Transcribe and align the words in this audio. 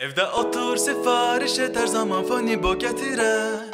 Evdə 0.00 0.24
otur 0.32 0.76
sifariş 0.76 1.58
et 1.58 1.76
her 1.76 1.86
zaman 1.86 2.24
fani 2.24 2.62
bo 2.62 2.78
getire 2.78 3.69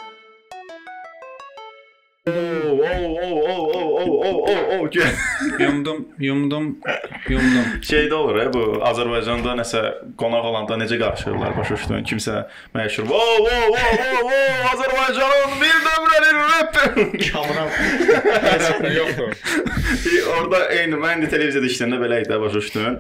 oo, 4.06 4.18
oo, 4.28 4.38
oo, 4.50 4.78
oo, 4.78 4.84
oo. 4.84 4.88
Yumdum, 5.58 6.06
yumdum, 6.18 6.66
yumdum. 7.28 7.66
Şeydə 7.90 8.14
olur 8.14 8.36
ya 8.40 8.46
bu 8.54 8.62
Azərbaycanda 8.90 9.54
nəsə 9.60 9.82
qonaq 10.20 10.44
olanda 10.50 10.78
necə 10.82 10.98
qarşılayırlar 11.00 11.56
başa 11.58 11.74
düşdün? 11.76 12.04
Kimsə 12.10 12.34
məşhur. 12.74 13.04
"Wo, 13.10 13.20
wo, 13.46 13.56
wo, 13.74 13.84
wo, 13.98 14.08
wo, 14.30 14.38
Azərbaycanın 14.72 15.52
bir 15.62 15.76
nömrəli 15.86 16.30
rapper." 16.50 16.90
Kamran. 17.32 17.68
Yoxdur. 18.98 19.32
Orada 20.36 20.64
eyni 20.74 20.98
mən 21.00 21.22
də 21.24 21.30
televiziyada 21.30 21.66
işləyəndə 21.70 21.98
belə 22.02 22.22
idi 22.24 22.40
başa 22.40 22.60
düşdün. 22.60 22.98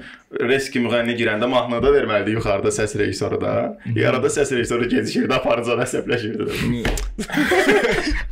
Reski 0.50 0.80
müğənni 0.82 1.14
girəndə 1.18 1.46
mahnıda 1.48 1.92
verməlidir 1.94 2.36
yuxarıda 2.36 2.68
səs 2.74 2.96
rejissoru 2.98 3.38
da. 3.40 3.52
Yarada 3.94 4.26
səs 4.32 4.50
rejissoru 4.56 4.88
gecikirdi, 4.90 5.34
aparıcı 5.34 5.76
əsəbləşirdi. 5.86 6.44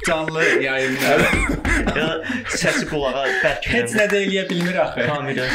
Canlı 0.06 0.44
yayında. 0.62 1.18
Ya 1.96 2.22
səsi 2.64 2.88
qulağa 2.90 3.24
bərk. 3.44 3.68
Heç 3.74 3.94
nə 3.98 4.06
də 4.12 4.20
eləyə 4.24 4.44
bilmir 4.50 4.76
axı. 4.84 5.06
kamera. 5.06 5.46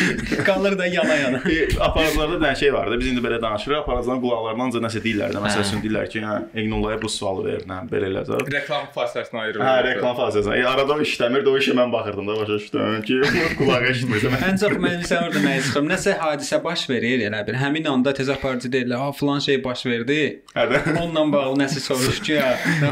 Qalır 0.45 0.77
da 0.79 0.85
yana-yana. 0.87 1.39
Aparıcılarda 1.87 2.41
da 2.41 2.55
şey 2.55 2.73
vardı. 2.73 2.99
Biz 2.99 3.07
indi 3.07 3.21
belə 3.27 3.41
danışırıq. 3.41 3.77
Aparıcıların 3.83 4.21
qulaqlarından 4.21 4.65
ancaq 4.69 4.83
nəsə 4.87 5.01
deyirlər 5.05 5.33
də. 5.35 5.41
Məsəl 5.45 5.63
üçün 5.65 5.83
deyirlər 5.83 6.09
ki, 6.13 6.21
hə, 6.25 6.35
Egnullaya 6.61 7.01
bu 7.01 7.09
sualı 7.09 7.45
verin, 7.47 7.69
hə, 7.73 7.79
belə 7.91 8.09
eləcək. 8.11 8.45
Reklam 8.53 8.87
fasiləsini 8.95 9.41
ayırır. 9.43 9.63
Hə, 9.65 9.75
reklam 9.87 10.15
fazlası. 10.17 10.53
E, 10.55 10.63
arada 10.73 10.93
o 10.93 11.01
işləmirdi, 11.05 11.49
o 11.49 11.57
işə 11.57 11.75
mən 11.79 11.93
baxırdım 11.93 12.27
da 12.27 12.37
başa 12.41 12.57
düşdün 12.59 13.01
ki, 13.07 13.19
qulağa 13.59 13.81
eşitmirsə. 13.93 14.33
Mən 14.35 14.45
Ən 14.49 14.59
çox 14.63 14.77
mən 14.85 15.03
sən 15.09 15.25
orada 15.27 15.43
nə 15.45 15.55
istəyirəm? 15.61 15.89
Nəsə 15.93 16.15
hadisə 16.23 16.61
baş 16.63 16.85
verir 16.89 17.25
elə 17.29 17.41
bir. 17.47 17.57
Həmin 17.63 17.87
anda 17.93 18.13
tez 18.13 18.29
aparıcı 18.29 18.71
deyirlər, 18.75 18.97
"Ha, 19.03 19.11
filan 19.11 19.39
şey 19.39 19.63
baş 19.63 19.85
verdi." 19.85 20.19
hə 20.55 20.65
də. 20.71 20.81
Onunla 21.01 21.25
bağlı 21.33 21.63
nəsə 21.63 21.79
soruş 21.87 22.21
ki. 22.27 22.39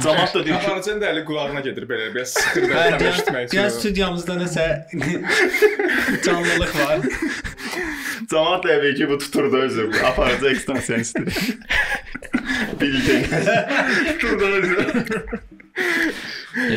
Cəmaət 0.05 0.33
də 0.37 0.45
deyir 0.45 0.59
ki, 0.59 0.67
Aparıcının 0.67 1.01
da 1.01 1.11
əli 1.11 1.23
qulağına 1.25 1.59
gedir 1.65 1.83
belə 1.89 2.09
biraz 2.15 2.33
sıxır 2.37 2.63
Hə, 2.71 2.85
belə 2.99 3.69
studiyamızda 4.07 4.35
nəsə 4.39 4.65
canlılıq 6.23 6.73
var. 6.79 7.01
də 8.63 8.75
əvvəl 8.75 8.95
ki, 8.97 9.07
bu 9.09 9.17
tuturdu 9.19 9.57
özü. 9.67 9.89
Aparıcı 10.05 10.47
ekstansiyonisti. 10.47 11.25
Bildin. 12.81 13.25
tuturdu 14.19 14.45
özü. 14.45 15.05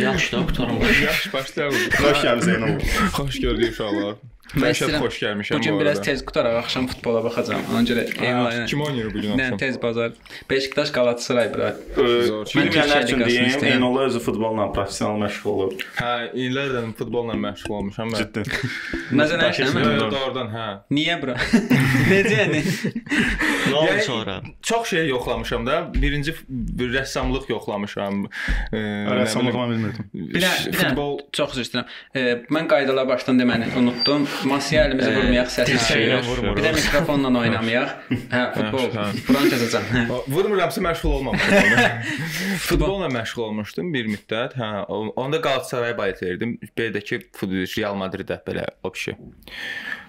Yaxşı 0.00 0.36
da 0.36 0.46
qutaram. 0.46 0.80
Yaxşı 1.04 1.32
başlayaq. 1.32 1.74
Xoş 2.00 2.24
gəlmisən 2.26 2.64
oğlum. 2.64 2.82
Xoş 3.16 3.40
gördük 3.40 3.72
uşaqlar. 3.72 4.14
Mən 4.58 4.72
şəhər 4.74 4.96
xoş 4.98 5.18
gəlmişəm 5.22 5.58
Bu 5.58 5.62
gün 5.62 5.80
biraz 5.80 6.00
tez 6.02 6.24
qutaraq 6.26 6.56
axşam 6.62 6.86
futbola 6.90 7.22
baxacağam. 7.24 7.62
Ona 7.72 7.82
görə 7.86 8.04
onlayn. 8.18 8.66
Kim 8.66 8.80
oynayır 8.82 9.10
bu 9.14 9.20
gün 9.20 9.36
Nə 9.38 9.44
axşam? 9.44 9.58
tez 9.58 9.82
bazar. 9.82 10.12
Beşiktaş 10.50 10.92
Galatasaray 10.92 11.52
bura. 11.54 11.68
Zor. 12.26 12.46
Bilməyənlər 12.46 13.04
üçün 13.04 13.24
deyim, 13.26 13.64
Eynola 13.64 14.06
özü 14.08 14.18
futbolla 14.24 14.72
professional 14.72 15.20
məşğul 15.22 15.50
olur. 15.54 15.84
Hə, 16.00 16.14
illərdən 16.34 16.92
futbolla 16.98 17.36
məşğul 17.46 17.76
olmuşam 17.78 18.10
mən. 18.10 18.18
Ciddi. 18.18 18.42
Alsam. 19.20 19.82
yo, 19.84 20.10
Doğrudan, 20.10 20.50
hə. 20.54 20.66
Niyə 20.94 21.16
bura? 21.22 21.36
Necə 22.10 22.34
yəni? 22.40 22.60
Nə 23.70 23.74
oldu 23.74 24.02
sonra? 24.06 24.40
Çox 24.62 24.88
şey 24.90 25.08
yoxlamışam 25.08 25.66
da. 25.66 25.78
Birinci 25.94 26.34
rəssamlıq 26.96 27.50
yoxlamışam. 27.50 28.24
Rəssamlığı 28.72 29.54
mən 29.56 29.70
bilmirdim. 29.74 30.10
Bir 30.14 30.46
futbol 30.72 31.18
çox 31.32 31.54
üzr 31.56 31.66
istəyirəm. 31.68 32.44
Mən 32.50 32.68
qaydalara 32.70 33.08
başdan 33.08 33.38
deməli 33.40 33.70
unutdum. 33.78 34.26
Masaya 34.48 34.84
əlimizi 34.88 35.10
vurmayaq, 35.16 35.48
səs 35.52 35.68
dirşəklə 35.68 36.20
çıxır. 36.20 36.28
vurmuruq. 36.28 36.56
Bir 36.56 36.64
də 36.64 36.72
mikrofonla 36.76 37.30
oynamayaq. 37.40 37.90
Hə, 38.32 38.42
futbol. 38.54 38.86
Buranı 39.28 39.50
kəsəcəm. 39.52 39.84
Vurmuramsa 40.28 40.80
məşğul 40.86 41.12
olmamışam. 41.18 41.54
Futbolla 42.68 43.06
məşğul 43.12 43.42
olmuşdum 43.48 43.92
bir 43.94 44.06
müddət. 44.14 44.56
Hə, 44.60 44.70
o- 44.88 45.12
onda 45.16 45.40
Qalatasaray 45.40 45.98
balet 45.98 46.22
verdim. 46.22 46.58
Bir 46.78 46.94
də 46.94 47.00
ki 47.04 47.18
fut- 47.36 47.78
Real 47.78 47.94
Madrid-də 47.94 48.40
belə 48.46 48.66
opşi. 48.84 49.16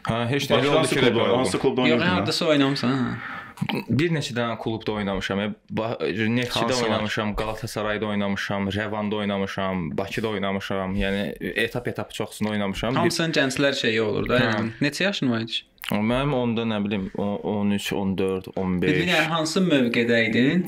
Hə, 0.08 0.28
heç 0.30 0.50
nə 0.50 0.62
Hansı 0.76 0.96
ki, 0.96 1.12
hansı 1.36 1.60
klubda 1.60 1.82
Yox, 1.82 1.92
oynayırdın? 1.92 2.06
hardasa 2.06 2.46
oynamısan. 2.46 3.18
Hə. 3.62 3.84
Bir 3.90 4.10
neçə 4.12 4.34
dənə 4.38 4.58
klubda 4.62 4.92
oynamışam. 5.00 5.40
Neftçidə 5.72 6.78
oynamışam, 6.84 7.36
Qalatasarayda 7.40 8.06
oynamışam, 8.06 8.70
Rəvanda 8.70 9.16
oynamışam, 9.22 9.98
Bakıda 9.98 10.28
oynamışam. 10.36 10.96
Yəni 10.96 11.36
etap-etap 11.66 12.14
çoxsunu 12.14 12.50
oynamışam. 12.56 12.96
Hamısının 12.96 13.32
gənclər 13.38 13.74
şeyi 13.82 14.02
olur 14.02 14.30
da. 14.30 14.40
Hə. 14.40 14.50
Yəni. 14.56 14.72
Neçə 14.82 15.04
yaşın 15.04 15.32
var 15.32 15.46
idi? 15.48 15.62
Mənim 15.92 16.34
onda 16.34 16.62
nə 16.64 16.78
bilim 16.86 17.10
o- 17.18 17.40
13, 17.60 17.94
14, 17.94 18.48
15. 18.56 18.92
Bir 18.96 19.08
də 19.08 19.24
hansı 19.28 19.60
mövqedə 19.62 20.20
idin? 20.30 20.66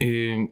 E, 0.00 0.06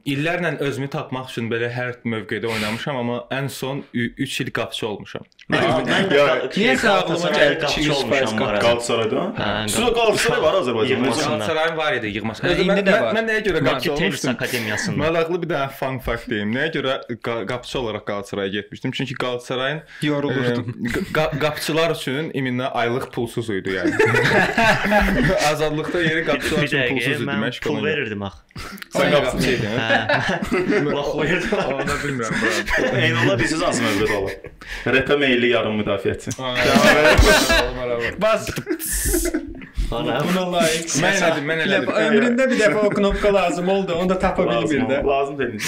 illərlə 0.07 0.53
özümü 0.63 0.87
tapmaq 0.89 1.27
üçün 1.33 1.49
belə 1.51 1.67
hər 1.75 1.97
mövqedə 2.07 2.47
oynamışam, 2.47 2.97
amma 2.97 3.25
ən 3.35 3.49
son 3.51 3.83
3 3.93 4.41
il 4.45 4.51
qapıçı 4.55 4.87
olmuşam. 4.89 5.23
Niyəsə 5.53 6.89
ağlıma 6.89 7.31
gəldi 7.35 7.67
ki, 7.73 7.81
100% 7.89 7.93
olmuşam. 7.93 8.39
Qalatasarayda? 8.63 9.25
Hə, 9.39 9.49
Sizə 9.73 9.89
Qalatasaray 9.97 10.43
var 10.43 10.55
Azərbaycanda. 10.61 10.93
Yığmasın. 10.93 11.25
Qalatasaray 11.27 11.77
var 11.77 11.93
idi 11.99 12.13
Özü 12.43 12.63
indi 12.63 12.85
də 12.87 12.95
var. 13.03 13.15
mən 13.19 13.27
nəyə 13.29 13.43
görə 13.49 13.65
qapıçı 13.67 13.93
olmuşdum? 13.93 14.31
akademiyasında. 14.31 14.97
Maraqlı 15.03 15.43
bir 15.43 15.49
dənə 15.55 15.69
fun 15.81 15.99
fact 16.07 16.31
deyim. 16.31 16.55
Nəyə 16.57 16.71
görə 16.77 16.95
qa- 17.27 17.47
qapıçı 17.47 17.79
olaraq 17.81 18.05
Qalatasaraya 18.07 18.49
getmişdim? 18.49 18.91
Çünki 18.93 19.15
Qalatasarayın 19.15 19.81
Yorulurdum. 20.03 20.73
qa- 21.13 21.39
qapıçılar 21.39 21.91
üçün 21.91 22.31
iminə 22.31 22.67
aylıq 22.71 23.11
pulsuz 23.13 23.51
idi 23.51 23.69
yəni. 23.79 23.93
Azadlıqda 25.53 26.03
yeri 26.03 26.25
qapıçılar 26.25 26.63
üçün 26.63 26.89
pulsuz 26.89 27.21
idi 27.23 27.31
məşğul 27.31 27.63
pul 27.69 27.85
verirdim 27.85 28.23
axı. 28.23 28.39
Sən 28.93 29.11
verirdim. 29.39 29.71
Onu 30.95 31.95
bilmirəm. 32.05 32.35
Eynola 33.01 33.39
biziz 33.39 33.63
hansı 33.63 33.83
mövqedə 33.83 34.15
olur? 34.17 34.35
Rəpə 34.97 35.19
meyilli 35.19 35.49
yarım 35.55 35.75
müdafiəçi. 35.81 36.29
Bas. 38.23 38.49
Ana. 39.93 40.23
Buna 40.25 40.45
layiq. 40.53 40.89
Mən 41.05 41.15
elədim, 41.21 41.45
mən 41.51 41.59
elədim. 41.67 41.89
Ömründə 42.07 42.45
bir 42.51 42.59
dəfə 42.65 42.87
o 42.87 42.91
knopka 42.91 43.35
lazım 43.35 43.69
oldu. 43.69 43.95
Onu 44.01 44.09
da 44.09 44.19
tapa 44.19 44.43
bilmir 44.51 44.89
də. 44.89 45.07
Lazım 45.07 45.39
deyil. 45.39 45.61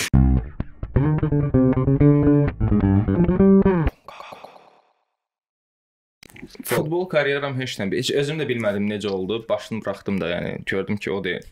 Futbol 6.65 7.05
karyeram 7.13 7.59
heç 7.61 7.77
nə. 7.81 7.91
Heç 7.93 8.11
özüm 8.17 8.41
də 8.41 8.49
bilmədim 8.49 8.89
necə 8.89 9.09
oldu. 9.13 9.43
Başını 9.49 9.83
buraxdım 9.85 10.21
da, 10.21 10.31
yəni 10.31 10.53
gördüm 10.67 10.97
ki, 10.97 11.11
o 11.13 11.23
deyil. 11.25 11.45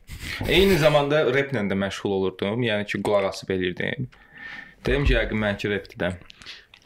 Eyni 0.49 0.79
zamanda 0.81 1.23
replə 1.35 1.65
də 1.69 1.77
məşğul 1.85 2.15
olurdum. 2.19 2.63
Yəni 2.65 2.87
ki, 2.89 3.03
qulaq 3.03 3.29
asıb 3.29 3.51
elirdim. 3.51 4.09
Dedim 4.87 5.05
ki, 5.05 5.15
yəqin 5.19 5.43
mənki 5.45 5.71
repdir 5.71 5.99
də. 6.01 6.13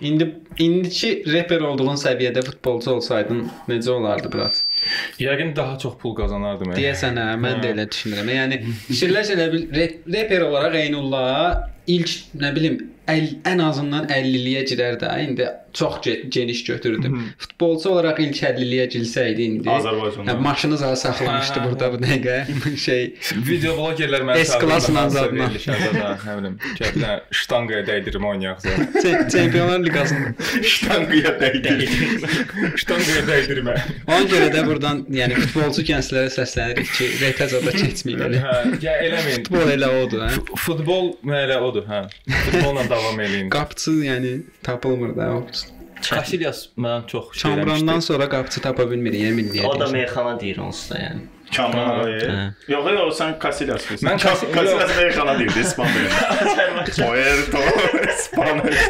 İndi 0.04 0.26
indiki 0.60 1.22
reper 1.32 1.62
olduğun 1.64 1.96
səviyyədə 1.96 2.42
futbolçu 2.44 2.90
olsaydın 2.98 3.46
necə 3.68 3.90
olardı 3.90 4.28
biraz? 4.32 4.64
Yəqin 5.22 5.54
daha 5.56 5.78
çox 5.78 5.94
pul 6.02 6.12
qazanardım. 6.18 6.74
yəni. 6.74 6.82
Deyəsən 6.82 7.16
hə, 7.16 7.30
mən 7.40 7.62
də 7.62 7.70
elə 7.72 7.86
düşünürəm. 7.88 8.28
Yəni 8.34 8.58
fikirləş 8.90 9.30
elə 9.38 9.46
bil 9.54 9.64
re- 9.78 9.94
reper 10.12 10.44
olaraq 10.50 10.76
Eynulla 10.82 11.22
ilk 11.86 12.08
nə 12.40 12.54
bilim 12.56 12.78
əl, 13.06 13.26
ən 13.46 13.60
azından 13.62 14.08
50-liyə 14.10 14.64
girər 14.66 14.96
də. 14.98 15.12
İndi 15.28 15.46
çox 15.76 15.98
ge 16.02 16.12
geniş 16.32 16.64
götürdüm. 16.64 17.18
Futbolçu 17.38 17.90
olaraq 17.90 18.16
ilk 18.24 18.38
50-liyə 18.42 18.86
girsəydi 18.94 19.44
indi. 19.44 19.68
Azərbaycanda. 19.68 20.32
Hə, 20.32 20.38
maşını 20.40 20.76
zara 20.80 20.96
saxlamışdı 20.96 21.60
Hə, 21.60 21.64
burada 21.68 21.90
bu 21.92 21.98
dəqiqə. 22.00 22.76
şey 22.80 23.02
Video 23.48 23.74
blogerlər 23.76 24.24
mənə 24.26 24.44
S 24.48 24.58
klassının 24.58 25.08
zadına. 25.12 25.48
Şəhzada, 25.66 26.14
nə 26.24 26.36
bilim, 26.40 26.56
gələ 26.80 27.10
ştanqaya 27.42 27.82
dəydirim 27.90 28.24
oynayaq 28.30 28.64
zə. 28.64 28.74
Çem- 29.04 29.28
Çempionlar 29.34 29.84
Liqasında. 29.84 30.32
Ştanqıya 30.72 31.34
dəydi. 31.42 31.76
ştanqaya 32.80 33.22
dəydirmə. 33.28 33.76
Ona 34.08 34.22
görə 34.32 34.48
də 34.56 34.64
burdan 34.66 35.04
yəni 35.12 35.36
futbolçu 35.44 35.84
gənclərə 35.92 36.32
səslənirik 36.38 36.88
ki, 36.96 37.10
repə 37.20 37.50
zada 37.52 37.76
keçməyin. 37.76 38.38
Hə, 38.40 38.56
ya 38.82 38.96
eləməyin. 39.04 39.44
Futbol 39.44 39.74
elə 39.76 39.92
odur, 40.00 40.24
hə. 40.24 40.32
Futbol 40.64 41.12
elə 41.44 41.60
odur, 41.68 41.75
hə. 41.88 42.00
Futbolla 42.44 42.88
davam 42.90 43.20
eləyin. 43.24 43.48
Qapıçı 43.50 43.90
yəni 43.90 44.40
tapılmır 44.62 45.16
da. 45.16 45.30
O 45.36 45.46
Kasilyas 46.10 46.66
mən 46.78 47.06
çox 47.06 47.32
Çambrandan 47.38 48.00
sonra 48.00 48.28
qapıçı 48.28 48.60
tapa 48.60 48.90
bilmir, 48.90 49.12
yemin 49.12 49.48
O 49.48 49.80
da 49.80 49.84
edirəm. 49.84 49.92
meyxana 49.92 50.40
deyir 50.40 50.58
onsuz 50.58 50.90
da 50.90 50.98
yəni. 50.98 51.20
Kamran 51.56 51.88
Hə. 51.88 51.92
Araya. 52.02 52.54
Yox, 52.68 52.84
yox, 52.92 53.20
sən 53.20 53.34
Casillas 53.42 53.84
deyirsən. 53.90 54.06
Mən 54.08 54.18
Casillas- 54.18 54.54
Casillas 54.54 54.96
meyxana 54.96 55.38
deyirdi 55.38 55.60
İspan 55.60 55.86
dilində. 55.86 56.20
Puerto 57.06 57.62
Spanish. 58.18 58.82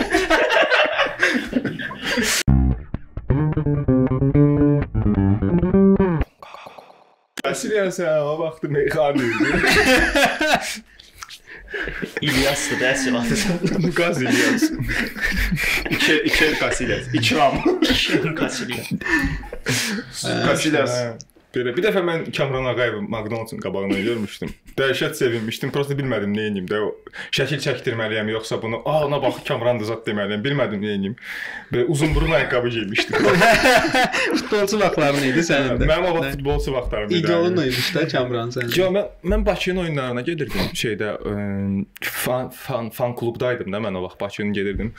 Kasilyas 7.45 7.99
hə, 8.03 8.11
o 8.27 8.33
vaxtı 8.41 8.69
meyxana 8.69 9.23
idi. 9.23 9.45
İlyasdır 12.21 12.81
da 12.81 12.93
əsl 12.93 13.17
adı. 13.19 13.95
Kasilyas. 13.95 14.63
İki, 15.91 16.15
iki 16.25 16.59
Casillas. 16.61 17.15
İkram. 17.15 17.81
Kaçırıyor. 18.37 18.87
Casillas. 20.23 21.01
Belə 21.57 21.73
bir 21.73 21.87
dəfə 21.87 22.03
mən 22.05 22.27
Kamran 22.37 22.67
Ağayev 22.69 22.99
McDonald's-ın 23.01 23.61
qabağında 23.65 24.01
görmüşdüm. 24.05 24.51
Dəhşət 24.77 25.15
sevinmişdim. 25.17 25.71
Prosta 25.73 25.97
bilmədim 25.97 26.35
nə 26.37 26.51
edeyim 26.51 26.67
də. 26.69 26.81
Şəkil 27.33 27.63
çəkdirməliyəm 27.65 28.29
yoxsa 28.35 28.59
bunu, 28.63 28.83
"A, 28.85 29.07
ona 29.07 29.23
bax 29.23 29.41
Kamran 29.49 29.81
da 29.81 29.89
zət 29.89 30.05
deməliyəm." 30.09 30.45
Bilmədim 30.45 30.85
nə 30.85 30.93
edeyim. 30.99 31.17
Belə 31.73 31.87
uzun 31.95 32.15
burun 32.15 32.37
ayaqqabı 32.37 32.69
geymişdim. 32.69 33.17
Futbolçu 34.37 34.81
vaxtların 34.85 35.25
idi 35.31 35.47
sənin 35.49 35.81
də. 35.81 35.89
Mənim 35.89 36.11
o 36.11 36.15
vaxt 36.19 36.37
futbolçu 36.37 36.77
vaxtlarım 36.77 37.11
idi. 37.11 37.23
İdealın 37.25 37.57
neymiş 37.57 37.91
də 37.97 38.07
Kamran 38.13 38.53
sənin? 38.53 38.79
Yo 38.79 38.93
mən 38.93 39.09
mən 39.25 39.47
Bakının 39.47 39.83
oyunlarına 39.87 40.21
gedirdim. 40.29 40.71
Şeydə 40.85 41.13
ə, 41.17 41.85
fan 42.03 42.51
fan 42.51 42.91
fan 42.91 43.17
klubdaydım 43.17 43.73
da 43.73 43.81
mən 43.89 43.97
o 43.97 44.03
vaxt 44.03 44.21
Bakının 44.21 44.53
gedirdim. 44.53 44.93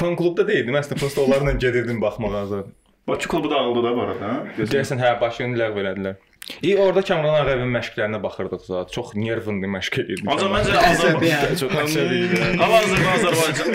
Fan 0.00 0.14
klubda 0.16 0.46
deyildim, 0.48 0.76
əslində 0.78 0.98
prosta 0.98 1.20
onlarla 1.20 1.52
gedirdim 1.52 1.98
baxmağa. 2.00 2.64
Bakı 3.08 3.28
klubu 3.28 3.50
dağıldı 3.50 3.82
da 3.82 3.96
bu 3.96 4.00
arada. 4.02 4.32
Deyəsən 4.58 5.00
hə, 5.02 5.14
Bakını 5.20 5.56
ləğv 5.58 5.78
elədilər. 5.84 6.14
İyi 6.62 6.78
orada 6.82 7.02
Kamran 7.06 7.34
Ağayevin 7.44 7.68
məşqlərinə 7.76 8.18
baxırdıq 8.22 8.62
zat. 8.66 8.92
Çox 8.92 9.12
nervindi 9.14 9.68
məşq 9.70 9.98
edirdi. 10.02 10.24
Ancaq 10.32 10.50
məncə. 10.50 10.72
Azərbaycan 10.88 11.52
çox 11.60 11.74
əsəbi 11.84 12.16
idi. 12.26 12.40
Amma 12.56 12.80
Azərbaycan 12.80 13.12
Azərbaycan 13.18 13.68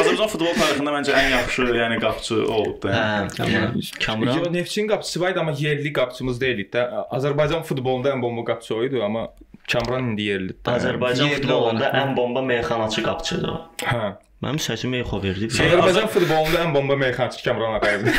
Azərbaycan 0.00 0.32
futbol 0.34 0.52
tarixində 0.58 0.92
məncə 0.96 1.14
ən 1.16 1.30
yaxşı, 1.32 1.68
yəni 1.78 2.00
qapıçı 2.02 2.40
o 2.42 2.58
olub 2.58 2.82
da. 2.82 2.92
yəni. 2.98 3.30
Hə, 3.30 3.36
Kamran. 3.38 3.78
Yo, 3.78 4.34
Kamran. 4.34 4.52
Neftçinin 4.58 4.88
qapıçısı 4.88 5.20
var 5.20 5.30
idi, 5.32 5.40
amma 5.40 5.54
yerli 5.58 5.92
qapıçımız 5.92 6.40
deyildi 6.40 6.68
də. 6.76 6.84
Azərbaycan 7.20 7.62
futbolunda 7.70 8.12
ən 8.12 8.22
bomba 8.22 8.44
qapıçı 8.52 8.76
o 8.76 8.84
idi, 8.84 9.00
amma 9.02 9.28
Kamran 9.72 10.10
indi 10.12 10.28
yerlidir. 10.28 10.60
Azərbaycan 10.76 11.32
futbolunda 11.38 11.88
ən 12.02 12.16
bomba 12.16 12.42
meyxanaçı 12.42 13.02
qapçıdır 13.02 13.48
o. 13.48 13.58
Hə. 13.86 14.12
Mənim 14.44 14.60
səsim 14.60 14.92
Meyxo 14.92 15.16
verdi. 15.22 15.48
Azərbaycan 15.48 16.10
futbolunda 16.12 16.60
ən 16.66 16.74
bomba 16.74 16.98
meyxanaçı 17.00 17.44
Kamran 17.46 17.78
Ağayevdir. 17.78 18.12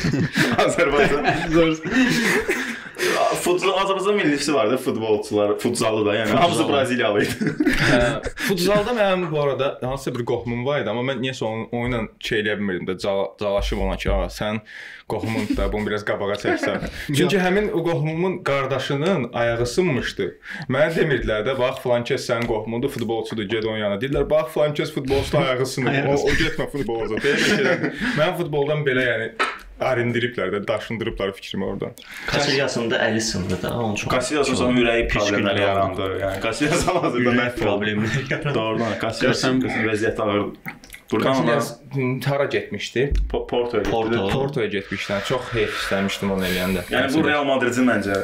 Azərbaycan 0.66 1.28
Futsal 3.40 3.70
Azərbaycan 3.80 4.16
millisi 4.16 4.54
vardı, 4.54 4.76
futbolçular, 4.76 5.54
futsalı 5.58 6.06
da, 6.06 6.14
yəni 6.14 6.34
hamısı 6.36 6.66
Braziliyalı 6.68 7.22
idi. 7.24 7.52
Hə, 7.90 8.00
Futzalda 8.48 8.92
mənim 8.96 9.30
bu 9.32 9.40
arada 9.42 9.78
hansısa 9.82 10.14
bir 10.18 10.24
qohumum 10.28 10.66
var 10.66 10.82
idi, 10.82 10.90
amma 10.92 11.04
mən 11.12 11.22
niyəsə 11.24 11.44
onun 11.48 11.68
oyunla 11.72 12.00
şey 12.20 12.42
eləyə 12.42 12.56
bilmirdim 12.60 12.88
də, 12.90 12.96
cal- 13.04 13.30
calaşıb 13.40 13.78
ona 13.86 13.96
ki, 13.96 14.10
"A, 14.12 14.26
sən 14.32 14.60
qohumun 15.08 15.48
da 15.56 15.70
bunu 15.72 15.86
biraz 15.86 16.04
qabağa 16.04 16.36
çəksən." 16.44 16.88
Çünki 17.16 17.38
həmin 17.38 17.70
o 17.72 17.84
qohumumun 17.84 18.42
qardaşının 18.44 19.30
ayağı 19.32 19.66
sınmışdı. 19.66 20.28
Mənə 20.68 20.90
demirdilər 20.98 21.46
də, 21.48 21.56
bax 21.58 21.80
filan 21.82 22.04
kəs 22.04 22.28
sənin 22.28 22.46
qohumundur, 22.50 22.88
futbolçudur, 22.90 23.48
get 23.48 23.64
onun 23.64 23.78
yanına. 23.78 24.00
Deyirlər, 24.02 24.28
bax 24.30 24.52
filan 24.54 24.74
kəs 24.74 24.92
futbolçunun 24.94 25.42
ayağı 25.42 25.66
sınıb. 25.66 26.08
O, 26.08 26.14
o 26.26 26.36
getmə 26.42 26.68
futbolca. 26.76 27.16
Belə 27.24 27.48
şeylər. 27.48 27.90
Mən 28.18 28.36
futboldan 28.36 28.84
belə 28.86 29.06
yəni 29.12 29.30
arindiriblər 29.80 30.52
də, 30.54 30.60
daşındırıblar 30.68 31.32
fikrimi 31.32 31.64
oradan. 31.64 31.90
Kasilyasında 32.26 32.96
əli 33.06 33.20
sındı 33.20 33.62
da, 33.62 33.70
onun 33.78 33.94
çox. 33.94 34.12
Casillas 34.12 34.48
sonra 34.48 34.78
ürəyi 34.80 35.08
günlər 35.08 35.60
yarandı. 35.60 36.08
Yəni 36.20 36.42
Casillas 36.42 36.86
hazırda 36.86 37.30
məhv 37.30 37.52
oldu. 37.52 37.64
problemləri 37.64 38.24
yarandı. 38.32 38.54
Doğrudan 38.54 38.92
Casillas 39.02 39.44
Görsən- 39.44 39.62
vəziyyət 39.90 40.22
ağır. 40.22 40.46
Buradan 41.12 41.36
ona 41.36 41.46
Casillas 41.46 42.26
hara 42.26 42.44
getmişdi? 42.44 43.12
Po- 43.32 43.46
Portoya 43.46 43.82
getdi. 43.82 43.90
Porto. 43.90 44.28
Portoya 44.28 44.66
getmişdi. 44.66 45.12
Çox 45.28 45.40
heyf 45.54 45.70
istəmişdim 45.82 46.30
onu 46.32 46.44
eləyəndə. 46.44 46.84
Yəni 46.90 47.14
bu 47.14 47.28
Real 47.28 47.44
Madridin 47.44 47.86
məncə 47.88 48.16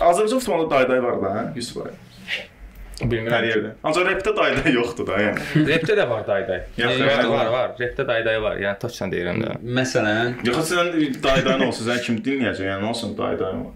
Azərbaycan 0.00 0.38
futbolunda 0.40 0.70
dayday 0.74 1.02
var 1.02 1.22
da? 1.22 1.52
Yusuf 1.56 1.76
bəy. 1.84 1.92
Bilmirəm. 2.98 3.30
Hər 3.30 3.44
yerdə. 3.46 3.68
Ancaq 3.86 4.06
repdə 4.08 4.32
dayday 4.34 4.72
yoxdur 4.74 5.06
da, 5.06 5.18
yəni. 5.22 5.64
repdə 5.68 5.94
də 5.94 6.06
var 6.10 6.24
dayday. 6.26 6.62
Yox, 6.80 6.96
var, 7.06 7.20
var, 7.30 7.50
var. 7.52 7.74
Repdə 7.78 8.06
dayday 8.08 8.40
var. 8.42 8.56
Yəni 8.58 8.80
toçsan 8.82 9.12
deyirəm 9.12 9.38
də. 9.44 9.52
Məsələn, 9.78 10.32
yox 10.48 10.72
sən 10.72 10.90
daydan 11.22 11.62
olsun, 11.68 11.86
sən 11.92 12.00
kim 12.06 12.18
dinləyəcək? 12.26 12.66
Yəni 12.72 12.88
olsun 12.90 13.14
daydan. 13.18 13.68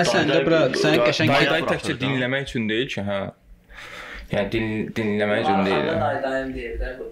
Məsələn 0.00 0.32
də 0.32 0.40
bura 0.48 0.64
sən 0.74 0.98
qəşəng 1.04 1.30
dayday 1.30 1.68
təkcə 1.68 1.94
dinləmək 2.02 2.48
üçün 2.50 2.66
deyil 2.70 2.90
ki, 2.96 3.06
hə. 3.06 3.20
Yəni 4.34 4.52
din, 4.56 4.74
dinləmək 4.98 5.46
üçün 5.46 5.64
deyil. 5.70 5.88
Daydayım 5.94 6.52
deyir 6.58 6.76
də 6.82 6.92
bu. 6.98 7.08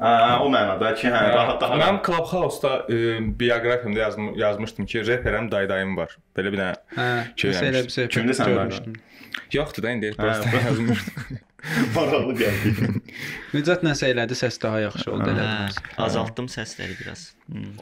Hə, 0.00 0.14
o 0.40 0.46
mənada 0.48 0.94
ki, 0.96 1.10
hə, 1.12 1.26
rahat 1.34 1.58
daha. 1.60 1.76
Mən 1.82 1.98
Clubhouse-da 2.06 2.86
bioqrafiyamda 2.88 4.06
yazmışdım 4.38 4.86
ki, 4.88 5.02
reperəm 5.10 5.50
daydayım 5.52 5.98
var. 5.98 6.14
Belə 6.38 6.54
bir 6.54 6.62
dənə. 6.62 6.80
Hə, 6.94 7.12
ki, 7.34 7.50
elə 7.66 7.82
bir 7.84 7.96
şey. 7.98 8.12
Kimdə 8.14 8.38
sən 8.38 8.54
daydayım? 8.54 9.00
Yoxdur 9.54 9.86
da 9.86 9.94
indi 9.94 10.10
hə, 10.12 10.18
prosta 10.18 10.62
yazmışdım. 10.64 11.38
Maraqlı 11.94 12.34
gəldi. 12.38 13.02
Nicat 13.52 13.82
nəsə 13.84 14.08
elədi, 14.14 14.36
səs 14.38 14.56
daha 14.62 14.80
yaxşı 14.86 15.10
oldu 15.12 15.28
elədi. 15.32 15.82
Hə, 15.84 15.90
azaltdım 16.06 16.48
səsləri 16.52 16.96
biraz. 17.00 17.26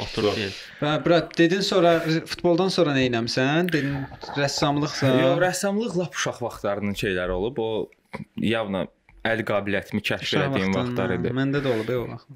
Oturdu. 0.02 0.32
Və 0.80 0.90
hə, 0.90 0.96
bura 1.04 1.20
dedin 1.38 1.62
sonra 1.66 1.98
futboldan 2.02 2.72
sonra 2.74 2.96
nə 2.96 3.06
etmisən? 3.10 3.70
Dedin 3.72 4.00
rəssamlıqsa. 4.38 5.12
Yox, 5.22 5.38
rəssamlıq 5.44 5.98
lap 6.00 6.18
uşaq 6.18 6.42
vaxtlarının 6.46 6.98
şeyləri 6.98 7.36
olub. 7.38 7.62
O 7.62 8.22
yavna 8.42 8.86
əl 9.28 9.44
qabiliyyətimi 9.46 10.02
kəşf 10.10 10.36
etdiyim 10.42 10.74
vaxtlar 10.76 11.16
idi. 11.18 11.32
Məndə 11.36 11.62
də 11.64 11.74
olub 11.76 11.94
o 11.94 12.04
vaxt. 12.14 12.30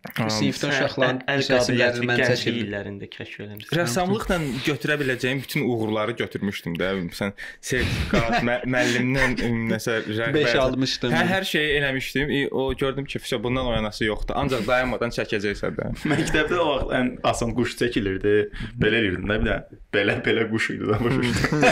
Sinifdə 0.00 0.70
uşaqların 0.72 1.18
gənclik 1.28 2.22
çəkirdim. 2.24 2.60
illərində 2.62 3.06
kəşf 3.12 3.42
eləmişsən. 3.44 3.76
Rəssamlıqla 3.76 4.36
götürə 4.64 4.94
biləcəyim 4.96 5.42
bütün 5.44 5.66
uğurları 5.68 6.14
götürmüşdüm 6.16 6.78
də. 6.80 6.88
Məsələn, 7.10 7.34
sertifikat, 7.60 8.38
müəllimdən 8.64 9.36
nəsə 9.74 9.98
rəğbət. 10.08 10.56
Almışdım. 10.62 11.12
Hə, 11.12 11.24
hər 11.28 11.44
şeyi 11.50 11.74
eləmişdim. 11.82 12.32
O 12.48 12.70
gördüm 12.80 13.04
ki, 13.04 13.20
fişə 13.20 13.42
bundan 13.44 13.68
oyanası 13.68 14.06
yoxdur. 14.06 14.38
Ancaq 14.40 14.64
dayanmadan 14.70 15.12
çəkəcəksən 15.18 15.76
də. 15.76 15.90
Məktəbdə 16.14 16.56
o 16.56 16.66
vaxt 16.70 16.96
ən 16.96 17.12
asan 17.34 17.52
quş 17.60 17.76
çəkilirdi. 17.82 18.34
Belə 18.80 19.02
eləyirdin 19.02 19.28
də 19.28 19.38
bir 19.44 19.50
də. 19.50 19.58
Belə 19.92 20.16
belə 20.24 20.46
quş 20.48 20.70
idi 20.78 20.88
da 20.88 20.96
başa 21.04 21.20
düşdün. 21.26 21.68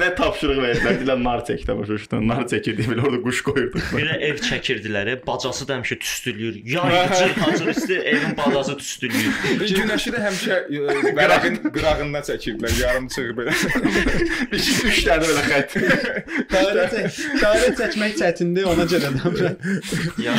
nə 0.00 0.10
tapşırıq 0.16 0.62
verdilər, 0.64 0.98
deyirlər 1.02 1.22
nar 1.28 1.44
çək 1.48 1.68
də 1.68 1.76
başa 1.76 2.00
düşdün. 2.00 2.26
Nar 2.32 2.44
çəkirdi, 2.48 2.88
belə 2.88 3.04
orada 3.04 3.22
quş 3.26 3.44
qoyurduq. 3.50 3.88
Bir 3.98 4.10
də 4.12 4.18
ev 4.30 4.42
çəkirdilər, 4.48 5.12
e, 5.12 5.16
bacası 5.26 5.68
da 5.68 5.80
həmişə 5.80 5.98
tüstülüyür. 5.98 6.60
Yayıcı 6.76 7.32
hacır 7.44 7.65
üstü 7.72 7.94
evin 8.12 8.36
bacası 8.36 8.76
tüstülüyür. 8.80 9.32
Günəşi 9.60 10.12
də 10.14 10.22
həmişə 10.26 10.58
ə, 10.76 11.12
vərəqin 11.18 11.58
qırağından 11.74 12.26
çəkiblər, 12.28 12.74
yarımçıq 12.82 13.30
belə. 13.38 13.54
Bir 14.52 14.62
şey 14.66 14.90
üç 14.90 15.00
dənə 15.06 15.28
belə 15.30 15.44
xətt. 15.50 15.76
Dairə 16.52 16.86
çək, 16.94 17.20
dairə 17.42 17.70
çəkmək 17.80 18.16
çətindir, 18.22 18.68
ona 18.72 18.86
görə 18.90 19.12
də. 19.16 19.52
Ya 20.26 20.34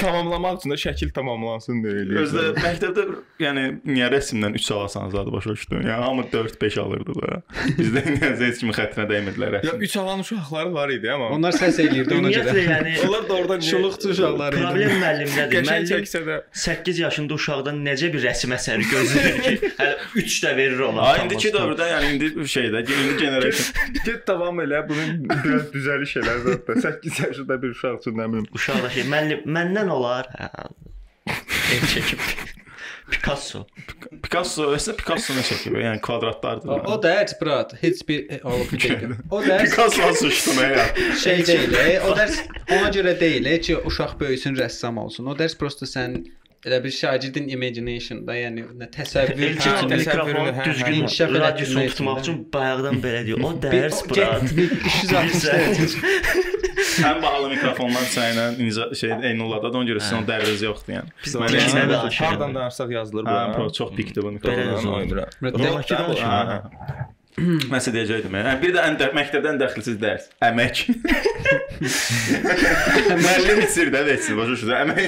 Tamamlamaq 0.00 0.58
üçün 0.60 0.72
də 0.74 0.78
şəkil 0.80 1.10
tamamlansın 1.16 1.80
deyə. 1.84 2.04
Özdə 2.22 2.44
məktəbdə 2.62 3.04
yəni 3.42 3.64
niyə 3.88 4.08
rəsmdən 4.12 4.54
3 4.58 4.70
alasan 4.76 5.10
zadı 5.14 5.32
başa 5.32 5.54
düşdün. 5.56 5.82
Yəni 5.88 6.04
hamı 6.04 6.24
4-5 6.32 6.80
alırdı 6.80 7.14
da. 7.18 7.40
Bizdə 7.78 8.02
yəni 8.06 8.30
heç 8.44 8.60
kimin 8.62 8.76
xətrinə 8.76 9.06
dəymədilər 9.12 9.58
Ya 9.58 9.72
rəsm. 9.72 9.82
3 9.88 9.96
alan 10.02 10.20
uşaqlar 10.24 10.70
var 10.76 10.92
idi 10.94 11.10
amma. 11.12 11.28
Onlar 11.36 11.56
səs 11.56 11.80
eləyirdi 11.82 12.14
ona 12.18 12.30
görə. 12.34 12.54
yəni 12.68 12.94
onlar 13.08 13.28
da 13.28 13.34
oradan 13.34 13.60
Şuluqçu 13.68 14.12
uşaqlar 14.14 14.52
idi. 14.56 14.62
problem 14.62 14.94
müəllimdədir. 15.02 15.66
Müəllim 15.68 15.88
çəksə 15.92 16.22
də 16.28 16.38
8 16.52 16.98
yaşında 17.04 17.38
uşaqdan 17.38 17.80
necə 17.86 18.10
bir 18.14 18.24
rəsm 18.24 18.54
əsəri 18.56 18.88
gözləyir 18.90 19.40
ki, 19.44 19.70
hələ 19.80 19.94
3 20.22 20.36
də 20.44 20.54
verir 20.58 20.84
ona. 20.88 21.06
Ha 21.08 21.24
indiki 21.24 21.52
dövrdə 21.54 21.88
yəni 21.92 22.12
indi 22.14 22.48
şeydə, 22.56 22.84
indi 22.84 23.16
generation 23.22 23.96
get 24.04 24.26
davam 24.28 24.60
elə, 24.64 24.82
bunun 24.90 25.24
biraz 25.32 25.70
düzəliş 25.74 26.18
elə 26.22 26.36
zətdə. 26.46 26.78
8 26.84 27.24
yaşında 27.26 27.62
bir 27.62 27.74
uşaq 27.76 27.98
üçün 28.02 28.20
nə 28.20 28.28
bilim. 28.32 28.46
Uşaq 28.54 28.84
da 28.84 28.92
şey, 28.98 29.08
müəllim 29.14 29.48
məndən 29.58 29.90
olar. 29.94 30.30
Hə. 30.38 30.68
Ev 31.28 31.88
çəkib 31.94 32.56
Picasso. 33.10 33.64
Picasso, 34.22 34.68
əslində 34.76 34.96
Picasso 35.00 35.36
nə 35.36 35.44
çəkib? 35.48 35.76
Yəni 35.80 36.00
kvadratlardır. 36.04 36.70
O, 36.74 36.78
o 36.94 36.98
dərs 37.02 37.34
brat, 37.40 37.74
heç 37.82 38.02
bir 38.08 38.40
olub 38.44 38.72
dəqiqə. 38.74 39.12
O 39.30 39.40
dərs 39.44 39.64
Picasso 39.64 40.10
sıçdım 40.22 40.60
ya. 40.64 40.88
şey 41.22 41.44
deyil. 41.48 41.78
O 42.08 42.16
dərs 42.18 42.42
ona 42.78 42.90
görə 42.94 43.14
deyil 43.20 43.48
ki, 43.64 43.78
uşaq 43.88 44.18
böyüsün, 44.20 44.58
rəssam 44.60 45.00
olsun. 45.00 45.30
O 45.32 45.36
dərs 45.38 45.56
prosta 45.58 45.88
sən 45.88 46.20
elə 46.66 46.80
bir 46.84 46.90
şagirdin 46.90 47.48
imagination-da, 47.54 48.34
yəni 48.34 48.64
nə 48.80 48.88
təsəvvür, 48.92 49.56
hə, 49.62 49.74
təsəvvürünü, 49.92 50.54
hə, 50.58 50.64
düzgün 50.66 50.96
inkişaf 51.04 51.34
tutmaq 51.94 52.22
üçün 52.24 52.40
bayaqdan 52.52 52.98
belə 53.04 53.24
deyir. 53.28 53.44
O 53.46 53.52
dərs 53.62 54.02
Bir- 54.04 54.16
brat. 54.16 54.42
360 54.52 55.44
dərəcə. 55.48 56.57
Ən 57.04 57.22
bahalı 57.22 57.48
mikrofonlar 57.48 58.06
niza 58.58 58.94
şey 58.94 59.10
Eynullada 59.30 59.72
da 59.72 59.78
ona 59.78 59.90
görə 59.90 60.00
sizin 60.00 60.22
o 60.22 60.26
dəriniz 60.30 60.64
yoxdur 60.64 60.92
yəni. 60.96 61.12
Biz 61.24 61.34
yəni-? 61.34 62.14
Hardan 62.24 62.54
danışsaq 62.54 62.90
yazılır 62.96 63.24
Hə, 63.24 63.30
bura. 63.30 63.52
pro 63.56 63.70
çox 63.72 63.94
pikdir 63.96 64.22
bu 64.22 64.28
Belə 64.28 64.32
mikrofon. 64.38 64.74
uzun. 64.78 64.92
oyundur. 64.92 65.16
Rocky 65.42 65.98
danışma. 65.98 67.17
Hə, 67.38 67.44
hə. 67.46 67.68
Nəsə 67.72 67.92
deyəcəydim. 67.94 68.34
Yəni 68.38 68.52
bir 68.62 68.70
də 68.74 68.80
ən 68.88 68.94
də, 68.98 69.06
məktəbdən 69.16 69.56
dəxilsiz 69.60 69.96
dərs. 70.02 70.24
Əmək. 70.44 70.76
Müəllim 73.22 73.58
içir 73.64 73.88
də 73.94 74.00
veçsin, 74.08 74.34
başa 74.38 74.50
düşürsən? 74.54 74.78
Əmək. 74.84 75.02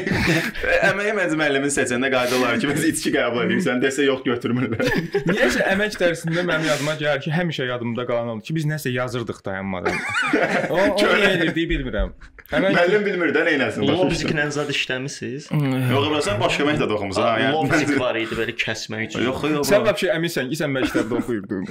Əməyi 0.91 1.13
məncə 1.19 1.37
müəllimin 1.41 1.73
seçəndə 1.75 2.09
qayda 2.13 2.35
olar 2.39 2.55
ki, 2.63 2.67
biz 2.71 2.83
içki 2.93 3.11
qəbul 3.17 3.41
edirsən, 3.47 3.77
desə 3.83 4.01
yox 4.07 4.21
götürmürlər. 4.29 4.85
Niyəsə 5.31 5.61
əmək 5.73 5.93
dərsində 6.01 6.41
mənim 6.47 6.67
yadıma 6.71 6.93
gəlir 7.01 7.21
ki, 7.25 7.31
həmişə 7.35 7.65
yadımda 7.73 8.03
qalan 8.09 8.29
oldu 8.37 8.43
ki, 8.47 8.53
biz 8.61 8.65
nəsə 8.71 8.89
yazırdıq 8.95 9.39
dayanmadan. 9.47 9.97
o, 10.75 10.77
o 10.79 10.81
nə 11.11 11.29
edirdik 11.37 11.67
bilmirəm. 11.75 12.11
Əmək 12.51 12.73
Müəllim 12.75 13.05
bilmir 13.07 13.31
də 13.31 13.43
başa 13.47 13.67
düşdün. 13.71 13.93
Lobziklə 13.95 14.45
zad 14.51 14.71
işləmisiniz? 14.73 15.45
Yox, 15.55 16.07
bura 16.11 16.23
sən 16.27 16.41
başqa 16.41 16.65
məktəbdə 16.67 16.97
oxumusan 16.97 17.23
ha. 17.23 17.35
yəni 17.39 17.53
Lobzik 17.55 17.91
mən- 17.93 18.01
var 18.03 18.17
idi 18.19 18.39
belə 18.39 18.55
kəsmək 18.59 19.05
üçün. 19.07 19.23
Yox, 19.29 19.45
yox. 19.53 19.71
Sən 19.71 19.85
vəbşi 19.87 20.09
əminsən 20.17 20.51
ki, 20.51 20.59
sən 20.59 20.75
məktəbdə 20.75 21.19
oxuyurdun. 21.21 21.69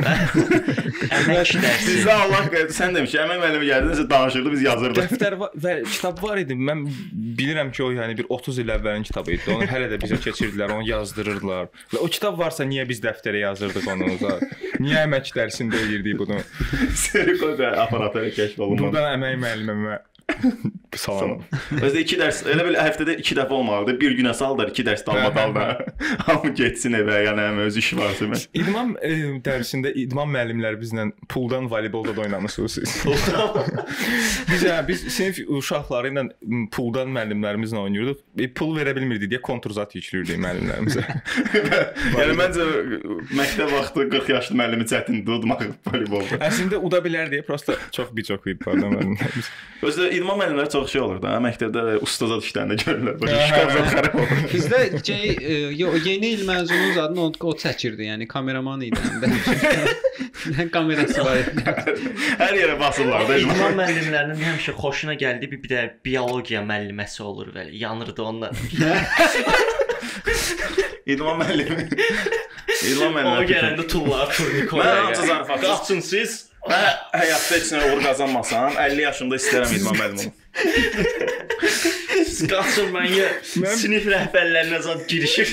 əmək 1.19 1.51
dərsi. 1.65 1.89
Bizdə 1.89 2.15
Allah 2.15 2.48
qədir 2.53 2.71
sən 2.77 2.95
demiş 2.95 3.12
ki, 3.12 3.19
əmək 3.25 3.41
müəllimi 3.43 3.67
gəldi, 3.74 3.91
nəsə 3.91 4.05
danışırdı, 4.13 4.53
biz 4.55 4.63
yazırdıq. 4.69 5.09
Dəftər 5.09 5.38
və 5.65 5.75
kitab 5.89 6.24
var 6.24 6.41
idi. 6.45 6.55
Mən 6.69 6.86
bilirəm 7.39 7.74
ki, 7.75 7.83
o 7.83 7.91
yəni 7.98 8.15
bir 8.21 8.31
30 8.39 8.62
il 8.63 8.71
əvvəlin 8.77 9.07
kitabı 9.12 9.36
idi. 9.36 9.51
Onu 9.57 9.67
hələ 9.67 9.91
də 9.91 10.00
bizə 10.00 10.21
keçirdilər, 10.24 10.77
onu 10.77 10.88
yazdırırdılar. 10.88 11.67
Və 11.91 12.00
o 12.00 12.07
kitab 12.07 12.39
varsa 12.39 12.63
niyə 12.63 12.88
biz 12.88 13.03
dəftərə 13.03 13.43
yazırdıq 13.43 13.91
onu? 13.98 14.13
Niyə 14.79 15.03
əmək 15.09 15.33
dərsində 15.36 15.75
edirdik 15.83 16.21
bunu? 16.24 16.39
Serikoda 17.03 17.74
aparatları 17.83 18.31
kəşf 18.31 18.63
olunmadı. 18.63 18.86
Buradan 18.88 19.17
əmək 19.17 19.41
müəllimimə 19.43 20.00
salam. 21.00 21.41
Özdə 21.79 22.01
2 22.03 22.17
dərs, 22.19 22.41
elə 22.50 22.65
bil 22.67 22.77
həftədə 22.79 23.15
2 23.21 23.38
dəfə 23.38 23.55
olmalıdır. 23.55 23.98
Bir 24.01 24.15
günə 24.17 24.33
saldır, 24.38 24.71
2 24.74 24.86
dərs 24.88 25.05
dalmadalda. 25.07 25.65
Hamı 26.27 26.51
getsin 26.59 26.98
evə, 27.00 27.21
yəni 27.27 27.45
həm 27.48 27.62
öz 27.65 27.79
işi 27.81 27.98
varsa 28.00 28.29
mən. 28.31 28.45
İdman 28.62 28.95
e, 29.05 29.12
dərsində 29.45 29.93
idman 30.03 30.31
müəllimləri 30.33 30.79
bizlə 30.81 31.07
puldan 31.31 31.69
voleybolda 31.71 32.15
da 32.17 32.25
oynamısınız 32.25 32.79
siz. 32.79 32.95
biz 34.51 34.65
yəni 34.65 34.88
biz 34.88 35.05
sinif 35.13 35.41
uşaqları 35.48 36.13
ilə 36.13 36.25
puldan 36.75 37.13
müəllimlərimizlə 37.15 37.83
oynayırdıq. 37.86 38.24
E, 38.39 38.50
pul 38.53 38.75
verə 38.77 38.95
bilmirdik 38.98 39.33
deyə 39.33 39.41
kontrzat 39.45 39.95
yükləyirik 40.00 40.41
müəllimlərimizə. 40.41 41.05
yəni 42.17 42.38
məncə 42.39 42.67
məktəb 43.39 43.74
vaxtı 43.75 44.07
40 44.15 44.33
yaşlı 44.36 44.59
müəllimi 44.62 44.89
çətindir 44.89 45.39
udmaq 45.39 45.65
voleybolda. 45.88 46.41
Əslində 46.50 46.81
uda 46.89 47.01
bilər 47.05 47.31
deyə 47.31 47.45
prosta 47.48 47.77
çox 47.95 48.12
biçok 48.15 48.50
idi 48.51 48.59
pardon. 48.63 49.15
Özdə 49.86 50.09
idman 50.20 50.38
müəllimləri 50.42 50.70
çox 50.74 50.92
şey 50.94 51.02
olur 51.02 51.22
da. 51.24 51.36
Məktəbdə 51.44 51.84
ustazat 52.06 52.44
işlərində 52.46 52.78
görürlər. 52.84 53.16
Başa 53.22 53.40
şikayət 53.50 53.92
xarab 53.94 54.16
olur. 54.20 54.44
Bizdə 54.54 54.80
şey, 55.08 55.24
yeni 56.06 56.34
il 56.36 56.44
məzununun 56.48 57.00
adını 57.06 57.22
o, 57.26 57.32
o 57.50 57.54
çəkirdi, 57.64 58.08
yəni 58.12 58.28
kameraman 58.30 58.84
idi 58.88 59.00
həm 59.06 59.24
də. 59.24 59.28
Kamerası 60.74 61.24
var 61.26 61.40
idi. 61.42 61.64
Hər 62.40 62.54
yerə 62.60 62.76
basırlar 62.80 63.26
da. 63.30 63.38
İdman 63.44 63.78
müəllimlərinin 63.80 64.44
həmişə 64.50 64.76
xoşuna 64.80 65.16
gəldi 65.20 65.50
bir, 65.52 65.64
bir 65.64 65.74
də 65.74 65.86
biologiya 66.06 66.62
müəlliməsi 66.68 67.24
olur 67.24 67.54
belə. 67.56 67.72
Yanırdı 67.86 68.24
onlar. 68.24 68.52
İdman 71.06 71.40
müəllimi. 71.42 71.88
İdman 72.92 73.14
O 73.14 73.18
müəllimi. 73.18 73.48
gələndə 73.50 73.88
tullar 73.92 74.30
turnikoya. 74.36 74.84
Mən 74.86 75.02
ancaq 75.08 75.26
zarafatsız- 75.28 75.68
Qaçın 75.80 76.00
siz. 76.00 76.49
Mən 76.68 76.88
həyatda 77.16 77.56
heç 77.56 77.70
nə 77.72 77.80
uğur 77.88 78.01
qazanmasam, 78.04 78.75
50 78.78 79.01
yaşımda 79.06 79.38
istəyirəm 79.39 79.75
idman 79.78 79.96
müəllimi 80.00 80.22
olum. 80.25 80.34
Qaçın 82.51 82.89
mən 82.96 83.08
ya 83.16 83.28
sinif 83.80 84.06
rəhbərlərinə 84.12 84.80
zad 84.84 85.06
girişir. 85.12 85.50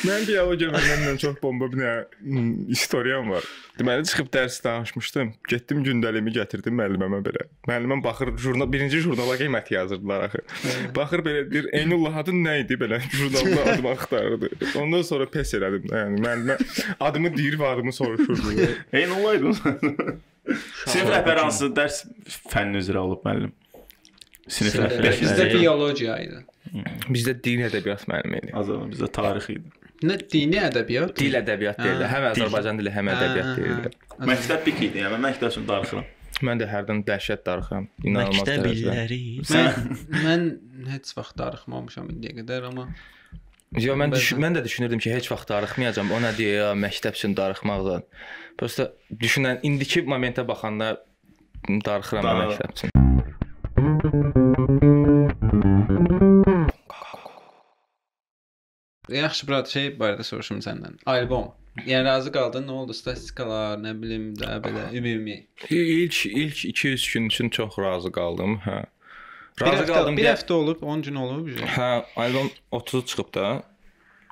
Mən 0.00 0.22
biologiya 0.24 0.70
müəllimimlə 0.72 1.18
çox 1.20 1.36
bomba 1.42 1.66
bir 1.72 1.80
dənə 1.80 2.70
istoriyam 2.72 3.28
var. 3.34 3.44
Deməli 3.78 4.06
çıxıb 4.08 4.30
dərs 4.32 4.56
danışmışdım. 4.64 5.32
Getdim 5.50 5.82
gündəliyimi 5.84 6.32
gətirdim 6.36 6.76
müəllimə 6.80 7.20
belə. 7.26 7.44
Müəlliməm 7.68 8.02
baxır 8.04 8.32
jurnal 8.40 8.70
birinci 8.72 9.02
jurnala 9.04 9.36
qiymət 9.40 9.72
yazırdılar 9.74 10.24
axı. 10.28 10.42
Baxır 10.96 11.24
belə 11.26 11.44
bir 11.50 11.68
Eynullah 11.76 12.16
adın 12.22 12.40
nə 12.46 12.56
idi 12.64 12.78
belə 12.80 13.00
jurnalda 13.12 13.66
adımı 13.74 13.92
axtarırdı. 13.96 14.50
Ondan 14.80 15.04
sonra 15.10 15.28
pes 15.30 15.52
elədim. 15.58 15.88
Yəni 15.92 16.22
müəllimə 16.24 16.58
adımı 17.08 17.32
deyir 17.36 17.58
və 17.60 17.72
adımı 17.74 17.92
soruşurdu. 17.92 18.68
Eyni 18.92 19.18
olaydı. 19.20 19.52
Sinif 20.86 21.10
rəhbəri 21.12 21.44
hansı 21.44 21.68
dərs 21.76 22.04
fənni 22.48 22.80
üzrə 22.80 23.02
olub 23.04 23.20
müəllim? 23.26 23.52
Sinif 24.48 24.80
rəhbəri. 24.80 25.12
Bizdə 25.20 25.50
biologiya 25.52 26.16
idi. 26.24 26.40
Bizdə 27.10 27.34
din 27.44 27.66
ədəbiyyat 27.68 28.08
müəllimi 28.08 28.40
idi. 28.44 28.54
Azərbaycan 28.56 28.90
bizdə 28.94 29.10
tarix 29.14 29.50
idi. 29.52 29.76
Nə 30.00 30.16
dini 30.32 30.56
ədəbiyyat? 30.64 31.12
Dil 31.18 31.36
ədəbiyyat 31.42 31.80
deyildi. 31.82 32.06
Həm 32.08 32.26
Azərbaycan 32.30 32.80
dili, 32.80 32.92
həm 32.94 33.10
ədəbiyyat 33.12 33.50
deyildi. 33.58 33.92
Məktəb 34.30 34.64
pik 34.64 34.82
idi. 34.86 35.02
Yəni 35.02 35.20
məktəb 35.20 35.52
üçün 35.52 35.66
darıxıram. 35.68 36.06
Mən 36.46 36.62
də 36.62 36.68
hərdən 36.70 37.02
dəhşət 37.04 37.42
darıxıram. 37.44 37.88
İnanılmaz 38.04 38.48
Məktəb 38.48 38.68
illəri. 38.70 39.20
Mən 39.50 39.90
mən 40.24 40.46
heç 40.94 41.12
vaxt 41.18 41.36
darıxmamışam 41.36 42.08
indiyə 42.14 42.38
qədər, 42.40 42.70
amma 42.70 42.88
Yo 43.78 43.94
mən 43.94 44.10
düş 44.10 44.32
mən 44.40 44.56
də 44.56 44.64
düşünürdüm 44.64 44.98
ki, 44.98 45.12
heç 45.14 45.28
vaxt 45.30 45.52
darıxmayacağam. 45.52 46.08
O 46.16 46.18
nə 46.24 46.32
deyə 46.34 46.56
ya, 46.56 46.70
məktəb 46.74 47.14
üçün 47.14 47.36
darıxmaqdan. 47.38 48.02
Prosta 48.58 48.88
düşünən 49.20 49.60
indiki 49.68 50.02
momentə 50.08 50.46
baxanda 50.48 50.96
darıxıram 51.68 52.24
Dar- 52.24 52.40
mən 52.40 52.52
məktəb 52.56 52.74
üçün. 52.78 53.09
Yaxşı 59.16 59.48
brat 59.48 59.68
şey 59.68 59.88
barədə 60.00 60.22
soruşum 60.26 60.58
səndən. 60.64 60.98
Albom. 61.06 61.50
Yəni 61.86 62.04
razı 62.04 62.32
qaldın, 62.34 62.66
nə 62.68 62.70
oldu? 62.82 62.94
Statistikalar, 62.94 63.78
nə 63.78 63.92
bilim 64.02 64.32
də 64.36 64.56
belə 64.64 64.88
ümumi. 64.98 65.36
İlk 65.70 66.26
ilk 66.26 66.64
2-3 66.64 67.12
gün 67.14 67.26
üçün 67.26 67.48
çox 67.48 67.78
razı 67.78 68.12
qaldım, 68.12 68.58
hə. 68.66 68.84
Bir 69.60 69.66
Razı 69.66 69.82
həftə, 69.82 69.86
qaldım. 69.92 70.16
bir 70.16 70.24
həftə 70.24 70.52
olub, 70.52 70.82
10 70.82 71.02
gün 71.02 71.14
olub. 71.14 71.46
bir. 71.46 71.56
Hə, 71.76 72.04
albom 72.16 72.50
30 72.70 73.06
çıxıb 73.06 73.34
da. 73.34 73.62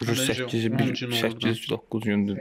Məncə 0.03 0.27
8 0.27 0.67
on 0.71 0.77
gün 0.95 1.11
oldu 1.11 1.41
da. 1.41 1.55
8 1.55 1.71
9 1.71 2.05
gündür. 2.05 2.39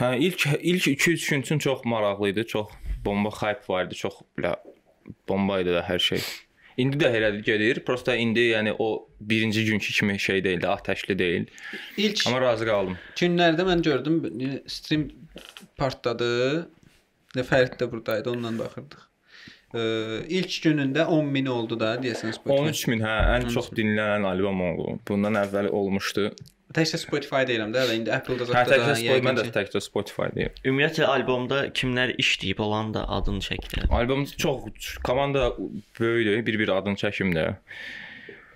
Hə, 0.00 0.18
ilk 0.18 0.46
ilk 0.60 0.86
2-3 0.86 1.30
gün 1.30 1.40
üçün 1.40 1.58
çox 1.58 1.84
maraqlı 1.84 2.28
idi, 2.28 2.46
çox 2.46 2.68
bomba 3.04 3.30
hype 3.30 3.60
var 3.68 3.84
idi, 3.86 3.94
çox 3.94 4.14
belə 4.38 4.54
bomba 5.28 5.60
idi 5.60 5.70
də 5.76 5.82
hər 5.88 5.98
şey. 5.98 6.20
İndi 6.80 7.00
də 7.02 7.10
elədir 7.18 7.44
gedir. 7.44 7.80
Prosta 7.86 8.14
indi 8.16 8.46
yəni 8.54 8.74
o 8.78 9.08
birinci 9.20 9.64
günkü 9.64 9.92
kimi 9.92 10.18
şey 10.20 10.44
deyildi, 10.44 10.66
atəşli 10.66 11.18
deyil. 11.18 11.46
İlk 11.96 12.26
Amma 12.26 12.40
razı 12.40 12.66
qaldım. 12.68 12.98
günlərdə 13.20 13.66
mən 13.68 13.82
gördüm 13.84 14.20
stream 14.66 15.08
partladı. 15.76 16.30
Və 17.36 17.44
Fərid 17.46 17.76
də 17.78 17.86
buradaydı, 17.90 18.30
onunla 18.30 18.56
baxırdıq. 18.64 19.02
Ee, 19.74 19.80
ilk 20.28 20.54
günündə 20.64 21.04
10 21.06 21.26
min 21.30 21.46
oldu 21.46 21.76
da 21.80 21.92
deyəsən 22.02 22.32
Spotify. 22.34 22.70
13 22.72 22.86
min 22.90 23.04
hə, 23.06 23.12
ən 23.36 23.46
çox 23.54 23.68
dinlənən 23.76 24.26
albom 24.26 24.62
oldu. 24.66 24.96
Bundan 25.08 25.38
əvvəl 25.44 25.68
olmuşdu. 25.68 26.32
Təkcə 26.70 27.00
Spotify 27.02 27.46
deyirəm 27.48 27.72
də, 27.74 27.80
hələ 27.82 27.96
indi 27.98 28.12
Apple-da 28.14 28.46
Hə, 28.46 28.52
zətdə 28.52 28.76
təkcə 28.76 28.92
Spotify, 29.00 29.22
mən 29.26 29.38
də 29.40 29.44
təkcə 29.56 29.80
Spotify-dayım. 29.82 30.58
Ümumiyyətlə 30.70 31.08
albomda 31.10 31.62
kimlər 31.74 32.12
işləyib 32.22 32.60
olan 32.62 32.92
da 32.94 33.02
adını 33.16 33.42
çəkdilər. 33.42 33.88
Albom 33.90 34.22
çox 34.38 34.92
komanda 35.06 35.48
böyükdür, 35.98 36.44
bir-bir 36.46 36.70
adını 36.76 37.00
çəkim 37.00 37.34
də. 37.34 37.48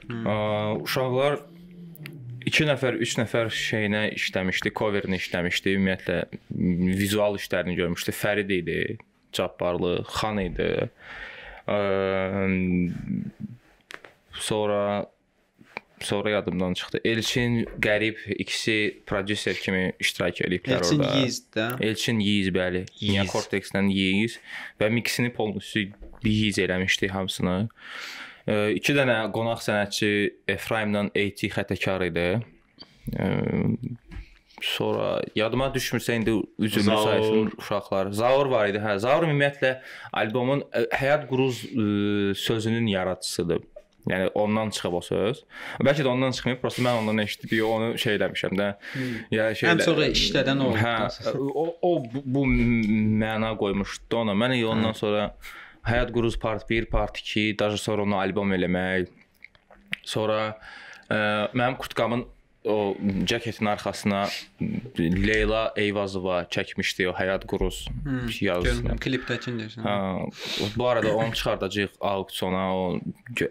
Hmm. 0.07 0.29
Uşaqlar 0.85 1.41
2 2.47 2.69
nəfər, 2.69 3.01
3 3.03 3.17
nəfər 3.23 3.51
şeyinə 3.57 4.05
işləmişdi, 4.19 4.71
coverini 4.79 5.19
işləmişdi. 5.19 5.75
Ümumiyyətlə 5.79 6.19
vizual 7.01 7.39
işlərini 7.41 7.75
görmüşdü. 7.81 8.15
Fərid 8.15 8.53
idi, 8.53 8.79
Cabbarlı, 9.35 9.97
Xan 10.13 10.39
idi. 10.45 10.71
Ə, 11.67 11.81
sonra 14.45 14.85
sonra 16.01 16.31
yadımdan 16.31 16.75
çıxdı. 16.75 17.01
Elçin, 17.05 17.65
Qərib 17.81 18.17
ikisi 18.39 19.03
prodüser 19.07 19.55
kimi 19.55 19.93
iştirak 20.01 20.41
ediblər 20.41 20.79
Elçin 20.79 20.99
orada. 20.99 21.19
Yiz 21.19 21.39
də. 21.55 21.69
Elçin 21.85 22.19
Yiz 22.21 22.49
bəli. 22.55 22.85
Nia 23.03 23.23
Yiz. 23.23 23.33
Cortex-dən 23.33 23.91
Yiz 23.93 24.39
və 24.81 24.91
miksini 24.91 25.33
polnusu 25.33 25.87
Yiz 26.25 26.59
eləmişdi 26.59 27.09
hamısını. 27.09 27.69
E, 28.47 28.73
iki 28.79 28.97
dənə 28.97 29.21
qonaq 29.33 29.63
sənətçi 29.65 30.11
Efraimlə 30.57 31.07
AT 31.09 31.47
xətəkar 31.57 32.07
idi. 32.11 32.29
E, 33.17 33.29
sonra 34.65 35.23
yadıma 35.37 35.67
düşmürsə 35.75 36.17
indi 36.17 36.33
üzrünü 36.59 36.85
Zaur. 36.85 37.05
saysın 37.05 37.53
uşaqlar. 37.59 38.11
Zaur 38.13 38.47
var 38.47 38.69
idi. 38.73 38.81
Hə, 38.81 38.99
Zaur 38.99 39.27
ümumiyyətlə 39.29 39.77
albomun 40.13 40.65
ə, 40.73 40.87
Həyat 40.97 41.27
Quruz 41.29 41.65
ə, 41.69 42.35
sözünün 42.35 42.87
yaradıcısıdır. 42.87 43.61
Yəni 44.11 44.29
ondan 44.37 44.71
çıxıb 44.75 44.99
o 44.99 45.01
söz. 45.05 45.43
Bəlkə 45.81 46.05
də 46.05 46.11
ondan 46.11 46.35
çıxmayıb, 46.37 46.61
prosta 46.61 46.83
mən 46.85 46.99
ondan 47.01 47.23
eşitdim, 47.25 47.55
onu 47.65 47.99
şey 48.01 48.19
eləmişəm 48.19 48.57
də. 48.61 48.67
Yəni 49.33 49.59
şey 49.61 49.71
Ən 49.71 49.81
çox 49.85 50.01
işlədən 50.11 50.61
o 50.61 50.71
oldu. 50.71 50.83
Hə, 50.83 51.35
o, 51.41 51.65
o 51.81 51.93
bu, 52.05 52.23
bu 52.37 52.45
məna 52.45 53.55
qoymuşdu 53.61 54.21
ona. 54.21 54.37
Mən 54.37 54.59
elə 54.59 54.69
ondan 54.75 54.97
sonra 54.99 55.31
Həyat 55.89 56.13
Quruz 56.13 56.37
part 56.41 56.69
1, 56.69 56.89
part 56.93 57.17
2, 57.21 57.59
daha 57.61 57.81
sonra 57.81 58.05
onu 58.05 58.17
albom 58.21 58.53
eləmək. 58.57 59.09
Sonra 60.05 60.39
ə, 61.09 61.19
mənim 61.57 61.77
kurtkamın 61.81 62.27
o 62.65 62.97
jaketin 63.29 63.67
arxasına 63.67 64.27
Leyla 64.99 65.73
Eyvazova 65.77 66.43
çəkmişdi 66.51 67.09
o 67.09 67.13
Həyat 67.13 67.45
Quruz 67.47 67.85
yazısını. 68.41 68.89
Görürəm, 68.89 69.01
klipdəkini 69.05 69.61
deyirsən. 69.63 69.85
Hə, 69.85 69.97
bu 70.77 70.89
arada 70.89 71.15
onu 71.17 71.33
çıxardacağıq 71.37 71.99
auksiyona, 72.01 72.65
o 72.77 72.99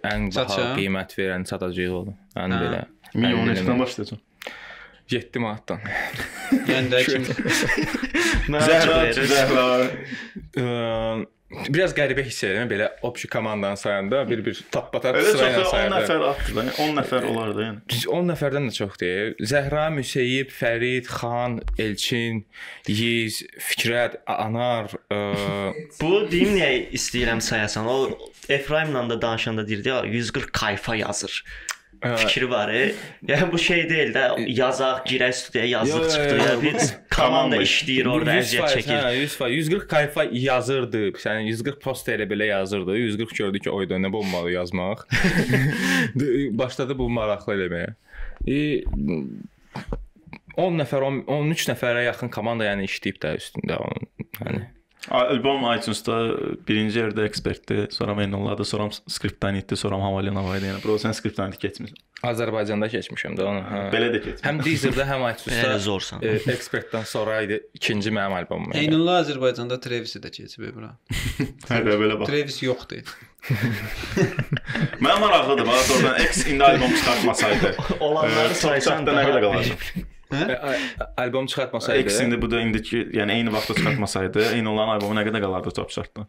ən 0.01 0.29
baha 0.35 0.73
qiymət 0.79 1.17
verən 1.19 1.45
satacağıq 1.49 1.97
onu. 2.01 2.15
Yəni 2.37 2.57
Hə. 2.57 2.61
belə. 2.65 2.83
Milyon 3.13 3.43
Ən 3.45 3.53
neçədən 3.53 3.83
başlayacaq? 3.85 4.19
7 5.11 5.39
manatdan. 5.43 5.79
Yəni 6.71 6.89
də 6.89 7.03
kim 7.05 7.23
Zəhra. 8.63 8.97
Zəhra. 9.29 9.65
Biraz 11.69 11.93
qəribə 11.95 12.23
hiss 12.25 12.43
edirəm 12.47 12.69
belə 12.71 12.87
opşi 13.05 13.27
komandanı 13.31 13.77
sayanda 13.77 14.23
bir-bir 14.29 14.59
tapbata 14.71 15.11
Elə 15.13 15.23
sırayla 15.31 15.59
çox 15.59 15.67
10 15.67 15.71
sayanda. 15.71 15.99
nəfər 15.99 16.25
atdı 16.29 16.55
da. 16.55 16.65
10 16.85 16.95
nəfər 16.99 17.27
olardı 17.31 17.65
yəni. 17.67 17.81
Biz 17.93 18.05
10 18.19 18.29
nəfərdən 18.31 18.69
də 18.69 18.75
çox 18.77 18.99
deyil. 19.01 19.35
Zəhra, 19.53 19.85
Müseyib, 19.93 20.53
Fərid, 20.53 21.09
Xan, 21.11 21.59
Elçin, 21.79 22.43
Yiz, 22.87 23.43
Fikrət, 23.69 24.19
Anar, 24.27 24.89
ə, 25.13 25.19
Bu 26.01 26.23
deyim 26.31 26.55
niyə 26.57 26.71
istəyirəm 26.97 27.41
sayasan. 27.43 27.87
O 27.89 27.99
Efraimlə 28.51 29.05
də 29.11 29.21
danışanda 29.21 29.67
deyirdi 29.67 29.89
ya 29.93 30.01
140 30.03 30.53
kayfa 30.53 30.95
yazır. 30.95 31.43
Fikri 32.17 32.49
var. 32.51 32.69
e. 32.73 32.93
Yəni 33.27 33.51
bu 33.51 33.57
şey 33.57 33.83
deyil 33.89 34.13
də 34.15 34.23
yazaq, 34.57 35.05
girək 35.07 35.33
studiyaya 35.33 35.69
Yo, 35.69 35.77
yazıq 35.77 36.03
yo, 36.03 36.09
çıxdı 36.09 36.37
yo, 36.37 36.45
ya. 36.45 36.57
bu- 36.57 36.63
Biz 36.65 36.93
komanda 37.15 37.57
işləyir 37.63 38.07
orada 38.11 38.33
100 38.35 38.43
əziyyət 38.53 38.75
çəkir. 38.77 38.99
Hə, 39.03 39.15
100 39.21 39.35
faiz. 39.37 39.55
140 39.57 39.87
kayfa 39.89 40.23
yazırdı. 40.31 41.03
Sən 41.23 41.39
140 41.47 41.81
post 41.81 42.07
elə 42.09 42.27
belə 42.31 42.45
yazırdı. 42.51 42.97
140 42.97 43.35
gördü 43.37 43.59
ki, 43.59 43.69
oyda 43.71 43.95
nə 43.95 44.11
bombalı 44.13 44.51
yazmaq. 44.51 45.05
Başladı 46.63 46.97
bu 46.97 47.09
maraqlı 47.09 47.55
eləməyə. 47.57 47.93
E, 48.47 48.83
10 50.57 50.77
nəfər, 50.77 51.01
10, 51.07 51.23
13 51.27 51.67
nəfərə 51.71 52.03
yaxın 52.05 52.29
komanda 52.33 52.67
yəni 52.67 52.85
işləyib 52.89 53.17
də 53.23 53.35
üstündə 53.39 53.77
onun. 53.81 54.09
Yəni 54.43 54.61
Albom 55.11 55.65
iTunes-da 55.67 56.15
birinci 56.67 57.01
yerdə 57.01 57.25
ekspertdir, 57.27 57.89
sonra 57.91 58.13
Mennolladır, 58.15 58.63
sonra 58.63 58.87
Skriptanitdir, 59.11 59.75
sonra 59.75 59.97
Havalina 59.99 60.43
var 60.45 60.61
idi. 60.61 60.69
Yəni 60.71 60.79
bro 60.83 60.95
sən 61.01 61.11
Skriptanit 61.17 61.59
keçmisən. 61.59 61.97
Azərbaycanda 62.23 62.87
keçmişəm 62.87 63.33
də 63.35 63.43
onu. 63.43 63.63
Hə. 63.67 63.81
Belə 63.91 64.07
də 64.13 64.21
keçmisən. 64.23 64.45
Həm 64.47 64.61
Deezer-də, 64.63 65.07
həm 65.09 65.25
Belə 65.25 65.33
iTunes-da 65.33 65.73
zorsan. 65.83 66.23
e, 66.23 66.37
ekspertdən 66.53 67.03
sonra 67.09 67.41
idi 67.43 67.59
ikinci 67.75 68.13
mənim 68.15 68.37
albomum. 68.37 68.71
yəni. 68.71 68.85
Eynullah 68.85 69.19
Azərbaycanda 69.25 69.79
Travis-i 69.83 70.23
də 70.23 70.31
keçib 70.31 70.69
bura. 70.77 70.93
Hə, 71.69 71.81
belə 71.83 72.15
bax. 72.21 72.31
Travis 72.31 72.61
yoxdur. 72.63 73.11
Mən 75.03 75.19
maraqlıdır, 75.19 75.67
bax 75.67 75.91
oradan 75.97 76.23
X 76.29 76.45
indi 76.47 76.63
albom 76.63 76.95
çıxartmasaydı. 76.95 77.75
Olanları 78.07 78.55
çatda 78.87 79.19
nə 79.19 79.27
qədər 79.27 79.43
qalacaq? 79.49 80.11
A- 80.37 81.21
Albom 81.21 81.45
çıxartmasaydı. 81.45 81.99
İndi 82.25 82.41
bu 82.41 82.51
da 82.51 82.61
indiki, 82.61 82.97
yəni 82.97 83.31
eyni 83.31 83.53
vaxtda 83.53 83.73
çıxartmasaydı, 83.73 84.45
eyni 84.55 84.69
olan 84.69 84.87
albomu 84.95 85.13
nə 85.19 85.23
qədər 85.27 85.41
qalardı 85.41 85.71
top 85.71 85.89
chartda? 85.89 86.27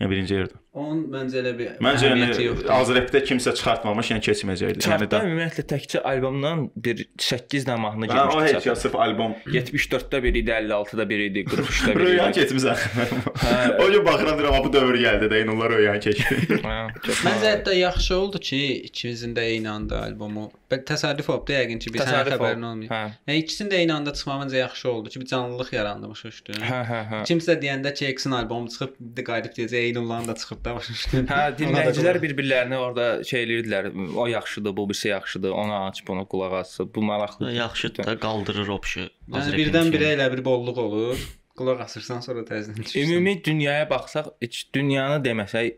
Yəni 0.00 0.10
birinci 0.10 0.34
yerdə. 0.34 0.56
Onun 0.74 1.04
məncə 1.06 1.38
elə 1.38 1.52
bir 1.54 1.76
Məncə 1.84 2.08
yəni 2.10 2.26
yoxdur. 2.42 2.70
Azrepdə 2.74 3.20
kimsə 3.22 3.52
çıxartmamış, 3.54 4.08
yəni 4.10 4.22
keçməyəcəkdi. 4.26 4.82
Yəni 4.90 5.06
da 5.12 5.20
ümumiyyətlə 5.22 5.62
təkcə 5.70 6.00
albomdan 6.10 6.64
bir 6.74 7.04
8 7.22 7.66
də 7.68 7.76
mahnı 7.78 8.08
Hə, 8.10 8.24
o 8.34 8.40
heç 8.42 8.66
ya 8.66 8.74
sırf 8.74 8.96
albom 8.98 9.36
74-də 9.46 10.22
bir 10.24 10.34
idi, 10.40 10.50
56-da 10.50 11.06
bir 11.12 11.22
idi, 11.28 11.44
43-də 11.46 11.94
bir 11.94 12.00
Röyan 12.00 12.32
idi. 12.34 12.40
keçmisən. 12.40 12.82
O 13.84 13.86
gün 13.92 14.04
baxıram 14.06 14.38
deyirəm, 14.38 14.56
"Ha, 14.56 14.64
bu 14.64 14.72
dövr 14.72 14.98
gəldi 14.98 15.28
də, 15.30 15.38
eyni 15.38 15.50
onlar 15.54 15.70
röyan 15.76 16.00
keçdi. 16.00 16.40
Hə, 16.66 16.74
Məncə 17.22 17.52
hətta 17.54 17.74
yaxşı 17.78 18.16
oldu 18.18 18.38
ki, 18.42 18.60
ikimizin 18.90 19.34
də 19.38 19.46
eyni 19.54 19.70
anda 19.70 20.02
albomu. 20.08 20.50
Təsadüf 20.74 21.28
oldu 21.30 21.54
yəqin 21.54 21.78
ki, 21.78 21.92
biz 21.94 22.02
hər 22.02 22.32
xəbərin 22.34 22.66
olmayıb. 22.66 22.90
Hə. 22.90 23.02
Yəni 23.30 23.44
ikisinin 23.44 23.70
də 23.70 23.78
eyni 23.84 23.94
anda 23.94 24.12
çıxmağı 24.14 24.42
məncə 24.42 24.58
yaxşı 24.58 24.90
oldu 24.90 25.08
ki, 25.14 25.20
bir 25.20 25.26
canlılıq 25.30 25.70
yaranmış 25.76 26.24
üstü. 26.32 26.58
Hə, 26.58 26.80
hə, 26.90 27.00
hə. 27.12 27.22
Kimsə 27.30 27.54
deyəndə 27.62 27.94
ki, 27.94 28.08
X-in 28.16 28.34
albomu 28.40 28.72
çıxıb, 28.74 28.98
qayıdıb 29.28 29.54
deyəcək, 29.58 29.76
Eynullahın 29.90 30.28
da 30.28 30.34
çıxıb 30.34 30.63
da 30.68 30.74
başa 30.76 30.92
düşdün. 30.92 31.28
Hə, 31.28 31.40
dinləyicilər 31.58 32.18
bir-birlərini 32.22 32.80
orada 32.80 33.06
şey 33.28 33.44
eləyirdilər. 33.46 33.90
O 34.16 34.26
yaxşıdır, 34.30 34.76
bu 34.76 34.88
birisi 34.88 35.08
yaxşıdır. 35.08 35.50
Ona 35.50 35.86
aç, 35.86 36.02
buna 36.08 36.24
qulaq 36.24 36.58
as. 36.60 36.78
Bu 36.94 37.02
maraqlı. 37.02 37.52
Yaxşıdır 37.52 38.06
da 38.06 38.18
qaldırır 38.18 38.72
opşu. 38.78 39.08
Yəni 39.28 39.56
birdən-birə 39.60 40.14
elə 40.16 40.30
bir 40.32 40.44
bolluq 40.44 40.80
olur. 40.86 41.24
Qulaq 41.54 41.84
asırsan, 41.84 42.24
sonra 42.24 42.42
təzədən 42.48 42.82
düşürsən. 42.82 43.04
Ümumi 43.04 43.36
dünyaya 43.44 43.86
baxsaq, 43.90 44.32
dünyanı 44.74 45.20
deməsək, 45.22 45.76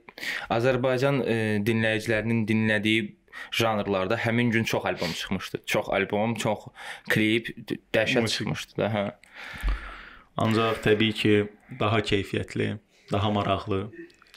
Azərbaycan 0.57 1.21
e, 1.21 1.37
dinləyicilərinin 1.67 2.47
dinlədiyi 2.49 3.11
janrlarda 3.53 4.17
həmin 4.17 4.55
gün 4.55 4.65
çox 4.65 4.87
albom 4.89 5.13
çıxmışdı. 5.13 5.61
Çox 5.67 5.91
albom, 5.93 6.35
çox 6.41 6.71
klip, 7.13 7.53
dəhşət 7.93 8.33
çıxmışdı 8.39 8.81
da, 8.81 8.89
hə. 8.95 9.05
Ancaq 10.41 10.81
təbii 10.85 11.13
ki, 11.13 11.35
daha 11.81 12.01
keyfiyyətli, 12.01 12.79
daha 13.13 13.31
maraqlı. 13.37 13.91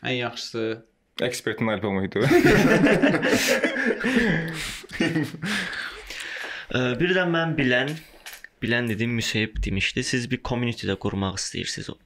Ən 0.03 0.15
yaxşısı 0.19 0.85
Ekspertin 1.21 1.67
albomu 1.67 2.05
idi. 2.05 2.19
Bir 6.99 7.11
də 7.15 7.23
mən 7.27 7.55
bilən 7.57 7.91
bilən 8.63 8.89
dedim 8.91 9.11
Müseyib 9.17 9.57
demişdi. 9.65 10.03
Siz 10.03 10.29
bir 10.31 10.41
community-də 10.45 10.95
qurmaq 11.01 11.39
istəyirsiniz 11.41 11.89
o. 11.93 11.97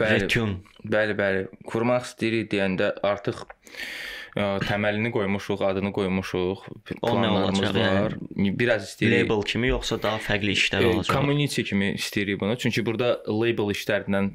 Bəli. 0.00 0.22
Retune. 0.24 0.56
Bəli, 0.94 1.14
bəli. 1.18 1.42
Qurmaq 1.68 2.06
istəyirik 2.08 2.48
deyəndə 2.54 2.88
artıq 3.06 3.42
ə, 3.44 4.46
təməlini 4.64 5.12
qoymuşuq, 5.14 5.62
adını 5.68 5.92
qoymuşuq. 5.94 6.62
O 6.64 6.70
nə 6.72 7.00
Planlarımız 7.02 7.60
olacaq, 7.60 7.98
var. 7.98 8.16
Biraz 8.62 8.88
istəyirik. 8.88 9.26
Label 9.28 9.42
kimi 9.52 9.68
yoxsa 9.74 10.00
daha 10.02 10.18
fərqli 10.24 10.56
işlər 10.56 10.86
E, 10.86 10.92
olacaq? 10.94 11.12
community 11.14 11.62
kimi 11.68 11.92
istəyirik 12.00 12.40
bunu. 12.40 12.56
Çünki 12.58 12.86
burada 12.86 13.18
label 13.28 13.74
işlərindən 13.76 14.32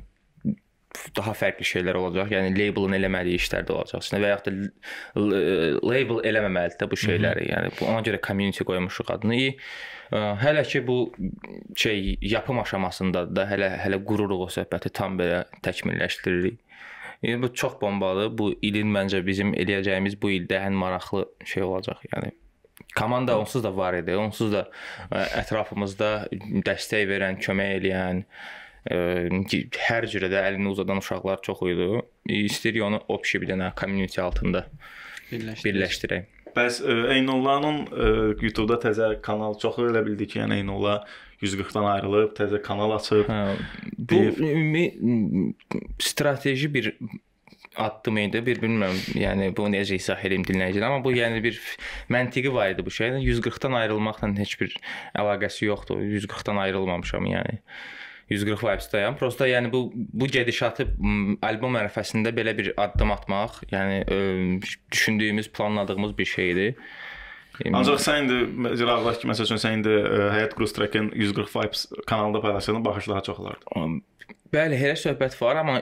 daha 1.18 1.34
fərqli 1.38 1.66
şeylər 1.68 1.98
olacaq. 2.00 2.32
Yəni 2.34 2.54
labelın 2.58 2.96
eləmədiyi 2.98 3.40
işlər 3.42 3.66
də 3.68 3.76
olacaq. 3.76 4.02
Əslində 4.04 4.22
və 4.24 4.32
yaxud 4.34 4.48
da 4.48 5.22
l- 5.22 5.80
label 5.84 6.22
eləməməlidir 6.32 6.80
də 6.82 6.90
bu 6.92 7.00
şeyləri. 7.04 7.48
Yəni 7.52 7.74
bu 7.80 7.88
ona 7.92 8.02
görə 8.06 8.22
community 8.28 8.66
qoymuşuq 8.68 9.12
adını. 9.16 9.40
Ə, 10.08 10.22
Hələ 10.44 10.64
ki 10.68 10.82
bu 10.88 10.98
şey 11.76 12.18
yapım 12.22 12.60
aşamasındadır 12.64 13.36
da 13.36 13.46
hələ 13.50 13.70
hələ 13.84 14.00
qururuq 14.08 14.46
o 14.48 14.50
söhbəti 14.54 14.94
tam 14.96 15.18
belə 15.20 15.44
təkmilləşdiririk. 15.66 16.60
Yəni 17.26 17.42
bu 17.44 17.54
çox 17.54 17.80
bombadır. 17.82 18.30
Bu 18.38 18.52
ilin 18.62 18.92
məncə 18.94 19.24
bizim 19.26 19.56
eləyəcəyimiz 19.58 20.20
bu 20.22 20.30
ildə 20.36 20.60
ən 20.68 20.76
maraqlı 20.78 21.26
şey 21.46 21.64
olacaq. 21.66 22.04
Yəni 22.14 22.32
komanda 22.98 23.36
onsuz 23.40 23.64
da 23.66 23.72
var 23.78 23.98
idi. 23.98 24.14
Onsuz 24.16 24.54
da 24.54 24.68
ə, 25.12 25.24
ətrafımızda 25.42 26.12
dəstək 26.66 27.08
verən, 27.10 27.40
kömək 27.42 27.74
eləyən, 27.80 28.24
hər 28.88 30.08
cürə 30.12 30.30
də 30.32 30.41
əlini 30.50 30.71
uzadan 30.71 31.02
uşaqlar 31.02 31.41
çox 31.45 31.62
idi. 31.67 31.89
İstəyirik 32.47 32.86
onu 32.88 33.02
opşi 33.12 33.41
bir 33.43 33.52
dənə 33.54 33.71
community 33.80 34.21
altında 34.23 34.65
birləşdir. 35.32 35.67
birləşdirək. 35.67 36.34
Bəs 36.58 36.82
ə, 36.82 36.95
YouTube-da 38.41 38.80
təzə 38.82 39.12
kanal 39.21 39.58
çoxu 39.62 39.89
elə 39.91 40.04
bildi 40.06 40.28
ki, 40.32 40.39
yəni 40.41 40.62
Eynullah 40.62 41.04
140-dan 41.43 41.86
ayrılıb, 41.91 42.34
təzə 42.38 42.62
kanal 42.65 42.95
açıb. 42.95 43.28
Hə, 43.30 43.58
bu 43.97 44.21
ümumi 44.41 44.86
strateji 46.02 46.73
bir 46.73 46.93
addım 47.78 48.17
idi. 48.23 48.41
Bir 48.45 48.62
bilmirəm, 48.63 48.97
yəni 49.19 49.52
bu 49.58 49.67
necə 49.69 50.00
izah 50.00 50.23
edeyim 50.26 50.45
dinləyicilər, 50.47 50.88
amma 50.89 51.04
bu 51.06 51.13
yəni 51.13 51.43
bir 51.45 51.60
məntiqi 52.13 52.54
var 52.54 52.73
idi 52.73 52.86
bu 52.86 52.91
şeyin. 52.91 53.19
140-dan 53.21 53.78
ayrılmaqla 53.84 54.34
heç 54.39 54.58
bir 54.62 54.73
əlaqəsi 55.13 55.69
yoxdur. 55.69 56.02
140-dan 56.02 56.63
ayrılmamışam 56.65 57.30
yəni. 57.30 57.62
140 58.30 58.63
vibes-dayam. 58.63 59.18
Prosta 59.18 59.48
yəni 59.48 59.72
bu 59.72 59.88
bu 59.94 60.28
gedişatı 60.32 60.88
albom 61.42 61.78
ərəfəsində 61.80 62.34
belə 62.36 62.56
bir 62.58 62.74
addım 62.78 63.13
atmaq, 63.16 63.62
yəni 63.72 64.02
ə, 64.04 64.18
düşündüyümüz, 64.92 65.52
planladığımız 65.56 66.18
bir 66.18 66.26
şeydir. 66.26 66.76
Ancaq 67.74 68.02
sən 68.04 68.26
indi 68.26 68.76
Ciraqdakı 68.78 69.24
ki, 69.24 69.32
məsəl 69.32 69.48
üçün 69.48 69.62
sən 69.63 69.80
indi 69.80 69.96
ə, 69.96 70.28
Həyat 70.36 70.54
Cruise 70.58 70.76
Track-in 70.76 71.10
140 71.16 71.56
Vibes 71.56 71.88
kanalında 72.08 72.42
paylaşsan, 72.42 72.86
baxış 72.86 73.08
daha 73.10 73.24
çox 73.26 73.40
olardı. 73.40 73.66
Bəli, 74.54 74.78
elə 74.80 74.96
söhbət 74.96 75.34
var, 75.42 75.58
amma 75.60 75.82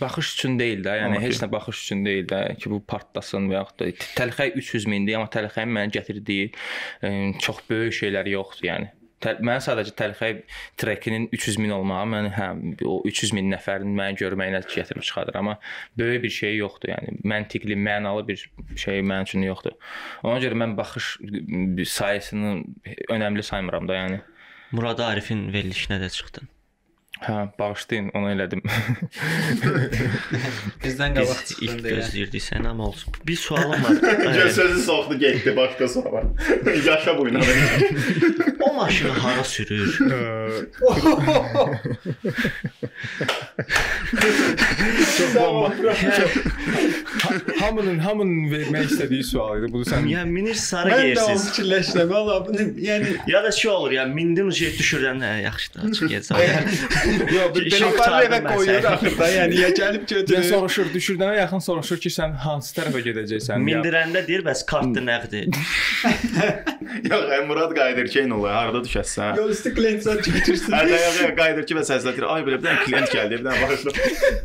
baxış 0.00 0.30
üçün 0.36 0.54
deyil 0.60 0.84
də. 0.84 0.94
Yəni 1.02 1.18
Okey. 1.18 1.26
heç 1.26 1.40
nə 1.42 1.50
baxış 1.52 1.82
üçün 1.84 2.04
deyil 2.06 2.28
də 2.30 2.40
ki, 2.56 2.70
bu 2.72 2.78
partlasın 2.88 3.50
və 3.50 3.58
yaxud 3.58 3.82
da 3.82 3.90
təlxəy 4.16 4.54
300 4.62 4.86
mindir, 4.92 5.18
amma 5.18 5.28
təlxəyin 5.32 5.74
mənə 5.76 5.92
gətirdiyi 5.98 6.46
ə, 7.04 7.10
çox 7.44 7.60
böyük 7.68 7.96
şeylər 7.98 8.30
yoxdur, 8.32 8.70
yəni. 8.70 8.88
Mən 9.24 9.62
sadəcə 9.64 9.94
təlxəy 9.96 10.34
trekinin 10.80 11.28
300 11.32 11.58
min 11.62 11.72
olmağı 11.76 12.08
mən 12.12 12.28
hə 12.36 12.48
o 12.84 12.98
300 13.08 13.32
min 13.36 13.48
nəfərin 13.52 13.94
məni 13.96 14.18
görməyinə 14.20 14.60
gətirib 14.68 15.06
çıxardır, 15.08 15.38
amma 15.40 15.56
böyük 15.98 16.22
bir 16.26 16.34
şey 16.36 16.58
yoxdur, 16.60 16.92
yəni 16.92 17.16
məntiqli, 17.24 17.78
mənalı 17.88 18.26
bir 18.28 18.44
şey 18.76 19.00
mənim 19.00 19.28
üçün 19.28 19.46
yoxdur. 19.48 19.78
Ona 20.22 20.36
görə 20.44 20.60
mən 20.62 20.76
baxış 20.76 21.16
sayəsini 21.96 22.58
önəmli 23.16 23.46
saymıram 23.46 23.88
da, 23.88 24.02
yəni. 24.02 24.20
Murad 24.76 25.00
Arifin 25.00 25.48
verilişinə 25.54 25.98
də 26.02 26.12
çıxdın. 26.12 26.55
Hə, 27.16 27.34
bağışlayın, 27.58 28.10
onu 28.14 28.28
elədim. 28.34 28.60
Bizdən 30.84 31.14
Biz 31.16 31.18
qabaq 31.18 31.38
ilk 31.40 31.46
çıxdın 31.48 31.78
deyə. 31.86 31.94
gözləyirdik 31.96 32.42
səni 32.44 32.68
amma 32.68 32.84
olsun. 32.90 33.08
Bir 33.26 33.36
sualım 33.40 33.70
var. 33.86 33.94
Gəl 34.36 34.42
Ə, 34.42 34.44
sözü 34.58 34.80
soxdu, 34.84 35.14
getdi 35.22 35.50
başqa 35.56 35.88
suala. 35.88 36.20
Yaşa 36.90 37.12
bu 37.18 37.22
ilə. 37.30 37.40
o 38.60 38.62
maşını 38.74 39.12
hara 39.24 39.44
sürür? 39.44 39.90
hamının 47.60 47.98
hamının 47.98 48.50
vermək 48.52 48.84
istədiyi 48.90 49.24
sual 49.26 49.58
idi. 49.60 49.68
Bunu 49.72 49.84
sən 49.88 50.06
Yəni 50.10 50.30
minir 50.32 50.54
sarı 50.58 50.90
Mən 50.90 50.98
də 50.98 51.02
onu 51.22 51.26
geyirsiz. 51.26 51.46
fikirləşirəm. 51.50 52.08
Valla 52.10 52.34
bunu 52.46 52.60
yəni 52.86 53.06
Ya 53.30 53.42
da 53.44 53.50
şey 53.52 53.70
olur 53.70 53.90
ya 53.96 54.04
mindin 54.06 54.46
ucu 54.52 54.64
düşürdən 54.78 55.18
hə 55.24 55.32
yaxşıdır 55.46 55.80
açıq 55.90 56.06
gəz. 56.12 56.26
Yox, 57.06 57.56
belə 57.56 58.20
evə 58.26 58.40
qoyur 58.46 58.88
axırda, 58.92 59.28
yəni 59.34 59.60
ya 59.60 59.68
gəlib 59.76 60.06
götürür. 60.12 60.46
soruşur, 60.50 60.90
düşürdənə 60.94 61.36
yaxın 61.40 61.62
soruşur 61.66 62.00
ki, 62.02 62.10
sən 62.16 62.34
hansı 62.44 62.74
tərəfə 62.78 63.02
gedəcəksən? 63.06 63.62
Mindirəndə 63.66 64.22
deyir, 64.26 64.44
bəs 64.46 64.64
kartda 64.68 65.02
nəqdi. 65.06 65.44
Yox, 67.10 67.24
ə, 67.36 67.40
Murad 67.48 67.72
qayıdır 67.76 68.08
ki, 68.12 68.24
nə 68.30 68.36
olar, 68.38 68.56
harda 68.60 68.82
düşəsən? 68.86 69.36
Yol 69.40 69.52
üstü 69.54 69.72
klient 69.76 70.04
zət 70.06 70.26
götürsün. 70.32 70.74
Hə, 70.74 70.82
dəqiqə 70.90 71.30
qayıdır 71.40 71.66
ki 71.68 71.76
və 71.78 71.84
səsləndir. 71.90 72.26
Ay 72.32 72.44
belə 72.46 72.58
bir 72.60 72.66
dənə 72.66 72.84
klient 72.86 73.12
gəldi, 73.14 73.38
bir 73.40 73.46
dənə 73.46 73.58
baxırsan. 73.62 73.92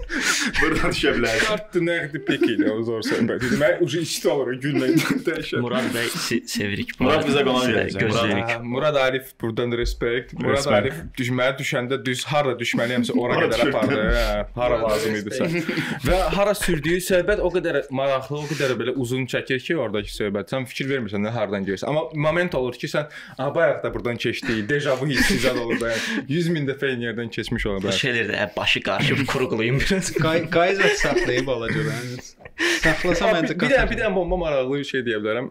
Buradan 0.61 0.93
düşə 0.95 1.13
bilər. 1.17 1.37
Kartdı 1.45 1.83
nəqdi 1.85 2.21
pek 2.27 2.45
ilə 2.55 2.71
o 2.73 2.81
zor 2.87 3.03
söhbət. 3.05 3.45
Mən 3.61 3.81
ucu 3.85 4.01
işdə 4.05 4.31
oluram 4.33 4.59
gülməkdən 4.63 5.23
dəhşət. 5.27 5.61
Murad 5.63 5.87
bəy 5.95 6.09
se 6.15 6.39
sevirik. 6.51 6.93
Murad 7.01 7.25
bizə 7.27 7.43
qonaq 7.47 7.69
gələcək. 7.71 8.41
Hə, 8.51 8.57
Murad 8.65 8.99
Arif 9.01 9.31
buradan 9.41 9.73
respekt. 9.79 10.33
Murad. 10.39 10.67
Arif 10.81 10.97
düşməyə 11.19 11.55
düşəndə 11.61 12.01
düz 12.05 12.25
hara 12.51 12.59
düşməliyəmsə 12.59 13.15
ora 13.17 13.37
qədər 13.45 13.63
apardı. 13.69 13.99
Hə, 14.11 14.25
hara 14.55 14.77
lazım 14.83 15.15
idisə. 15.21 15.47
Və 16.05 16.17
hara 16.35 16.53
sürdüyü 16.57 16.99
söhbət 17.05 17.41
o 17.43 17.51
qədər 17.53 17.81
maraqlı, 17.95 18.41
o 18.43 18.49
qədər 18.49 18.75
belə 18.79 18.95
uzun 18.99 19.25
çəkir 19.31 19.61
ki, 19.63 19.77
oradakı 19.79 20.11
söhbət. 20.13 20.51
Sən 20.51 20.67
fikir 20.69 20.89
vermirsən 20.91 21.23
nə 21.25 21.31
hardan 21.35 21.65
gəlirsən. 21.67 21.89
Amma 21.91 22.03
moment 22.27 22.55
olur 22.59 22.77
ki, 22.77 22.89
sən 22.91 23.07
"A, 23.37 23.49
bayaq 23.55 23.83
da 23.83 23.93
buradan 23.93 24.17
keçdik. 24.17 24.67
Dejavu 24.69 25.07
hissi 25.07 25.39
zad 25.39 25.57
olur 25.57 25.79
da. 25.79 25.91
Yəni 25.95 26.27
100 26.29 26.49
min 26.55 26.67
dəfə 26.69 26.91
eyni 26.91 27.07
yerdən 27.09 27.31
keçmiş 27.31 27.65
ola 27.71 27.79
bilər. 27.83 27.97
şeylər 27.97 28.29
də 28.33 28.49
başı 28.57 28.81
qarışıb 28.85 29.25
quruqlayım 29.31 29.79
biraz. 29.79 30.11
Qayız 30.55 30.79
və 30.83 30.93
saxlayıb 31.05 31.47
alacaq. 31.55 32.29
Saxlasa 32.81 33.31
məncə 33.31 33.55
bir, 33.55 33.61
bir 33.63 33.73
dənə 33.73 33.89
bir 33.89 33.97
dənə 34.01 34.13
bomba 34.15 34.37
maraqlı 34.41 34.81
bir 34.81 34.89
şey 34.91 35.05
deyə 35.07 35.21
bilərəm. 35.23 35.47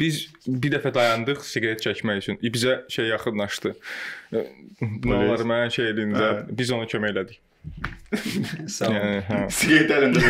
Biz 0.00 0.18
bir 0.46 0.72
dəfə 0.76 0.92
dayandıq 0.94 1.44
siqaret 1.46 1.82
çəkmək 1.84 2.22
üçün. 2.22 2.38
Bizə 2.54 2.80
şey 2.90 3.10
yaxınlaşdı. 3.12 3.74
Ee, 4.32 4.44
Nə 4.82 5.16
olar 5.26 5.42
mən 5.46 5.70
şey 5.74 5.90
edincə 5.92 6.28
Hə. 6.28 6.44
biz 6.58 6.70
ona 6.74 6.86
kömək 6.90 7.12
elədik. 7.14 7.40
Sağ 8.74 8.88
ol. 8.88 8.96
Hə. 9.28 9.36
Siqaret 9.54 9.92
əlində. 9.94 10.22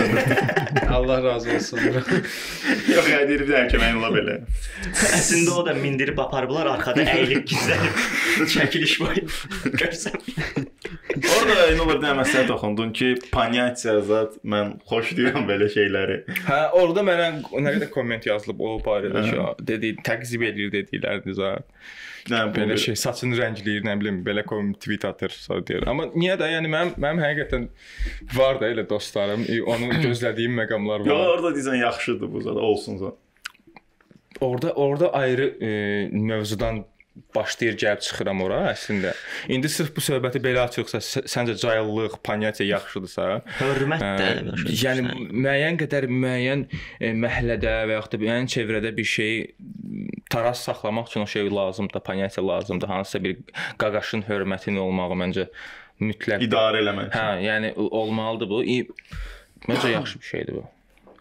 Allah 0.92 1.22
razı 1.24 1.54
olsun. 1.54 1.80
Yox, 2.92 3.06
qayıdır 3.06 3.40
bir 3.40 3.46
dənə 3.48 3.70
köməyin 3.72 4.00
ola 4.02 4.10
belə. 4.12 4.34
Əslində 5.16 5.54
o 5.56 5.64
da 5.66 5.74
mindirib 5.78 6.20
aparıblar, 6.22 6.68
arxada 6.74 7.06
əyilib 7.14 7.46
gizlənib 7.48 8.04
çəkiliş 8.56 8.98
var. 9.02 9.22
Görsən. 9.80 10.20
Orada 11.22 11.56
nə 11.72 11.80
olar 11.86 11.98
deyə 12.04 12.12
məsələ 12.20 12.44
toxundun 12.52 12.92
ki, 12.96 13.10
panyasiya 13.32 13.96
zət 14.10 14.38
mən 14.48 14.76
xoşlayıram 14.90 15.48
belə 15.48 15.70
şeyləri. 15.72 16.20
Hə, 16.46 16.60
orada 16.82 17.04
mənə 17.08 17.26
nə 17.48 17.74
qədər 17.78 17.90
komment 17.94 18.28
yazılıb 18.28 18.60
o 18.60 18.76
barədə 18.84 19.24
ki, 19.30 19.42
dedi 19.72 19.94
təqzib 20.06 20.44
edir 20.52 20.72
dedikləriniz 20.74 21.40
ha. 21.44 21.56
Nə 22.30 22.44
Belə 22.54 22.76
şey 22.78 22.94
saçını 23.00 23.34
rəngləyir, 23.34 23.82
nə 23.86 23.96
bilim, 23.98 24.20
belə 24.26 24.44
kom 24.46 24.70
tweet 24.78 25.04
atır, 25.08 25.32
sonra 25.34 25.64
deyir. 25.66 25.86
Amma 25.90 26.06
niyə 26.12 26.36
də 26.38 26.52
yəni 26.52 26.70
mənim 26.70 26.92
mənim 27.02 27.22
həqiqətən 27.24 27.64
var 28.36 28.60
da 28.60 28.68
elə 28.70 28.84
dostlarım, 28.90 29.42
e, 29.50 29.58
onu 29.62 29.90
gözlədiyim 30.06 30.54
məqamlar 30.60 31.02
Yox, 31.02 31.10
var. 31.10 31.32
orada 31.34 31.52
deyirsən 31.56 31.80
yaxşıdır 31.82 32.30
bu 32.30 32.44
zət, 32.46 32.62
olsun 32.70 33.00
zət. 33.02 33.18
Orda 34.42 34.72
orada 34.72 35.12
ayrı 35.14 35.48
e, 35.62 35.72
mövzudan 36.12 36.84
başlayır 37.34 37.76
gəlib 37.76 38.00
çıxıram 38.06 38.40
ora 38.44 38.58
əslində. 38.72 39.12
İndi 39.52 39.68
sırf 39.68 39.90
bu 39.96 40.00
söhbəti 40.00 40.40
belə 40.44 40.62
açıqsa, 40.64 40.98
sə- 41.04 41.24
səncə 41.28 41.56
cayıllıq, 41.60 42.14
panyasiya 42.24 42.68
yaxşıdırsa, 42.78 43.26
Hörmət 43.58 44.04
də. 44.20 44.28
Başa 44.52 44.76
yəni 44.86 45.28
müəyyən 45.44 45.76
qədər 45.82 46.06
müəyyən 46.08 46.64
məhəllədə 47.24 47.74
və 47.90 47.98
yaxud 47.98 48.16
da 48.16 48.22
müəyyən 48.24 48.48
çevrədə 48.54 48.94
bir 48.96 49.04
şey 49.12 49.54
taraz 50.30 50.64
saxlamaq 50.64 51.10
üçün 51.12 51.20
o 51.20 51.26
şey 51.26 51.50
lazımdır, 51.50 52.00
panyasiya 52.00 52.46
lazımdır. 52.48 52.88
Hansısa 52.88 53.24
bir 53.24 53.36
qaqaşın 53.78 54.22
hörmətin 54.28 54.78
olmağı 54.80 55.18
məncə 55.24 55.48
mütləq. 56.00 56.46
İdarə 56.48 56.80
eləmək. 56.80 57.10
Hə, 57.12 57.26
yəni 57.44 57.74
olmalıdır 57.76 58.48
bu. 58.48 58.62
Məncə 59.68 59.92
yaxşı 59.92 60.20
bir 60.20 60.24
şeydir 60.24 60.54
bu. 60.54 60.64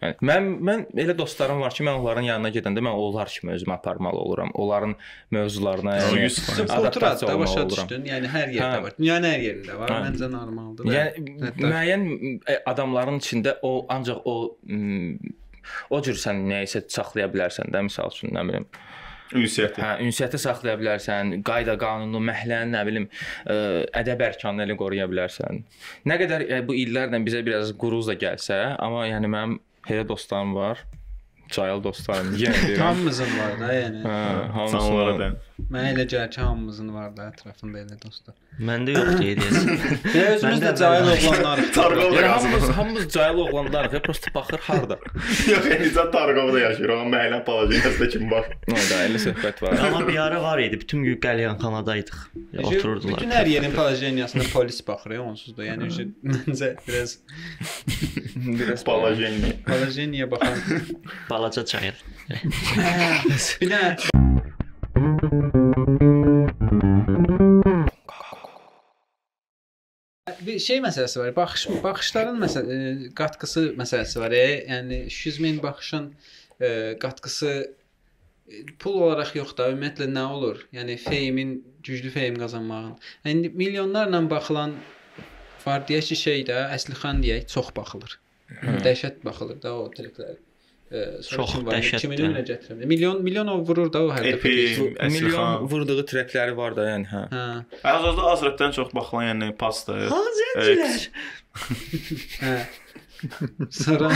Yəni 0.02 0.26
mən 0.26 0.46
mən 0.66 0.80
elə 0.98 1.14
dostlarım 1.18 1.60
var 1.62 1.74
ki, 1.76 1.84
mən 1.86 2.00
onların 2.00 2.26
yanına 2.26 2.50
gedəndə 2.54 2.82
mən 2.82 2.96
onlar 2.98 3.28
kimi 3.30 3.52
özümü 3.54 3.74
aparmalı 3.76 4.18
oluram. 4.18 4.50
Onların 4.54 4.96
mövzularına, 5.30 5.96
yəni 5.98 6.30
da 6.66 7.26
olmalı 7.26 7.38
başa 7.44 7.68
düşdün. 7.70 8.08
Yəni 8.10 8.32
hər 8.32 8.50
yerdə 8.56 8.72
Hə. 8.72 8.82
var. 8.82 8.96
Dünyanın 8.98 9.28
hər 9.30 9.44
yerində 9.46 9.78
var. 9.78 9.92
Hə. 9.94 10.00
Məncə 10.08 10.30
normaldır. 10.32 10.90
Yəni 10.96 11.36
hətta- 11.46 11.70
müəyyən 11.70 12.04
e, 12.50 12.58
adamların 12.74 13.22
içində 13.22 13.56
o 13.62 13.72
ancaq 13.88 14.26
o 14.26 14.36
m, 14.66 15.16
o 15.90 16.02
cür 16.02 16.18
sən 16.18 16.42
nəyisə 16.50 16.82
saxlaya 16.90 17.30
bilərsən 17.30 17.70
də, 17.70 17.86
məsəl 17.86 18.10
üçün, 18.10 18.34
nə 18.34 18.46
bilim. 18.48 18.66
Ünsiyyəti. 19.38 19.80
Hə, 19.80 19.94
ünsiyyəti 20.04 20.38
saxlaya 20.42 20.76
bilərsən, 20.80 21.38
qayda, 21.46 21.78
qanunu, 21.80 22.20
məhəllənin, 22.26 22.74
nə 22.74 22.82
bilim, 22.88 23.06
ə, 23.46 23.54
ədəb 24.02 24.26
ərkanını 24.26 24.66
elə 24.66 24.76
qoruya 24.76 25.06
bilərsən. 25.08 25.62
Nə 26.10 26.18
qədər 26.20 26.44
e, 26.50 26.58
bu 26.66 26.74
illərlə 26.76 27.22
bizə 27.24 27.40
biraz 27.46 27.70
quruz 27.80 28.10
da 28.10 28.18
gəlsə, 28.18 28.58
amma 28.82 29.06
yəni 29.08 29.30
mənim 29.32 29.60
elə 29.88 30.08
dostlarım 30.08 30.54
var. 30.54 30.84
Cayıl 31.52 31.82
dostlarım, 31.84 32.30
yenə 32.40 32.54
deyirəm. 32.64 32.78
Hamımızın 32.80 33.32
var 33.38 33.50
da, 33.60 33.66
yəni. 33.76 33.98
Hə, 34.06 34.12
Sən 34.72 34.78
onlara 34.78 35.10
hamısı. 35.10 35.18
da. 35.20 35.66
Mənə 35.74 35.88
elə 35.92 36.04
gəlir 36.08 36.30
ki, 36.32 36.40
hamımızın 36.40 36.94
var 36.94 37.10
da 37.16 37.26
ətrafında 37.28 37.82
elə 37.82 37.96
dostlar. 38.00 38.36
Məndə 38.68 38.94
yoxdur 38.94 39.20
deyəsən. 39.20 39.68
Yəni 40.14 40.30
özümüz 40.38 40.62
də 40.62 40.70
cahil 40.78 41.10
oğlanlarıq. 41.10 41.68
Tarqov 41.76 42.16
da 42.16 42.20
yazılır. 42.22 42.28
hamımız 42.30 42.68
hamımız 42.78 43.08
cayıl 43.12 43.38
oğlanlarıq, 43.38 43.98
prosta 44.06 44.34
baxır 44.34 44.58
harda. 44.68 44.98
Yox, 45.52 45.66
Elizə 45.76 46.06
Tarqovda 46.14 46.60
yaşayır. 46.60 46.88
O 46.96 46.98
məhəllə 47.12 47.44
palacinasında 47.44 48.08
kim 48.14 48.30
var? 48.30 48.48
Nə 48.72 48.82
da 48.90 49.02
elə 49.10 49.20
söhbət 49.26 49.62
var. 49.62 49.76
Amma 49.90 50.08
bir 50.08 50.16
ara 50.24 50.42
var 50.42 50.58
idi, 50.64 50.80
bütün 50.80 51.04
gün 51.04 51.20
qəlyanxanadaydıq. 51.26 52.16
Otururdular. 52.64 53.20
Bütün 53.20 53.30
hər 53.36 53.48
yerin 53.52 53.76
palajeniyasına 53.76 54.48
polis 54.54 54.80
baxır, 54.88 55.18
onsuz 55.28 55.56
da. 55.56 55.68
Yəni 55.68 55.92
məncə 56.24 56.74
biraz 56.88 57.18
Biraz 58.35 58.83
Palajeni. 58.83 59.53
palajeniya 59.67 60.31
baxan. 60.31 60.57
Balaca 61.29 61.65
çayır. 61.65 61.95
Bir 63.61 63.69
də 63.71 63.97
bir 70.47 70.59
şey 70.59 70.79
məsələsi 70.83 71.19
var. 71.19 71.35
Baxış 71.35 71.67
baxışların 71.83 72.37
məsəl 72.41 72.69
e, 72.75 72.77
qatqısı 73.19 73.63
məsələsi 73.79 74.19
var. 74.19 74.31
E, 74.31 74.45
yəni 74.71 74.99
şizmin 75.09 75.61
baxışın 75.63 76.13
e, 76.61 76.69
qatqısı 77.01 77.51
e, 78.49 78.65
pul 78.79 79.01
olaraq 79.01 79.35
yox 79.39 79.55
da, 79.57 79.69
ümumiyyətlə 79.73 80.07
nə 80.13 80.25
olur? 80.37 80.63
Yəni 80.77 80.97
feymin 80.97 81.57
güclü 81.83 82.13
feym 82.15 82.39
qazanmağın. 82.43 82.95
Yəni 83.25 83.51
milyonlarla 83.63 84.23
baxılan 84.29 84.77
var 85.65 85.83
deyək 85.89 86.13
ki, 86.13 86.21
şey 86.23 86.45
də 86.51 86.63
Əsliхан 86.77 87.21
deyək, 87.23 87.47
çox 87.53 87.73
baxılır. 87.75 88.19
Dəhşət 88.84 89.22
baxılır 89.26 89.60
da 89.62 89.74
o 89.78 89.86
triklər. 89.92 90.40
Sonra 90.92 91.46
Çox 91.48 91.52
dəhşətdir. 91.64 92.02
Kimin 92.02 92.18
önünə 92.26 92.42
gətirəm? 92.44 92.82
Milyon 92.90 93.22
milyon 93.24 93.48
o 93.48 93.54
vurur 93.64 93.88
da 93.92 94.02
o 94.04 94.10
hər 94.12 94.26
dəfə. 94.26 94.50
Milyon 95.14 95.64
vurduğu 95.70 96.04
trekləri 96.10 96.52
var 96.58 96.76
da, 96.76 96.84
yəni 96.90 97.08
hə. 97.08 97.22
Hə. 97.32 97.44
Az-azda 97.94 98.26
Azrətdən 98.34 98.74
çox 98.76 98.92
baxılan, 98.92 99.30
yəni 99.30 99.48
pasta. 99.56 99.96
Ha, 100.12 100.20
zəncilər. 100.40 101.08
Hə. 102.42 102.54
Sonra 103.70 104.10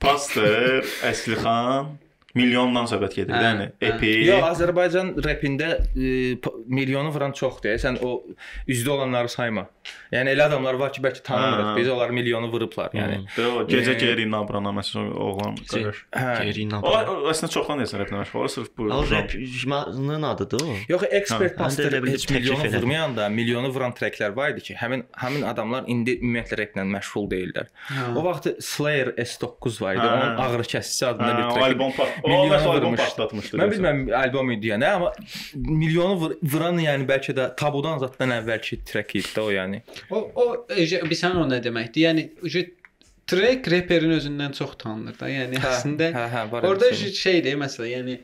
Pastor, 0.00 0.86
Əslihan 1.10 1.98
milyondan 2.36 2.84
söhbət 2.90 3.14
gedir. 3.22 3.32
Hə, 3.34 3.42
Yəni 3.46 3.64
hə. 3.66 3.88
epi. 3.88 4.10
Yox, 4.28 4.44
Azərbaycan 4.52 5.14
repində 5.24 5.68
e, 5.96 6.36
milyonu 6.68 7.10
vuran 7.14 7.32
çoxdur. 7.32 7.78
Sən 7.80 7.96
o 8.04 8.22
üzdə 8.68 8.90
olanları 8.94 9.28
sayma. 9.32 9.66
Yəni 10.12 10.34
elə 10.34 10.44
adamlar 10.48 10.74
var 10.80 10.92
ki, 10.92 11.00
bəlkə 11.04 11.22
tanımırıq. 11.24 11.66
Hə. 11.70 11.76
Biz 11.80 11.88
onları 11.94 12.12
milyonu 12.12 12.50
vurublar. 12.52 12.90
Yəni 12.96 13.22
o 13.48 13.64
gecə 13.68 13.94
Yəni- 13.94 13.98
geri 14.04 14.26
nabrana 14.30 14.72
məsələn 14.76 15.12
oğlan 15.16 15.56
qardaş. 15.70 16.02
hə. 16.12 16.34
Gerindən. 16.44 16.82
O 16.84 16.92
o 16.92 17.30
əslində 17.32 17.50
çoxdan 17.56 17.80
deyirsən 17.82 18.02
rəplə 18.04 18.20
məşğul. 18.22 18.44
O 18.44 18.48
sırf 18.48 18.68
bu. 18.76 18.88
O 18.92 19.02
rapın 19.10 20.22
adıdır 20.22 20.60
o. 20.64 20.76
Yox, 20.88 21.02
ekspert 21.10 21.54
Hə, 21.54 21.56
pastor 21.56 21.84
də 21.96 22.02
heç 22.12 22.28
milyonu 22.30 22.68
vurmayanda, 22.76 23.28
milyonu 23.28 23.68
vuran 23.74 23.92
treklər 23.96 24.36
var 24.36 24.50
idi 24.54 24.60
ki, 24.68 24.74
həmin 24.80 25.04
həmin 25.24 25.42
adamlar 25.48 25.84
indi 25.88 26.18
ümumiyyətlə 26.20 26.58
replə 26.62 26.84
məşğul 26.92 27.28
deyillər. 27.32 27.68
O 28.16 28.24
vaxt 28.24 28.48
Slayer 28.62 29.14
S9 29.16 29.80
var 29.80 29.94
idi. 29.96 30.04
Hə. 30.04 30.12
Onun 30.18 30.36
ağrı 30.44 30.62
kəsici 30.74 31.06
adında 31.06 31.32
Hə, 31.32 31.36
bir 31.38 31.50
trek. 31.54 31.64
albom. 31.64 31.92
O 31.98 31.98
milyonu 31.98 32.17
məsələn 32.24 32.68
albom 32.72 32.84
vurmuşdu. 32.88 33.04
partlatmışdı. 33.04 33.56
Mən 33.60 33.72
bilmirəm 33.74 34.02
albom 34.22 34.50
idi 34.56 34.72
yəni, 34.72 34.88
amma 34.90 35.12
milyonu 35.54 36.16
vur, 36.22 36.34
vuran 36.42 36.80
yəni 36.82 37.06
bəlkə 37.08 37.34
də 37.38 37.48
tabudan 37.60 37.98
zatdan 38.02 38.34
əvvəlki 38.40 38.80
trek 38.88 39.14
idi 39.20 39.30
də 39.36 39.40
o 39.44 39.50
yəni. 39.54 39.82
o 40.10 40.24
o 40.34 40.48
ece- 40.76 41.02
bir 41.10 41.16
sən 41.22 41.36
o 41.38 41.46
nə 41.48 41.62
deməkdir? 41.64 42.04
Yəni 42.08 42.28
track 43.28 43.68
reperin 43.70 44.14
özündən 44.16 44.54
çox 44.56 44.76
tanınır 44.80 45.18
da. 45.20 45.28
Yəni 45.28 45.58
əslində 45.60 46.12
hə, 46.14 46.28
hə, 46.32 46.46
var. 46.52 46.64
orada 46.64 46.92
şeydir 46.94 47.58
məsələ, 47.60 47.90
yəni 47.92 48.14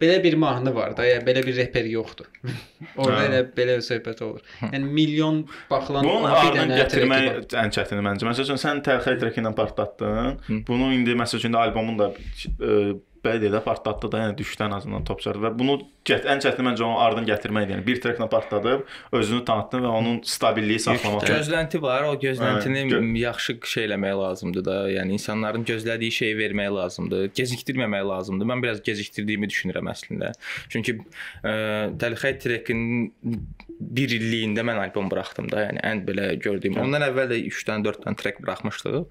belə 0.00 0.16
bir 0.24 0.34
mahnı 0.40 0.72
var 0.74 0.94
da, 0.96 1.04
yəni 1.04 1.22
belə 1.26 1.42
bir 1.46 1.56
reper 1.60 1.84
yoxdur. 1.84 2.26
Orada 2.96 3.18
Hə. 3.20 3.26
elə 3.28 3.40
belə 3.56 3.74
bir 3.78 3.84
söhbət 3.84 4.22
olur. 4.24 4.40
Yəni 4.62 4.88
milyon 4.96 5.42
baxılan 5.70 6.08
Bunu 6.08 6.30
bir 6.32 6.56
dənə 6.56 6.78
gətirmək 6.80 7.54
ən 7.62 7.74
çətini 7.76 8.00
məncə. 8.06 8.26
Məsəl 8.30 8.48
üçün 8.48 8.60
sən 8.62 8.80
Tərxəy 8.86 9.18
treki 9.20 9.42
ilə 9.44 9.52
partlatdın. 9.58 10.40
Bunu 10.68 10.90
indi 10.96 11.12
məsəl 11.20 11.42
üçün 11.42 11.52
də 11.54 11.60
albomun 11.68 12.00
da 12.00 12.10
e, 12.10 12.96
belə 13.24 13.52
də 13.52 13.62
partlatdı 13.64 14.10
da, 14.12 14.24
yəni 14.26 14.36
düşdən 14.38 14.76
azından 14.76 15.04
top 15.08 15.22
çıxardı 15.22 15.44
və 15.46 15.52
bunu 15.58 15.80
Gət, 16.08 16.24
ən 16.32 16.40
çətini 16.40 16.64
məncə 16.64 16.84
onu 16.86 16.96
ardın 16.96 17.26
gətirməkdir. 17.28 17.74
Yəni 17.74 17.84
bir 17.84 17.98
treklə 18.00 18.24
partladıb, 18.32 18.86
özünü 19.18 19.42
tanıtdın 19.44 19.82
və 19.84 19.90
onun 19.98 20.20
stabilliyi 20.24 20.80
saxlamaq. 20.80 21.26
Gözlənti 21.28 21.80
var, 21.82 22.06
o 22.08 22.14
gözləntini 22.22 22.86
Hə, 22.86 22.94
gö- 22.94 23.18
yaxşı 23.20 23.58
şey 23.68 23.84
eləmək 23.84 24.14
lazımdır 24.22 24.64
da. 24.64 24.76
Yəni 24.94 25.18
insanların 25.18 25.66
gözlədiyi 25.68 26.16
şeyi 26.16 26.38
vermək 26.38 26.70
lazımdır. 26.78 27.26
Gecikdirməmək 27.36 28.06
lazımdır. 28.08 28.48
Mən 28.48 28.64
biraz 28.64 28.80
gecikdirdiyimi 28.86 29.50
düşünürəm 29.52 29.92
əslində. 29.92 30.32
Çünki 30.72 30.96
ə, 30.96 31.52
Dəlxəy 32.00 32.38
Trekin 32.40 32.82
1 33.20 34.16
illiyində 34.16 34.64
mən 34.64 34.80
albom 34.86 35.12
buraxdım 35.12 35.52
da. 35.52 35.66
Yəni 35.68 35.84
ən 35.84 36.02
belə 36.08 36.32
gördüyüm. 36.40 36.80
Ondan 36.80 37.04
əvvəl 37.10 37.28
də 37.34 37.44
3-dən 37.52 37.84
4-dən 37.84 38.18
trek 38.24 38.40
buraxmışdıq. 38.40 39.04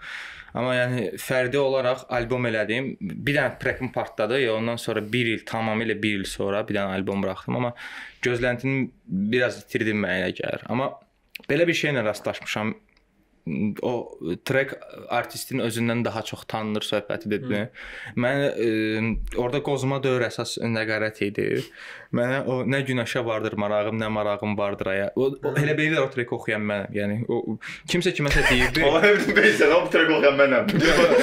Amma 0.57 0.75
yəni 0.75 1.03
fərdi 1.21 1.59
olaraq 1.61 2.05
albom 2.15 2.47
elədim. 2.49 2.91
Bir 2.99 3.37
dənə 3.37 3.57
trekim 3.61 3.91
partladı. 3.95 4.39
Ya 4.41 4.55
ondan 4.55 4.79
sonra 4.81 5.03
1 5.13 5.31
il, 5.33 5.43
tamamilə 5.49 5.97
1 6.01 6.21
il 6.21 6.25
sonra 6.29 6.63
bir 6.67 6.79
dənə 6.79 6.97
albom 6.97 7.23
buraxdım, 7.25 7.59
amma 7.59 7.73
gözləntini 8.25 8.89
biraz 9.33 9.61
itirdim 9.63 10.01
mənə 10.05 10.31
gəlir. 10.37 10.65
Amma 10.69 10.91
belə 11.49 11.67
bir 11.69 11.77
şeylə 11.77 12.03
rastlaşmışam. 12.05 12.75
O 13.81 13.93
trek 14.45 14.73
artistin 15.09 15.59
özündən 15.65 16.03
daha 16.05 16.21
çox 16.23 16.43
tanınır 16.47 16.85
söhbəti 16.85 17.31
dedi. 17.31 17.61
Mən 18.17 18.43
e, 18.49 18.69
orada 19.37 19.61
qozma 19.65 20.01
dövr 20.03 20.27
əsas 20.27 20.57
nəqarət 20.63 21.23
idi. 21.27 21.47
Mənə 22.15 22.39
o 22.49 22.59
nə 22.65 22.79
günəşə 22.87 23.21
vardır 23.25 23.53
marağım, 23.61 23.99
nə 24.01 24.07
marağım 24.09 24.55
vardır 24.57 24.87
aya. 24.93 25.09
O, 25.15 25.27
o 25.29 25.53
elə 25.61 25.75
belə 25.77 25.99
o 26.01 26.07
trek 26.09 26.31
oxuyan 26.33 26.63
mənəm. 26.65 26.95
Yəni 26.95 27.17
o 27.29 27.57
kimsə 27.89 28.13
kiməsə 28.17 28.45
deyirdi. 28.49 28.85
O 28.89 28.97
həm 29.03 29.19
bilirsən, 29.35 29.73
o 29.75 29.83
trek 29.93 30.09
oxuyan 30.15 30.37
mənəm. 30.39 30.71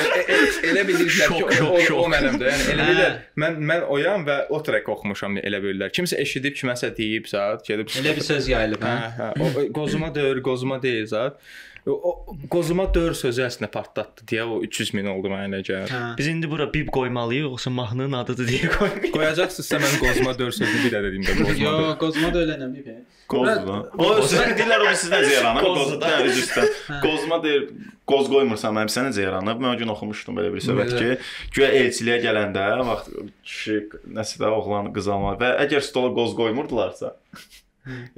elə 0.70 0.84
bilirdilər 0.86 1.32
ki, 1.34 1.40
Şok, 1.42 1.50
o, 1.66 1.80
şok, 1.82 1.98
o, 1.98 2.06
o 2.06 2.10
də. 2.12 2.50
Yəni 2.52 2.68
elə 2.74 2.86
Hə. 2.86 2.90
bilirlər. 2.90 3.16
Mən 3.42 3.60
mən 3.70 3.86
oyam 3.96 4.26
və 4.28 4.38
o 4.54 4.60
trek 4.66 4.88
oxumuşam 4.94 5.40
elə 5.42 5.60
bilirlər. 5.64 5.94
Kimsə 5.96 6.20
eşidib 6.22 6.54
kiməsə 6.58 6.92
deyib 6.96 7.26
zat, 7.30 7.66
gedib 7.66 7.90
Elə 7.98 8.14
bir 8.16 8.26
söz 8.26 8.50
yayılıb, 8.52 8.86
Hə, 8.86 8.96
hə? 9.18 9.30
hə. 9.34 9.42
O 9.42 9.66
qozuma 9.76 10.12
döyür, 10.14 10.42
qozuma 10.46 10.78
deyil 10.82 11.08
zat. 11.10 11.40
O, 11.86 12.36
qozuma 12.50 12.88
döyür 12.90 13.14
sözü 13.14 13.44
əslində 13.46 13.68
partlatdı 13.70 14.24
deyə 14.26 14.42
o 14.50 14.56
300 14.66 14.88
min 14.96 15.06
oldu 15.06 15.30
mənə 15.30 15.60
gəlir. 15.62 15.92
Hə. 15.92 16.00
Biz 16.18 16.28
indi 16.32 16.48
bura 16.50 16.66
bib 16.72 16.88
qoymalıyıq, 16.94 17.44
yoxsa 17.46 17.70
mahnının 17.70 18.16
adıdır 18.24 18.48
deyə 18.48 18.70
qoymalıyıq. 18.72 19.12
Qoyacaqsınızsa 19.14 19.78
mən 19.84 19.94
qozuma 20.02 20.32
döyür 20.38 20.56
sözünü 20.56 20.80
bir 20.82 20.96
də 20.96 21.02
dediyim 21.04 21.26
də 21.28 21.36
qozuma. 21.44 21.68
Yo, 21.68 21.92
qozma 22.00 22.30
da 22.34 22.40
ölənəm 22.42 22.72
bir. 22.74 22.96
Qozma. 23.30 23.76
O 24.02 24.08
sizin 24.22 24.56
deyirlər 24.58 24.82
o 24.82 24.94
sizdən 24.98 25.22
necə 25.22 25.36
yaranıb? 25.36 25.68
Qozda. 25.68 26.10
İstəyirəm. 26.32 26.98
Qozma 27.04 27.38
deyir, 27.44 27.68
qoz 28.10 28.30
qoymursan 28.34 28.74
mənim 28.74 28.90
sənə 28.96 29.12
necə 29.12 29.22
yaranıb? 29.28 29.62
Mən 29.62 29.70
o 29.70 29.78
gün 29.84 29.92
oxumuşdum 29.94 30.40
belə 30.40 30.50
bir 30.54 30.64
söhbət 30.66 30.90
ki, 30.96 31.12
güya 31.54 31.70
elçiliyə 31.84 32.18
gələndə 32.26 32.64
vaxt 32.90 33.14
kişi 33.46 33.78
nəsə 34.18 34.42
də 34.42 34.50
oğlan 34.58 34.90
qız 34.96 35.10
almalı 35.14 35.38
və 35.42 35.52
əgər 35.66 35.86
stola 35.86 36.10
qoz 36.18 36.34
qoymurdularsa, 36.38 37.14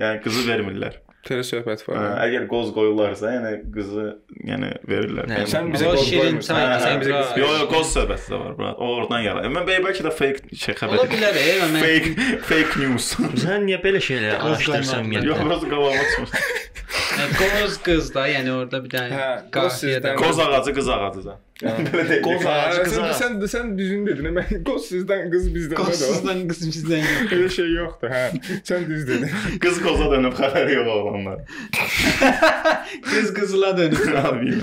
yəni 0.00 0.24
qızı 0.24 0.44
vermirlər. 0.48 1.00
Telə 1.26 1.42
söhbət 1.44 1.82
Hə, 1.82 1.88
var. 1.92 2.20
əgər 2.24 2.44
qoz 2.48 2.68
qoyurlarsa, 2.76 3.30
yəni 3.34 3.50
qızı 3.74 4.04
yəni 4.48 4.68
verirlər. 4.88 5.26
Nə, 5.28 5.40
Yəni- 5.40 5.50
Sən 5.50 5.66
bizə 5.74 5.88
qoz 5.90 6.04
şirin 6.06 6.38
Hə, 6.38 6.68
sən 6.84 7.00
bizə 7.02 7.12
qız- 7.18 7.36
Yo, 7.42 7.48
yo, 7.58 7.66
qoz 7.72 7.90
söhbəti 7.96 8.30
də 8.32 8.38
var, 8.44 8.52
bura. 8.58 8.70
O 8.78 8.92
oradan 9.00 9.20
yaranır. 9.26 9.50
Mən 9.56 9.66
bəlkə 9.68 9.82
bəlkə 9.88 10.06
də 10.06 10.12
fake 10.20 10.54
şey 10.54 10.74
Ola 10.86 10.94
xəbər. 10.94 11.10
bilər, 11.12 11.40
e, 11.42 11.58
mən 11.74 11.80
Fake 11.84 12.38
fake 12.52 12.80
news. 12.84 13.10
Sən 13.44 13.66
niyə 13.66 13.82
belə 13.82 14.00
şeylər 14.08 14.38
araşdırırsan 14.38 15.04
qoymaq. 15.04 15.24
Yox, 15.26 15.38
ümumiyyətlə? 15.38 15.44
burası 15.44 15.68
qavama 15.74 16.02
çıxmış. 16.10 16.30
Yəni, 17.18 17.34
qoz 17.40 17.76
qız 17.86 18.08
da, 18.14 18.24
yəni 18.30 18.50
orada 18.54 18.78
bir 18.84 18.90
dənə 18.94 19.10
Hə, 19.18 19.28
qoz 19.54 19.78
qafiyə 19.78 19.98
də. 19.98 20.12
sizdən- 20.12 20.16
Qoz 20.22 20.38
ağacı, 20.44 20.74
qız 20.78 20.88
ağacı 20.88 21.24
da. 21.28 21.34
Qoz 21.58 22.46
ağacı 22.46 22.78
Hə, 22.80 22.84
qıza. 22.84 23.02
sən 23.20 23.32
sən 23.40 23.48
sən 23.54 23.72
düzün 23.78 24.06
dedin. 24.06 24.28
Mən 24.36 24.62
qoz 24.68 24.86
sizdən, 24.92 25.24
qız 25.32 25.48
bizdən. 25.56 25.74
Qoz 25.80 25.88
nədir 25.90 26.10
o? 26.10 26.14
sizdən, 26.14 26.44
qız 26.52 26.60
bizdən. 26.74 27.08
Elə 27.34 27.48
şey 27.56 27.72
yoxdur, 27.80 28.14
hə. 28.14 28.24
Sən 28.70 28.86
düz 28.90 29.06
dedin. 29.08 29.30
Qız 29.64 29.80
qoza 29.82 30.10
dönüb 30.14 30.34
xəbəri 30.38 30.76
yox 30.78 30.88
oğlanlar. 30.96 31.38
Qız 33.10 33.34
qızıla 33.34 33.76
dönür. 33.78 34.14
Abi. 34.24 34.54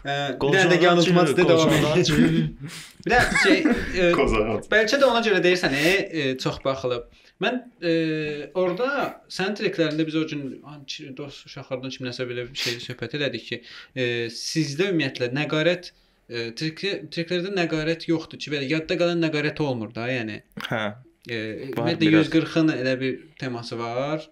Hə, 0.00 0.16
Bir 0.40 0.54
dənə 0.54 0.72
də 0.72 0.78
yanılmaz 0.82 1.32
dedi 1.36 1.52
o. 1.52 1.64
Bir 1.70 3.12
də 3.12 3.18
şey, 3.42 3.58
e. 4.00 4.10
Bəlkə 4.72 5.00
də 5.00 5.08
ona 5.08 5.20
görə 5.24 5.40
deyirsən, 5.44 5.74
e, 5.76 5.92
e, 5.92 6.24
çox 6.40 6.60
baxılıb. 6.64 7.08
Mən 7.40 7.60
e, 7.80 7.92
orada 8.60 8.88
sənin 9.32 9.56
treklərində 9.60 10.04
biz 10.08 10.16
o 10.20 10.26
gün 10.28 10.42
dost 11.16 11.46
uşaqlardan 11.48 11.92
kiminəsə 11.94 12.26
belə 12.28 12.46
bir 12.48 12.62
şey 12.64 12.80
söhbət 12.84 13.16
elədik 13.20 13.46
ki, 13.48 13.60
e, 13.96 14.08
sizdə 14.34 14.90
ümumiyyətlə 14.90 15.30
nəqarət 15.36 15.92
e, 15.92 16.50
trek, 16.56 16.84
treklərdə 17.12 17.52
nəqarət 17.56 18.08
yoxdur 18.10 18.40
ki, 18.40 18.52
belə 18.56 18.68
yadda 18.68 18.98
qalan 19.00 19.24
nəqarət 19.24 19.62
olmur 19.64 19.92
da, 19.96 20.08
yəni. 20.12 20.42
Hə. 20.68 20.82
E, 21.28 21.40
ümumiyyətlə 21.70 22.12
biraz. 22.12 22.28
140-ın 22.28 22.76
elə 22.76 22.94
bir 23.00 23.16
teması 23.40 23.80
var. 23.80 24.28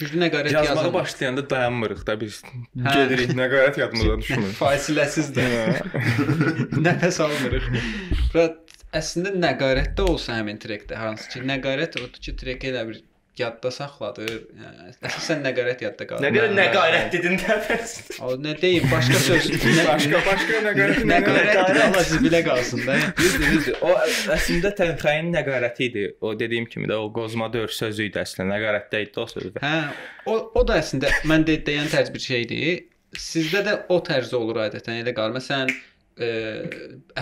Güclü 0.00 0.20
nəqarət 0.22 0.52
Yazmağa 0.54 0.74
yazılır. 0.74 0.92
başlayanda 0.94 1.50
dayanmırıq 1.50 2.06
da 2.06 2.14
biz. 2.20 2.42
Hə. 2.76 2.94
Gedirik, 2.96 3.32
nəqarət 3.38 3.80
yadımızdan 3.80 4.20
düşmür. 4.24 4.52
Fasiləsizdir. 4.62 5.82
Nəfəs 6.86 7.20
almırıq. 7.26 7.66
Və 8.34 8.46
əslində 9.00 9.34
nəqarət 9.42 9.94
də 9.98 10.06
olsa 10.08 10.38
həmin 10.40 10.60
trekdə 10.62 10.98
hansı 11.00 11.28
ki, 11.34 11.44
nəqarət 11.52 11.98
odur 12.00 12.20
ki, 12.22 12.36
treki 12.40 12.72
elə 12.72 12.86
bir 12.88 13.02
yadda 13.40 13.70
saxladır. 13.72 14.30
Yəni, 14.60 14.90
əsasən 15.08 15.40
nəqarət 15.46 15.82
yadda 15.86 16.06
qalır. 16.08 16.24
Nə 16.24 16.30
qədər 16.34 16.52
nə 16.56 16.64
qayrət 16.74 17.06
dedin 17.14 17.38
dəfəs. 17.40 17.94
O 18.26 18.34
nə 18.40 18.52
deyim, 18.60 18.84
başqa 18.92 19.20
söz. 19.24 19.46
Başqa 19.88 20.20
başqa 20.26 20.60
nəqarət 20.66 21.00
nəqarət 21.08 21.60
Allah 21.62 22.04
siz 22.08 22.20
bilə 22.24 22.42
qalsın 22.46 22.84
da. 22.86 22.98
Düzdür, 23.18 23.46
düzdür. 23.54 23.78
O 23.80 23.94
ə- 23.94 24.10
əslində 24.36 24.74
tənxəyin 24.82 25.32
nəqarəti 25.36 25.88
idi. 25.88 26.04
O 26.20 26.34
dediyim 26.38 26.68
kimi 26.68 26.90
də 26.90 26.98
o 27.00 27.08
qozma 27.16 27.48
dör 27.54 27.72
sözü 27.72 28.10
idi 28.10 28.20
əslində. 28.20 28.50
Nəqarətdə 28.52 29.02
idi 29.06 29.22
o 29.24 29.26
söz. 29.32 29.48
Hə, 29.64 29.72
o 30.28 30.36
o 30.60 30.66
da 30.68 30.76
əslində 30.82 31.14
mən 31.28 31.48
də 31.48 31.56
deyən 31.66 31.88
tərz 31.92 32.12
bir 32.12 32.20
şeydir. 32.26 32.84
Sizdə 33.16 33.64
də 33.64 33.78
o 33.92 33.98
tərz 34.04 34.30
olur 34.36 34.60
adətən 34.68 35.00
elə 35.02 35.12
qalır. 35.16 35.38
Məsələn, 35.40 35.72
e, 36.20 36.30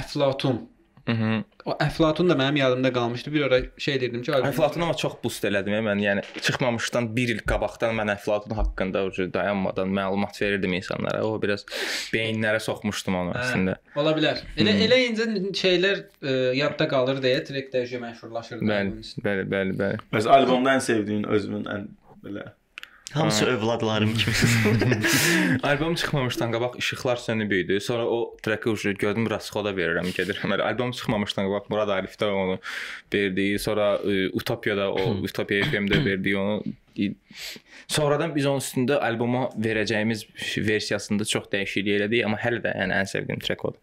Əflatun. 0.03 0.65
Mhm. 1.11 1.45
O 1.69 1.75
Əflatun 1.85 2.31
da 2.31 2.35
mənim 2.39 2.57
yadımda 2.57 2.93
qalmışdı. 2.93 3.33
Bir 3.35 3.43
ara 3.47 3.59
şey 3.79 4.01
dedim 4.01 4.23
ki, 4.23 4.33
Əflatun 4.33 4.85
amma 4.87 4.95
çox 4.97 5.19
boost 5.25 5.45
elədim 5.45 5.75
ya 5.77 5.81
mən. 5.85 6.01
Yəni 6.05 6.23
çıxmamışdan 6.47 7.11
1 7.17 7.33
il 7.35 7.43
qabaqdan 7.53 7.93
mən 7.99 8.13
Əflatun 8.15 8.57
haqqında 8.57 9.03
o 9.07 9.11
cür 9.17 9.29
dayanmadan 9.35 9.93
məlumat 9.99 10.41
verirdim 10.43 10.73
insanlara. 10.79 11.23
O 11.27 11.37
biraz 11.43 11.67
beyinlərə 12.15 12.61
soxmuşdum 12.65 13.19
onu 13.23 13.35
Hə. 13.35 13.43
əslində. 13.45 13.77
Ola 14.01 14.15
bilər. 14.17 14.41
Elə 14.57 14.77
elə 14.87 15.03
incə 15.11 15.29
şeylər 15.63 16.05
ə, 16.23 16.37
yadda 16.61 16.89
qalır 16.89 17.21
deyə 17.25 17.43
trekdə 17.49 17.85
jə 17.91 18.01
məşhurlaşır. 18.07 18.65
Bəli, 18.65 19.05
bəli, 19.27 19.51
bəli, 19.57 19.77
bəli. 19.83 20.01
Bəs 20.15 20.31
albomda 20.39 20.79
ən 20.79 20.89
sevdiyin 20.89 21.29
özünün 21.29 21.69
ən 21.77 21.87
belə 22.25 22.49
Hamısı 23.13 23.47
övladlarım 23.47 24.15
kimi. 24.15 24.35
Albom 25.63 25.95
çıxmamışdan 25.95 26.53
qabaq 26.53 26.79
işıqlar 26.79 27.17
sönüb 27.17 27.51
idi. 27.51 27.81
Sonra 27.81 28.07
o 28.07 28.37
treki 28.43 28.69
ucu 28.69 28.93
gördüm 28.95 29.31
rasxoda 29.31 29.73
verirəm, 29.75 30.13
gedirəm. 30.15 30.55
Elə 30.55 30.63
albom 30.63 30.91
çıxmamışdan 30.91 31.49
qabaq 31.49 31.67
Murad 31.69 31.89
Arif 31.89 32.15
də 32.21 32.31
onu 32.31 32.59
verdi. 33.15 33.59
Sonra 33.59 33.99
e, 34.05 34.29
Utopiyada 34.29 34.93
o 34.93 35.11
Utopiya 35.11 35.67
FM-də 35.67 36.05
verdi 36.05 36.37
onu. 36.37 36.63
Sonradan 37.89 38.35
biz 38.35 38.47
onun 38.47 38.63
üstündə 38.63 38.99
alboma 38.99 39.49
verəcəyimiz 39.59 40.27
versiyasında 40.57 41.25
çox 41.25 41.51
dəyişiklik 41.53 41.99
elədik, 41.99 42.25
amma 42.25 42.39
hələ 42.39 42.63
də 42.63 42.77
yəni 42.79 42.99
ən 43.03 43.07
sevdiyim 43.11 43.41
trek 43.43 43.65
odur. 43.65 43.79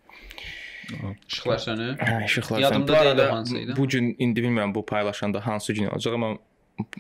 İşıqlar 1.28 1.58
sönüb. 1.58 2.00
Hə, 2.00 2.26
işıqlar. 2.26 2.60
Yadımda 2.60 3.00
Bu 3.00 3.06
deyil 3.06 3.30
hansı 3.30 3.58
idi. 3.58 3.74
Bu 3.78 3.88
gün 3.88 4.16
indi 4.20 4.42
bilmirəm 4.42 4.76
bu 4.76 4.86
paylaşanda 4.86 5.46
hansı 5.48 5.74
gün 5.74 5.88
olacaq, 5.88 6.14
amma 6.14 6.38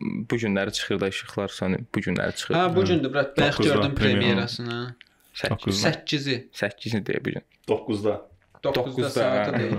bu 0.01 0.35
günləri 0.35 0.71
çıxır 0.71 0.99
da 0.99 1.07
işıqlar 1.07 1.47
sönüb. 1.47 1.85
Bu 1.95 1.99
günləri 1.99 2.35
çıxır. 2.35 2.55
Ha 2.55 2.75
bu 2.75 2.85
gündür 2.85 3.13
brat. 3.13 3.37
Bayaq 3.37 3.57
gördüm 3.63 3.95
premyer 3.95 4.19
premyerasını. 4.19 4.95
8 5.33 5.85
8-i. 5.85 6.49
8-ni 6.53 7.01
deyə 7.05 7.25
bu 7.25 7.29
gün. 7.29 7.41
9-da. 7.67 8.29
9-da 8.63 8.73
Doqquzda, 8.75 9.09
saatı 9.09 9.51
hə. 9.51 9.59
deyil. 9.59 9.73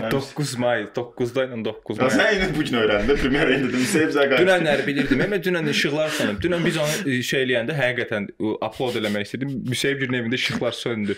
ha. 0.00 0.10
9 0.10 0.54
may, 0.58 0.82
9-da 0.96 1.44
ilə 1.46 1.58
9 1.64 1.98
Ya 1.98 2.04
may. 2.08 2.16
sən 2.16 2.34
indi 2.36 2.48
bu 2.58 2.64
gün 2.66 2.78
öyrəndin, 2.80 3.16
premyer 3.22 3.52
indi 3.54 3.82
sevib 3.86 4.10
zəqə. 4.16 4.40
Dünənləri 4.42 4.86
bilirdim, 4.86 5.20
amma 5.26 5.38
dünən 5.46 5.70
işıqlar 5.70 6.08
sönüb. 6.18 6.40
Dünən 6.44 6.64
biz 6.66 6.76
onu 6.82 7.16
şey 7.30 7.44
eləyəndə 7.46 7.76
həqiqətən 7.78 8.26
upload 8.68 8.98
eləmək 9.00 9.28
istədim. 9.28 9.54
Müseyib 9.70 10.02
günün 10.02 10.18
evində 10.22 10.40
işıqlar 10.40 10.74
söndü. 10.76 11.16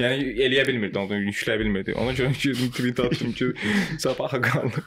Yəni 0.00 0.30
eləyə 0.46 0.66
bilmirdi 0.70 0.98
onu, 1.02 1.18
yükləyə 1.26 1.58
bilmirdi. 1.64 1.94
Ona 1.98 2.14
görə 2.16 2.32
girdim 2.42 2.70
tweet 2.76 3.00
atdım 3.00 3.32
ki, 3.32 3.50
sabaha 3.98 4.40
qaldı. 4.46 4.84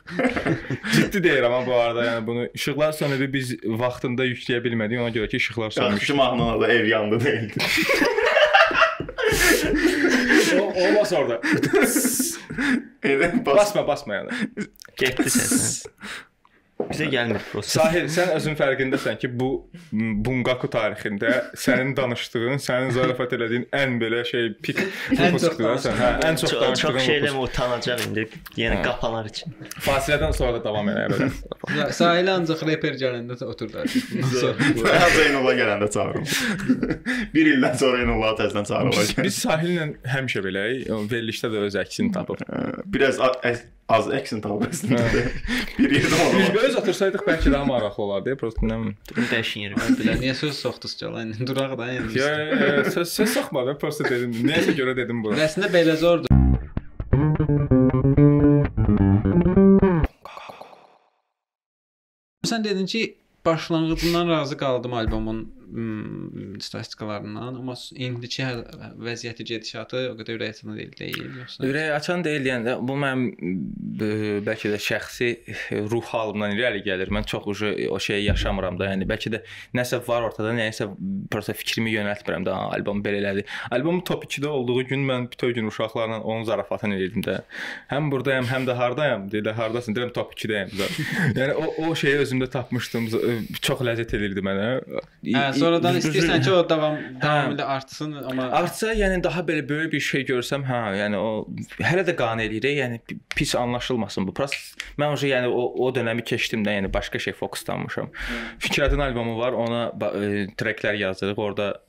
Ciddi 0.96 1.24
deyirəm 1.28 1.52
amma 1.52 1.66
bu 1.68 1.76
arada, 1.76 2.06
yəni 2.12 2.28
bunu 2.28 2.48
işıqlar 2.54 2.92
sönüb 2.98 3.28
biz 3.34 3.54
vaxtında 3.66 4.26
yükləyə 4.32 4.64
bilmədik. 4.66 5.04
Ona 5.04 5.10
görə 5.20 5.28
ki, 5.30 5.38
işıqlar 5.38 5.72
sönmüş. 5.72 6.00
Yaxşı 6.02 6.16
mahnının 6.16 6.58
adı 6.58 6.72
ev 6.72 6.86
yandı 6.86 7.20
deyildi. 7.26 7.54
O, 10.74 10.88
olmaz 10.88 11.14
orada. 11.14 11.40
Elə 13.14 13.32
bas. 13.46 13.56
Basma, 13.56 13.88
basma 13.88 14.22
yəni. 14.22 14.68
Getdi 15.00 15.30
səsin. 15.34 15.90
Bizə 16.92 17.08
gəlmir 17.12 17.42
proses. 17.52 17.72
Sahil, 17.78 18.06
sən 18.12 18.32
özün 18.36 18.56
fərqindəsən 18.60 19.18
ki, 19.22 19.30
bu 19.40 19.50
m, 19.92 20.14
Bungaku 20.26 20.68
tarixində 20.74 21.32
sənin 21.60 21.94
danışdığın, 21.98 22.60
sənin 22.64 22.92
zarafat 22.96 23.34
elədiyin 23.38 23.66
ən 23.76 23.96
belə 24.02 24.24
şey 24.28 24.50
pik 24.66 24.82
çox 24.82 25.22
fokusdur 25.38 25.78
sən. 25.86 25.98
Hə, 26.00 26.10
ən 26.30 26.40
çox 26.42 26.52
Çox, 26.54 26.62
danışdığın 26.62 26.82
çox 26.82 26.92
fokus. 26.92 27.08
şeylərə 27.08 27.44
utanacaq 27.48 28.04
indi. 28.08 28.26
Yəni 28.60 28.78
Hə. 28.80 28.84
qapanar 28.88 29.30
üçün. 29.32 29.56
Fasilədən 29.88 30.36
sonra 30.38 30.58
da 30.60 30.64
davam 30.68 30.92
edər. 30.94 31.16
Sahilə 31.96 32.36
ancaq 32.40 32.66
reper 32.68 32.98
gələndə. 33.02 33.38
Bundan 33.44 34.34
sonra. 34.40 34.72
Mən 34.84 35.16
Zeynullah 35.18 35.58
gələndə 35.60 35.90
çağırım. 35.94 36.26
1 37.34 37.50
ildən 37.54 37.78
sonra 37.80 37.98
Zeynullah 38.02 38.36
təzədən 38.40 38.68
çağırılacaq. 38.70 39.24
Biz 39.28 39.40
sahillə 39.46 39.88
həmişə 40.16 40.44
beləyik. 40.46 40.90
O 40.94 41.02
verilişdə 41.12 41.50
də 41.54 41.64
öz 41.70 41.80
əksini 41.84 42.14
tapıb. 42.16 42.44
Biraz 42.94 43.20
a- 43.24 43.34
əz- 43.50 43.66
az 43.90 44.08
action 44.08 44.42
tapırsın. 44.42 44.90
Bir 44.90 44.98
yerdə 44.98 45.24
Biz 45.92 46.14
onu. 46.14 46.44
belə 46.56 46.76
otursaydıq 46.82 47.26
bəlkə 47.28 47.52
daha 47.54 47.66
maraqlı 47.66 48.04
olardı. 48.04 48.36
Prosta 48.40 48.66
nə 48.68 48.80
bilim. 48.82 48.96
Yeri. 49.64 49.80
Bilər 50.00 50.22
niyə 50.24 50.36
söz 50.40 50.56
soxdunuz 50.64 50.96
gəl? 51.02 51.34
Duraq 51.48 51.76
da 51.80 51.90
yəni. 51.92 52.14
Ya, 52.18 52.86
söz 52.92 53.12
söz 53.14 53.34
soxmadım. 53.38 53.78
Prosta 53.82 54.08
dedim. 54.10 54.34
Nəyəsə 54.48 54.76
görə 54.80 54.96
dedim 54.98 55.24
bunu. 55.26 55.38
Əslində 55.48 55.72
belə 55.74 55.98
zordur. 56.00 56.32
Sən 62.48 62.64
dedin 62.64 62.86
ki, 62.86 63.02
başlanğıcından 63.46 64.30
razı 64.30 64.58
qaldım 64.58 64.94
albomun 64.94 65.54
statistikalarından, 66.64 67.56
amma 67.60 67.76
indiki 67.96 68.44
vəziyyəti 69.04 69.46
gedişatı 69.50 70.02
o 70.12 70.16
qədər 70.20 70.38
ürəkaçan 70.38 70.78
deyil, 70.78 70.92
deyil 71.00 71.38
yoxsa? 71.42 71.66
Ürək 71.68 71.92
açan 71.98 72.24
deyil, 72.26 72.48
yəni 72.52 72.76
bu 72.88 72.98
mənim 73.00 73.26
bəlkə 74.48 74.72
də 74.74 74.80
şəxsi 74.84 75.30
ruh 75.92 76.06
halımdan 76.14 76.56
irəli 76.58 76.84
gəlir. 76.86 77.12
Mən 77.14 77.26
çox 77.30 77.48
o 77.90 78.00
şeyi 78.00 78.26
yaşamıram 78.30 78.80
da, 78.80 78.90
yəni 78.94 79.08
bəlkə 79.10 79.34
də 79.36 79.42
nəsə 79.78 80.02
var 80.08 80.28
ortada, 80.30 80.54
nəyisə 80.58 80.90
prosta 81.32 81.54
fikrimi 81.58 81.94
yönəltmirəm 81.96 82.46
də, 82.48 82.52
"Ha, 82.54 82.70
albom 82.78 83.04
belə 83.04 83.22
elədi. 83.24 83.46
Albom 83.72 84.02
top 84.02 84.26
2-də 84.26 84.48
olduğu 84.48 84.84
gün 84.88 85.06
mən 85.10 85.32
bütöv 85.32 85.52
gün 85.54 85.68
uşaqlarla 85.68 86.20
onun 86.22 86.44
zarafatını 86.44 86.96
edirdim 86.96 87.22
də. 87.22 87.42
Həm 87.92 88.12
burdayam, 88.12 88.46
həm 88.46 88.66
də 88.68 88.76
hardayam. 88.76 89.30
Deyirlər, 89.30 89.54
hardasın? 89.54 89.96
Deyirəm 89.96 90.14
top 90.14 90.34
2-dəyəm. 90.38 90.70
yəni 91.40 91.54
o 91.54 91.90
o 91.90 91.96
şeyi 91.96 92.16
özümdə 92.24 92.50
tapmışdım. 92.50 93.08
Z- 93.08 93.60
Çox 93.62 93.80
ləzzət 93.82 94.16
edirdi 94.18 94.42
mənə. 94.46 94.68
Hə, 95.24 95.54
sonradan 95.64 96.00
istəyirsən 96.00 96.44
ki, 96.46 96.52
o 96.52 96.62
davam 96.70 96.98
davamilə 97.24 97.68
artsın, 97.76 98.14
amma 98.30 98.50
Artsa, 98.60 98.94
yəni 98.94 99.22
daha 99.24 99.42
belə 99.48 99.64
böyük 99.70 99.92
bir 99.94 100.04
şey 100.04 100.26
görsəm, 100.30 100.66
hə, 100.68 100.82
yəni 101.02 101.20
o 101.20 101.32
hələ 101.82 102.04
də 102.10 102.16
qane 102.20 102.46
eləyir, 102.48 102.70
yəni 102.84 103.00
pi- 103.08 103.20
pis 103.36 103.56
anlaşılmasın 103.60 104.28
bu. 104.28 104.34
Pras 104.38 104.54
mən 105.00 105.16
o 105.16 105.20
yəni 105.34 105.48
o 105.48 105.64
o 105.86 105.92
dönəmi 105.96 106.24
keçdim 106.28 106.64
də, 106.66 106.78
yəni 106.80 106.94
başqa 106.94 107.20
şey 107.20 107.34
fokuslanmışam. 107.40 108.12
Fikrətin 108.64 109.02
albomu 109.04 109.38
var, 109.40 109.54
ona 109.54 109.88
e, 109.90 110.48
treklər 110.60 110.96
yazırıq, 111.02 111.40
orada 111.40 111.82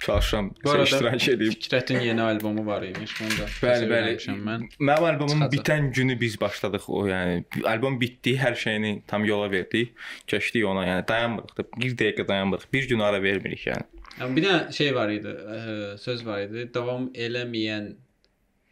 çalışıram 0.00 0.50
iştirak 0.84 1.28
edeyim. 1.28 1.52
Fikrətin 1.52 2.02
yeni 2.04 2.22
albomu 2.22 2.66
var 2.66 2.82
imiş, 2.82 3.20
bunu 3.20 3.30
da 3.38 3.46
Bəli, 3.62 3.88
bəli. 3.90 4.16
mən. 4.46 4.66
Mənim 4.80 5.18
Çıxacaq. 5.28 5.52
bitən 5.54 5.90
günü 5.92 6.20
biz 6.20 6.40
başladıq 6.40 6.88
o, 6.88 7.06
yəni 7.08 7.44
albom 7.64 8.00
bitdi, 8.00 8.36
hər 8.40 8.54
şeyini 8.56 9.02
tam 9.06 9.24
yola 9.24 9.50
verdik, 9.50 9.94
keçdik 10.26 10.64
ona, 10.66 10.84
yəni 10.86 11.08
dayanmırıq 11.08 11.56
da, 11.58 11.64
bir 11.80 11.96
dəqiqə 11.96 12.28
dayanmırıq. 12.28 12.66
Bir 12.72 12.88
gün 12.88 13.00
ara 13.00 13.15
vermirik 13.22 13.66
yəni. 13.66 13.84
Yəni 14.20 14.36
bir 14.36 14.44
də 14.46 14.54
şey 14.72 14.94
var 14.96 15.10
idi, 15.12 15.28
ə, 15.28 15.98
söz 16.00 16.24
var 16.26 16.40
idi. 16.46 16.66
Davam 16.74 17.10
eləməyən 17.14 17.92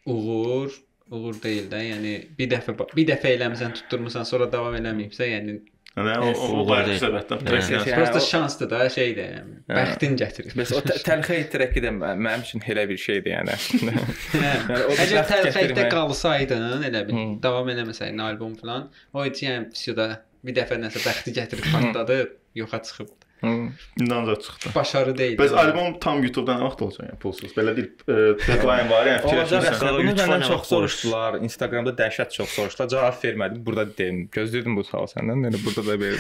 uğur 0.07 0.73
uğur 1.15 1.37
deyil 1.43 1.67
də, 1.71 1.79
yəni 1.85 2.13
bir 2.39 2.49
dəfə 2.55 2.73
bir 2.97 3.07
dəfə 3.13 3.35
eləmisən, 3.37 3.75
tutturmusan, 3.77 4.25
sonra 4.29 4.47
davam 4.53 4.75
eləməyibsə, 4.81 5.27
yəni 5.31 5.59
Nə 5.95 6.15
o 6.19 6.27
o, 6.27 6.63
söhbətdən. 6.99 7.45
Hə, 7.47 7.83
prosta 7.95 8.19
o- 8.19 8.25
şansdır 8.27 8.71
da, 8.73 8.79
şeydir, 8.91 9.29
yəni 9.37 9.59
bəxtin 9.69 10.17
gətirir. 10.19 10.57
Bəs 10.59 10.73
o 10.75 10.81
tə- 10.83 10.97
təlxə 11.07 11.37
itirəki 11.45 11.83
də 11.85 11.93
mə- 11.95 12.17
mənim 12.19 12.43
üçün 12.43 12.65
elə 12.73 12.83
bir 12.91 12.99
şeydir 12.99 13.31
yəni 13.37 13.53
əslində. 13.55 13.93
Hə. 14.33 14.41
Yəni 14.41 14.81
o 14.81 14.97
da 14.97 15.05
Əgər 15.05 15.29
gətirmək- 15.31 15.93
qalsaydın, 15.93 16.83
elə 16.89 17.05
bil, 17.07 17.21
davam 17.45 17.71
eləməsəydin 17.77 18.25
albom 18.27 18.57
falan, 18.59 18.89
o 19.15 19.23
idi 19.29 19.47
yəni 19.47 19.69
vsyoda 19.77 20.09
bir 20.43 20.57
dəfə 20.59 20.81
nəsə 20.83 21.05
bəxti 21.05 21.37
gətirib 21.39 21.71
partladı, 21.77 22.19
yoxa 22.59 22.83
çıxıb. 22.89 23.15
İndi 24.01 24.15
ancaq 24.15 24.41
çıxdı. 24.43 24.75
Başarı 24.75 25.19
deyil. 25.19 25.39
Bəs 25.39 25.55
albom 25.55 25.99
tam 26.01 26.23
YouTube-dan 26.25 26.61
nə 26.61 26.65
vaxt 26.69 26.83
olacaq 26.83 27.09
yəni 27.09 27.19
pulsuz? 27.23 27.53
Belə 27.57 27.75
bir 27.77 27.91
deadline 28.07 28.91
var, 28.91 29.07
yəni 29.11 29.21
əslində. 29.45 29.93
Bunu 29.99 30.15
məndən 30.19 30.47
çox 30.49 30.69
soruşdular. 30.69 31.39
Instagramda 31.47 31.95
dəhşət 31.99 32.35
çox 32.37 32.49
soruşdular. 32.57 32.89
Cavab 32.95 33.19
vermədim. 33.25 33.65
Burada 33.67 33.87
deyim. 33.99 34.25
Gözləyirdim 34.35 34.77
bu 34.79 34.85
sual 34.89 35.07
səndən. 35.13 35.45
Yəni 35.49 35.61
burada 35.65 35.87
da 35.89 35.99
belə. 36.01 36.19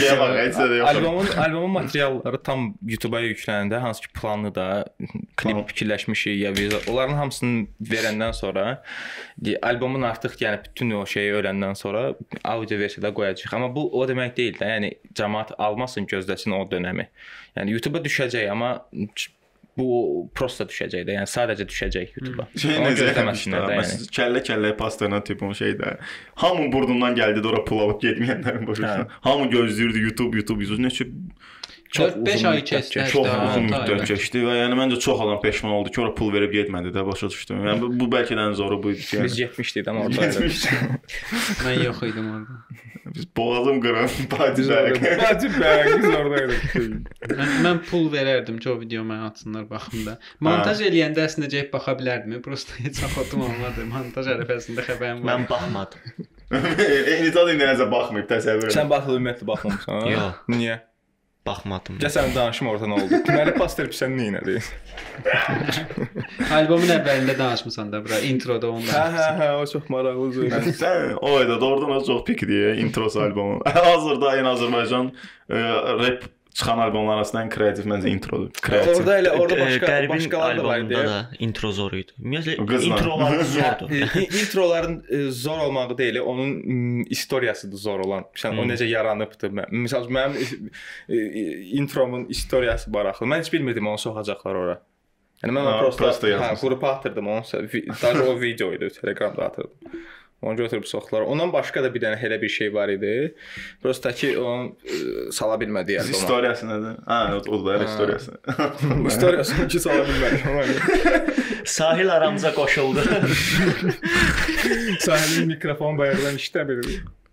Gəl 0.00 0.18
bax, 0.20 0.34
heç 0.40 0.60
də 0.60 0.78
yox. 0.78 0.88
Albomun 0.92 1.26
albomun 1.46 1.74
materialları 1.78 2.42
tam 2.42 2.66
YouTube-a 2.82 3.20
yüklənəndə 3.24 3.80
hansı 3.84 4.06
ki 4.06 4.12
planlı 4.20 4.54
da 4.54 4.68
klip 5.36 5.68
fikirləşmişik 5.68 6.38
ya 6.40 6.52
viza. 6.56 6.78
Onların 6.90 7.14
hamısını 7.14 7.66
verəndən 7.92 8.32
sonra 8.32 8.82
albomun 9.62 10.02
artıq 10.02 10.36
yəni 10.40 10.60
bütün 10.64 10.90
o 10.90 11.06
şeyi 11.06 11.32
öyrəndən 11.38 11.74
sonra 11.74 12.14
audio 12.44 12.78
versiyada 12.78 13.14
qoyacağıq. 13.14 13.54
Amma 13.56 13.74
bu 13.74 13.88
o 14.00 14.04
demək 14.08 14.36
deyil 14.36 14.58
də, 14.60 14.68
yəni 14.74 14.90
cəmaət 15.16 15.54
almasın, 15.58 16.06
gözləsin 16.10 16.43
o 16.52 16.60
dönəmi. 16.68 17.08
Yəni 17.56 17.78
YouTube-a 17.78 18.02
düşəcək, 18.04 18.50
amma 18.52 18.74
bu 19.78 20.28
prosta 20.36 20.66
düşəcək 20.70 21.06
də. 21.08 21.16
Yəni 21.16 21.30
sadəcə 21.30 21.66
düşəcək 21.70 22.14
YouTube-a. 22.18 22.46
Şey 22.54 22.76
Onu 22.76 22.90
necə 22.90 23.08
gözləməsinlər 23.08 23.64
də 23.64 23.72
yəni. 23.72 23.80
Məsələn, 23.80 24.12
kəllə-kəllə 24.18 24.76
pasterna 24.78 25.20
tipon 25.26 25.56
şeydə. 25.56 25.96
Hamı 26.44 26.68
burnundan 26.72 27.16
gəldi 27.18 27.42
də 27.42 27.50
ora 27.50 27.64
pul 27.66 27.82
alıb 27.86 28.02
getməyənlərin 28.04 28.68
başına. 28.68 29.08
Hamı 29.26 29.50
gözləyirdi 29.54 30.04
YouTube, 30.08 30.38
YouTube, 30.38 30.62
YouTube. 30.62 30.82
Neçə 30.84 31.08
Çox 31.94 32.12
4-5 32.12 32.34
uzun 32.34 32.48
ay 32.48 32.64
keçdi. 32.64 33.04
çox 33.12 33.26
Hə, 33.28 33.34
uzun 33.48 33.68
müddət 33.68 34.00
keçdi 34.08 34.40
və 34.42 34.56
yəni 34.56 34.78
məncə 34.78 34.96
çox 34.98 35.20
adam 35.22 35.38
peşman 35.42 35.76
oldu 35.76 35.92
ki, 35.94 36.00
ora 36.02 36.10
pul 36.18 36.32
verib 36.34 36.50
getmədi 36.50 36.90
də, 36.90 37.04
başa 37.06 37.28
düşdüm. 37.30 37.60
Yəni 37.68 37.84
bu, 37.84 37.90
bu 38.00 38.08
bəlkə 38.10 38.34
də 38.34 38.48
ən 38.48 38.56
zoru 38.58 38.80
bu 38.82 38.90
idi 38.90 39.06
ki. 39.06 39.20
Biz 39.22 39.38
Yəni, 39.38 39.44
getmişdik 39.44 39.86
də 39.86 39.94
orada. 40.02 40.26
Mən 41.62 41.84
yox 41.84 42.02
idim 42.10 42.32
orada. 42.34 42.58
Biz 43.06 43.26
boğazım 43.36 43.80
qırın, 43.80 44.08
bacı 44.32 44.62
Bacı 45.22 45.48
bəy, 45.58 45.90
biz 45.98 46.08
oradaydıq. 46.08 46.62
Mən, 47.34 47.52
mən 47.66 47.82
pul 47.90 48.08
verərdim 48.12 48.60
ki, 48.62 48.70
o 48.72 48.78
video 48.80 49.04
mənə 49.06 49.28
atsınlar 49.30 49.66
baxım 49.70 50.06
da. 50.06 50.16
Montaj 50.44 50.80
eləyəndə 50.88 51.26
əslində 51.26 51.50
gəlib 51.52 51.70
baxa 51.74 51.96
bilərdim. 52.00 52.38
Prosta 52.44 52.78
heç 52.84 53.02
axotum 53.08 53.44
olmadı. 53.48 53.84
Montaj 53.90 54.32
ərəfəsində 54.36 54.86
xəbərim 54.88 55.22
var. 55.24 55.30
Mən 55.32 55.46
baxmadım. 55.50 56.30
Eyni 57.12 57.30
zad 57.34 57.52
indi 57.52 57.68
nəsə 57.68 57.90
baxmayıb 57.92 58.28
təsəvvür 58.30 58.70
et. 58.70 58.76
Sən 58.76 58.90
baxıb 58.92 59.18
ümumiyyətlə 59.18 59.48
baxmamısan? 59.52 60.10
Yox. 60.14 60.42
Niyə? 60.54 60.80
Baxmadım. 61.44 61.98
Gəl 62.00 62.08
sən 62.08 62.30
danışım 62.32 62.68
orada 62.70 62.86
nə 62.88 62.94
oldu? 63.02 63.18
Deməli 63.26 63.52
pastor 63.58 63.90
sən 63.92 64.14
nə 64.16 64.30
etdin? 64.38 64.62
Albomun 66.56 66.88
əvvəlində 66.94 67.34
danışmısan 67.36 67.90
da 67.92 68.00
bura 68.04 68.20
introda 68.24 68.70
onu 68.72 68.86
Hə, 68.88 69.02
hə, 69.12 69.26
da. 69.26 69.34
hə, 69.42 69.48
o 69.60 69.66
çox 69.68 69.90
maraqlı 69.92 70.30
sözdür. 70.38 70.70
Sən 70.78 71.18
o 71.20 71.34
ayda 71.36 71.58
doğrudan 71.60 71.92
o 71.98 72.00
çox 72.06 72.24
pikdir 72.24 72.80
introsu 72.80 73.20
albomu. 73.26 73.60
Hazırda 73.90 74.36
en 74.40 74.48
Azərbaycan 74.54 75.12
e, 75.50 75.60
rap 76.00 76.24
çıxan 76.54 76.78
albomlar 76.78 77.16
arasında 77.18 77.40
ən 77.44 77.48
kreativ 77.50 77.86
məncə 77.90 78.08
introdur. 78.14 78.50
Kreativ. 78.62 79.00
Orada 79.00 79.16
elə 79.20 79.30
orada 79.34 79.56
başqa 79.60 79.86
Qəribin 79.90 80.12
başqaları 80.14 80.58
da 80.58 80.64
var 80.68 80.78
idi. 80.84 81.00
intro 81.48 81.72
zor 81.74 81.92
idi. 81.98 82.12
Ümumiyyətlə 82.22 82.54
O 82.62 82.80
introlar 82.88 83.40
zordur. 83.56 83.90
İntroların 84.42 84.96
e, 85.10 85.18
zor 85.30 85.58
olmağı 85.58 85.98
deyil, 85.98 86.18
onun 86.20 86.48
mm, 86.48 87.02
istoriyasıdır 87.10 87.76
zor 87.76 88.00
olan. 88.06 88.24
Sən 88.38 88.58
o 88.58 88.62
Hmm. 88.62 88.70
necə 88.70 88.86
yaranıbdı. 88.86 89.46
Məsəl 89.84 90.06
mənim 90.08 90.70
e, 91.08 91.16
e, 91.16 91.60
intromun 91.80 92.24
istoriyası 92.30 92.90
maraqlı. 92.90 93.26
Mən 93.26 93.38
heç 93.42 93.52
bilmirdim 93.52 93.86
onu 93.86 93.98
soxacaqlar 93.98 94.54
ora. 94.54 94.78
Yəni 95.42 95.52
mən 95.58 95.64
Ha, 95.66 95.72
onu 95.74 95.80
prosta, 95.82 96.04
prosta 96.04 96.28
hə, 96.28 96.54
qrupa 96.60 96.88
atırdım 96.88 97.26
onu. 97.28 97.42
Daha 98.02 98.22
o 98.30 98.40
video 98.40 98.72
idi, 98.72 98.88
Telegramda 99.00 99.42
atırdım. 99.44 99.70
Onu 100.44 100.56
götürüb 100.56 100.84
soxdular. 100.84 101.20
Ondan 101.32 101.52
başqa 101.52 101.82
da 101.84 101.88
bir 101.94 102.00
dənə 102.04 102.18
elə 102.26 102.36
bir 102.42 102.48
şey 102.52 102.68
var 102.74 102.88
idi. 102.92 103.34
Prosta 103.82 104.12
ki 104.12 104.34
onu 104.38 104.76
e, 104.84 104.86
sala 105.32 105.54
bilmədi 105.60 105.88
Biz 105.96 106.00
alboma. 106.04 106.18
istoriyası 106.18 106.66
nədir? 106.68 106.94
Ha, 107.06 107.18
o 107.48 107.60
da 107.66 107.70
elə 107.78 107.84
istoriyası. 107.88 108.30
İstoriyasını 109.08 109.68
ki 109.68 109.80
sala 109.80 110.04
bilmədi. 110.10 110.36
Sahil 111.64 112.12
aramıza 112.12 112.54
qoşuldu. 112.54 113.00
Sahilin 115.00 115.46
mikrofon 115.48 115.98
bayırdan 115.98 116.34
işləmir. 116.36 116.84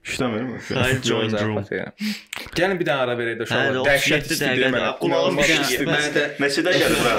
İşləmir 0.05 0.41
mi? 0.43 0.59
Sahil 0.69 1.01
join 1.03 1.31
room. 1.35 1.65
Gəlin 2.55 2.79
bir 2.79 2.85
dənə 2.87 2.99
ara 3.05 3.13
verək 3.19 3.37
də 3.43 3.45
Hə, 3.45 3.49
uşaqlar. 3.51 3.75
də 3.75 3.79
Dəhşət 3.91 4.23
37 4.25 4.33
istəyirəm 4.39 4.57
dəqiqədir. 4.57 4.79
mən. 4.79 4.97
Qulağım 5.03 5.35
yemez. 5.45 5.71
Mən 5.93 6.05
də 6.17 6.23
Neçədə 6.41 6.71
gəlir 6.79 6.97
bura? 7.03 7.15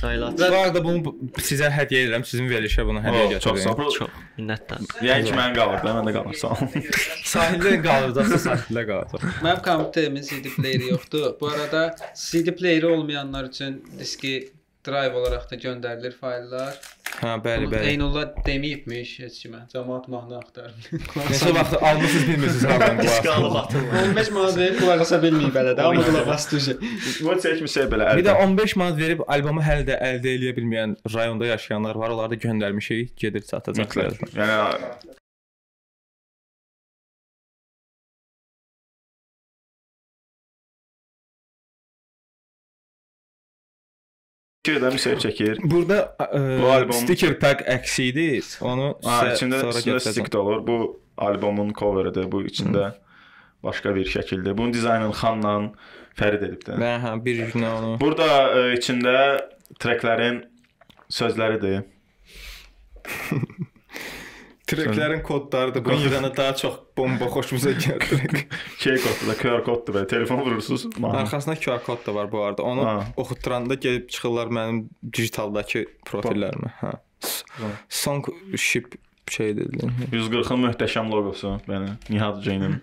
Sahil 0.00 0.22
aç. 0.26 0.38
Bu 0.40 0.44
arada 0.58 0.80
bunu 0.84 1.14
sizə 1.44 1.68
hədiyyə 1.74 2.04
edirəm. 2.06 2.24
Sizin 2.30 2.46
verilişə 2.48 2.86
bunu 2.88 3.02
hədiyyə 3.04 3.36
Oh, 3.36 3.40
çox 3.46 3.58
sağ 3.64 3.70
götürürəm. 3.70 3.84
ol. 3.86 3.96
Çox 3.98 4.08
minnətdaram. 4.38 4.86
Yəni 5.08 5.26
ki 5.28 5.34
mən 5.40 5.52
qalır 5.58 5.82
da, 5.84 5.92
məndə 5.98 6.14
qalır. 6.16 6.38
Sağ 6.40 6.54
ol. 6.54 6.78
Sahildə 7.34 7.74
qalacaqsa 7.88 8.38
sahildə 8.46 8.86
qalacaq. 8.92 9.26
Mənim 9.44 9.60
kompüterimin 9.66 10.24
CD 10.30 10.54
playeri 10.56 10.88
yoxdur. 10.94 11.26
Bu 11.40 11.48
arada 11.52 11.82
CD 12.14 12.54
playeri 12.60 12.86
olmayanlar 12.86 13.44
üçün 13.52 13.82
diski 13.98 14.34
drive 14.86 15.14
olaraq 15.20 15.50
da 15.50 15.56
göndərilir 15.60 16.14
fayllar. 16.16 16.78
Hə, 17.20 17.34
bəli, 17.44 17.66
Bunu 17.66 17.74
bəli. 17.74 17.88
Eynullah 17.90 18.28
deməyibmiş 18.46 19.10
heç 19.24 19.34
kimə. 19.42 19.58
Cəmaət 19.72 20.06
mahnı 20.12 20.38
axtarır. 20.38 20.86
Neçə 21.30 21.50
vaxt 21.56 21.74
almısınız 21.82 22.28
bilmirsiniz 22.28 23.02
Diskalı 23.02 23.50
qulaq. 23.50 23.54
batırlar. 23.54 24.08
15 24.08 24.30
manat 24.36 24.56
verib 24.62 24.80
qulaq 24.80 25.04
asa 25.06 25.20
bilməyib 25.26 25.58
hələ 25.60 25.74
də, 25.76 25.88
amma 25.90 26.06
qulaq 26.08 26.32
asdı. 26.36 26.78
Bu 27.26 27.36
çəkmişsə 27.44 27.86
belə 27.92 28.08
Bir 28.16 28.24
də 28.24 28.32
əldə. 28.36 28.48
15 28.48 28.76
manat 28.80 28.98
verib 29.04 29.24
albomu 29.36 29.64
hələ 29.68 29.84
də 29.90 30.00
əldə 30.10 30.36
edə 30.38 30.56
bilməyən 30.60 30.96
rayonda 31.14 31.50
yaşayanlar 31.52 31.94
var. 32.00 32.16
Onları 32.16 32.36
da 32.36 32.40
göndərmişik, 32.48 33.16
gedir 33.20 33.44
satacaqlar. 33.52 34.16
Yəni 34.38 35.18
Fikirdə 44.60 44.90
müsəv 44.92 45.14
çəkir. 45.22 45.60
Burada 45.64 46.16
Bu 46.20 46.38
bu 46.62 46.66
albom- 46.68 46.92
sticker 46.92 47.38
pack 47.40 47.62
əksi 47.64 48.02
idi. 48.10 48.24
Onu 48.60 48.90
Ha, 49.04 49.30
içində 49.32 49.60
sonra 49.60 50.00
stick 50.04 50.28
də 50.28 50.36
olur. 50.36 50.66
Bu 50.66 51.00
albomun 51.16 51.70
coveridir. 51.72 52.26
Bu 52.32 52.42
içində 52.44 52.90
başqa 53.64 53.94
bir 53.94 54.04
şəkildir. 54.04 54.52
Bunun 54.58 54.72
dizaynını 54.76 55.14
Xanla 55.16 55.54
Fərid 56.20 56.44
edib 56.44 56.60
də. 56.68 56.76
Mən 56.76 57.00
hə 57.06 57.14
bir 57.24 57.40
günə 57.54 57.70
onu. 57.78 57.94
Burada 58.02 58.26
ə, 58.52 58.76
içində 58.76 59.16
treklərin 59.80 60.42
sözləridir. 61.08 61.86
Treklərin 64.70 65.22
kodlarıdır. 65.22 65.84
Bunun 65.84 65.96
yığana 66.04 66.36
daha 66.36 66.54
çox 66.56 66.74
bomba 66.98 67.24
xoşumuza 67.24 67.70
gəldi. 67.70 68.44
Şey 68.78 68.96
koddur 68.96 69.28
da, 69.28 69.34
QR 69.42 69.64
koddur 69.66 69.94
belə. 69.94 70.06
Telefon 70.06 70.40
vurursunuz. 70.46 70.86
Arxasında 71.02 71.56
QR 71.56 71.82
kod 71.86 72.06
da 72.06 72.14
var 72.14 72.32
bu 72.32 72.42
arada. 72.44 72.62
Onu 72.62 72.86
Ha. 72.86 73.04
oxutduranda 73.16 73.74
gəlib 73.74 74.08
çıxırlar 74.08 74.46
mənim 74.46 74.84
digitaldakı 75.16 75.84
profillərimə. 76.06 76.70
Hə. 76.80 76.92
Song 77.88 78.26
ship 78.56 78.94
şey 79.30 79.56
dedilir. 79.56 79.90
140-ın 80.12 80.64
möhtəşəm 80.68 81.10
loqosu, 81.12 81.56
yəni 81.68 81.90
Nihat 82.10 82.42
Ceynin 82.44 82.80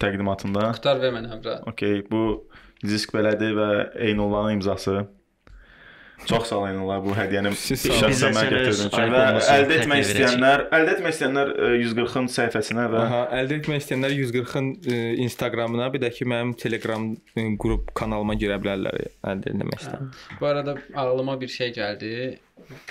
təqdimatında. 0.00 0.70
Qutar 0.76 1.00
ver 1.02 1.12
mənə 1.16 1.40
bura. 1.42 1.58
Okay, 1.72 2.02
bu 2.10 2.44
disk 2.84 3.12
belədir 3.16 3.56
və 3.56 3.68
Eynullahın 4.08 4.58
imzası. 4.60 5.06
Çox 6.24 6.46
sağ 6.48 6.56
ol 6.56 6.64
Eynullah 6.70 7.02
bu 7.04 7.12
hədiyyəni 7.14 7.50
olun. 7.52 7.58
şəxsən 7.60 8.08
Bizə 8.10 8.30
mən 8.34 8.54
üçün 8.70 8.88
və 9.12 9.20
əldə 9.52 9.76
etmək 9.82 10.00
istəyənlər, 10.06 10.62
əldə 10.78 10.94
etmək 10.96 11.12
istəyənlər 11.14 11.52
ə, 11.52 11.68
140-ın 11.82 12.30
səhifəsinə 12.32 12.86
və 12.94 13.02
Aha, 13.02 13.20
əldə 13.42 13.60
etmək 13.60 13.84
istəyənlər 13.84 14.16
140-ın 14.16 14.70
e, 14.88 14.98
Instagramına, 15.26 15.90
bir 15.92 16.02
də 16.02 16.10
ki 16.16 16.26
mənim 16.32 16.56
Telegram 16.58 17.06
e, 17.36 17.46
qrup 17.62 17.92
kanalıma 18.00 18.34
girə 18.40 18.56
bilərlər 18.64 18.98
əldə 19.28 19.52
etmək 19.52 19.78
istəyən. 19.84 20.10
Bu 20.40 20.50
arada 20.50 20.76
ağlıma 21.04 21.38
bir 21.40 21.52
şey 21.52 21.72
gəldi. 21.76 22.12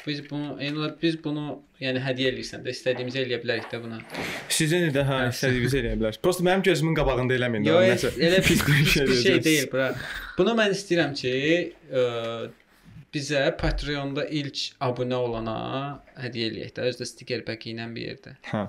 Biz 0.08 0.30
bunu, 0.30 0.56
Eynullah 0.62 0.94
biz 1.02 1.18
bunu, 1.24 1.58
yəni 1.82 2.00
hədiyyə 2.06 2.30
eləyirsən 2.32 2.62
də 2.64 2.72
istədiyimizi 2.72 3.24
eləyə 3.26 3.40
bilərik 3.42 3.66
də 3.74 3.82
buna. 3.84 3.98
Sizin 4.54 4.86
də 4.96 5.04
hə 5.10 5.18
istədiyiniz 5.34 5.74
eləyə 5.82 5.98
bilərsiniz. 6.00 6.22
Prosta 6.24 6.46
mənim 6.46 6.64
gözümün 6.64 6.96
qabağında 6.96 7.36
eləməyin. 7.36 7.66
də, 7.66 7.88
Yox, 7.90 8.06
elə 8.16 8.44
pis 8.46 8.62
bir 8.70 8.86
şey, 8.94 9.42
deyil 9.44 9.68
bura. 9.74 9.90
Bunu 10.38 10.54
mən 10.62 10.78
istəyirəm 10.78 11.18
ki, 11.18 11.34
bizə 13.16 13.46
Patreon-da 13.60 14.26
ilk 14.42 14.66
abunə 14.84 15.20
olana 15.28 15.60
hədiyyə 16.20 16.52
eləyək 16.52 16.76
də, 16.76 16.90
özü 16.92 17.04
də 17.04 17.08
stiker 17.14 17.46
paki 17.48 17.72
ilə 17.76 17.88
bir 17.96 18.10
yerdə. 18.12 18.36
Hə. 18.52 18.66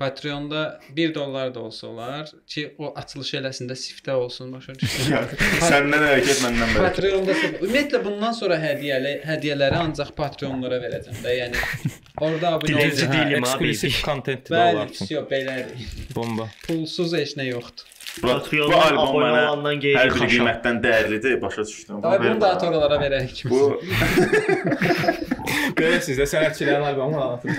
Patreon-da 0.00 0.80
1 0.96 1.14
dollar 1.14 1.54
da 1.54 1.60
olsa 1.60 1.86
olar 1.86 2.30
ki, 2.48 2.62
o 2.80 2.88
açılış 2.96 3.34
eləsində 3.42 3.74
siftə 3.76 4.14
olsun, 4.16 4.48
başa 4.54 4.72
düşdün? 4.80 5.34
səndən 5.68 6.04
hərəkət 6.06 6.40
məndən 6.46 6.72
belə. 6.72 6.84
Patreon-da 6.86 7.34
ümumiyyətlə 7.50 8.00
bundan 8.06 8.32
sonra 8.38 8.56
hədiyyəli 8.62 9.12
hədiyyələri 9.28 9.76
ancaq 9.82 10.14
Patreonlara 10.16 10.80
verəcəm 10.86 11.20
də. 11.20 11.36
Yəni 11.42 11.92
orada 12.16 12.54
abunə 12.56 12.80
olacaq. 12.86 13.14
Ekskluziv 13.42 14.00
kontent 14.06 14.48
də 14.48 14.56
Bəli, 14.56 14.78
olar 14.78 14.94
üçün. 14.96 15.12
yox, 15.18 15.28
belədir. 15.34 15.92
Bomba. 16.16 16.48
Pulsuz 16.64 17.12
heç 17.20 17.36
nə 17.36 17.50
yoxdur. 17.50 17.99
Patreondan 18.20 18.80
albom 18.90 19.04
abunə 19.06 19.28
mənə 19.36 19.92
hər 19.96 20.10
bir 20.16 20.24
qiymətdən 20.32 20.80
dəyərlidir, 20.84 21.36
başa 21.42 21.62
düşdüm. 21.68 22.00
Ay 22.04 22.18
bunu 22.24 22.40
da 22.42 22.48
atorlara 22.56 22.96
verək 23.00 23.32
kimi. 23.38 23.50
Bu 23.54 23.80
Görürsüz 25.80 26.18
də 26.18 26.26
sənətçilərin 26.28 26.84
albomunu 26.90 27.20
anlatır. 27.22 27.50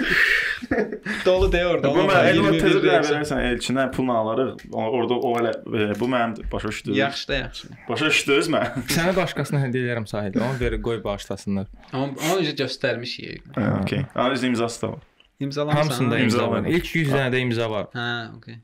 dolu 1.26 1.48
deyə 1.54 1.66
orada. 1.72 1.90
bu 1.96 2.04
mən 2.08 2.28
elə 2.30 2.36
21 2.36 2.62
tezə 2.62 2.82
verəcəm. 2.84 3.08
verərsən 3.10 3.42
elçinə 3.50 3.86
pulla 3.96 4.18
alırıq. 4.22 4.66
O- 4.74 4.90
Orada 5.00 5.14
o 5.16 5.32
elə 5.40 5.54
e, 5.56 6.00
bu 6.00 6.10
mənim 6.12 6.52
başa 6.52 6.68
düşdünüz. 6.72 6.98
Yaxşı 6.98 7.28
da 7.28 7.36
yaxşı. 7.40 7.68
Başa 7.90 8.06
düşdünüz 8.12 8.50
mən? 8.54 8.68
Sənə 8.92 9.16
başqasına 9.18 9.64
hədiyyə 9.66 9.88
edirəm 9.88 10.08
sahildə. 10.12 10.44
Onu 10.46 10.60
ver, 10.60 10.78
qoy 10.82 11.00
bağışlasınlar. 11.04 11.68
Amma 11.94 12.14
onu 12.32 12.42
necə 12.44 12.56
göstərmişik. 12.64 13.48
Okey. 13.82 14.06
Analiz 14.16 14.44
imzası 14.44 14.82
da 14.82 14.92
var. 14.94 15.00
İmzalamısan. 15.40 15.82
Hamısında 15.82 16.16
ha? 16.16 16.20
imza 16.20 16.52
var. 16.52 16.66
İlk 16.68 16.96
100 16.96 17.10
dənə 17.12 17.32
də 17.34 17.40
imza 17.48 17.72
var. 17.72 17.88
Hə, 17.96 18.38
okey. 18.38 18.60